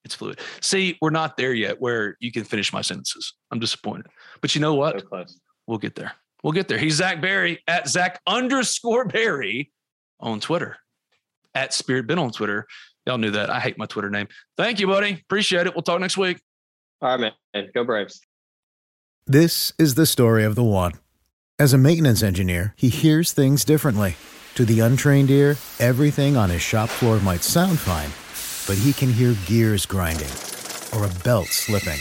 It's 0.07 0.15
fluid. 0.15 0.41
See, 0.63 0.97
we're 1.03 1.11
not 1.11 1.37
there 1.37 1.53
yet 1.53 1.79
where 1.79 2.17
you 2.21 2.33
can 2.33 2.45
finish 2.45 2.73
my 2.73 2.81
sentences. 2.81 3.35
I'm 3.51 3.59
disappointed. 3.59 4.07
But 4.41 4.55
you 4.55 4.63
know 4.63 4.75
what? 4.75 4.99
So 5.01 5.07
close. 5.07 5.39
We'll 5.71 5.79
get 5.79 5.95
there. 5.95 6.15
We'll 6.43 6.53
get 6.53 6.67
there. 6.67 6.79
He's 6.79 6.95
Zach 6.95 7.21
Berry 7.21 7.63
at 7.69 7.87
Zach 7.87 8.21
underscore 8.27 9.05
Berry 9.05 9.71
on 10.19 10.41
Twitter. 10.41 10.77
At 11.55 11.73
Spirit 11.73 12.09
Ben 12.09 12.19
on 12.19 12.33
Twitter. 12.33 12.67
Y'all 13.07 13.19
knew 13.19 13.31
that. 13.31 13.51
I 13.51 13.61
hate 13.61 13.79
my 13.79 13.87
Twitter 13.87 14.11
name. 14.11 14.27
Thank 14.57 14.81
you, 14.81 14.89
buddy. 14.89 15.13
Appreciate 15.13 15.69
it. 15.69 15.75
We'll 15.77 15.83
talk 15.83 16.01
next 16.01 16.17
week. 16.17 16.41
All 17.01 17.17
right, 17.17 17.33
man. 17.55 17.69
Go 17.73 17.85
Braves. 17.85 18.21
This 19.29 19.73
is 19.79 19.95
the 19.95 20.07
story 20.07 20.43
of 20.43 20.57
the 20.57 20.65
one. 20.65 20.95
As 21.57 21.73
a 21.73 21.79
maintenance 21.79 22.21
engineer, 22.21 22.75
he 22.77 22.89
hears 22.89 23.31
things 23.31 23.65
differently. 23.65 24.17
To 24.57 24.65
the 24.65 24.81
untrained 24.81 25.31
ear, 25.31 25.57
everything 25.79 26.37
on 26.37 26.51
his 26.51 26.63
shop 26.63 26.89
floor 26.89 27.21
might 27.21 27.45
sound 27.45 27.79
fine, 27.79 28.11
but 28.67 28.83
he 28.83 28.93
can 28.93 29.13
hear 29.13 29.37
gears 29.47 29.87
grinding 29.87 30.33
or 30.93 31.05
a 31.05 31.23
belt 31.23 31.47
slipping. 31.47 32.01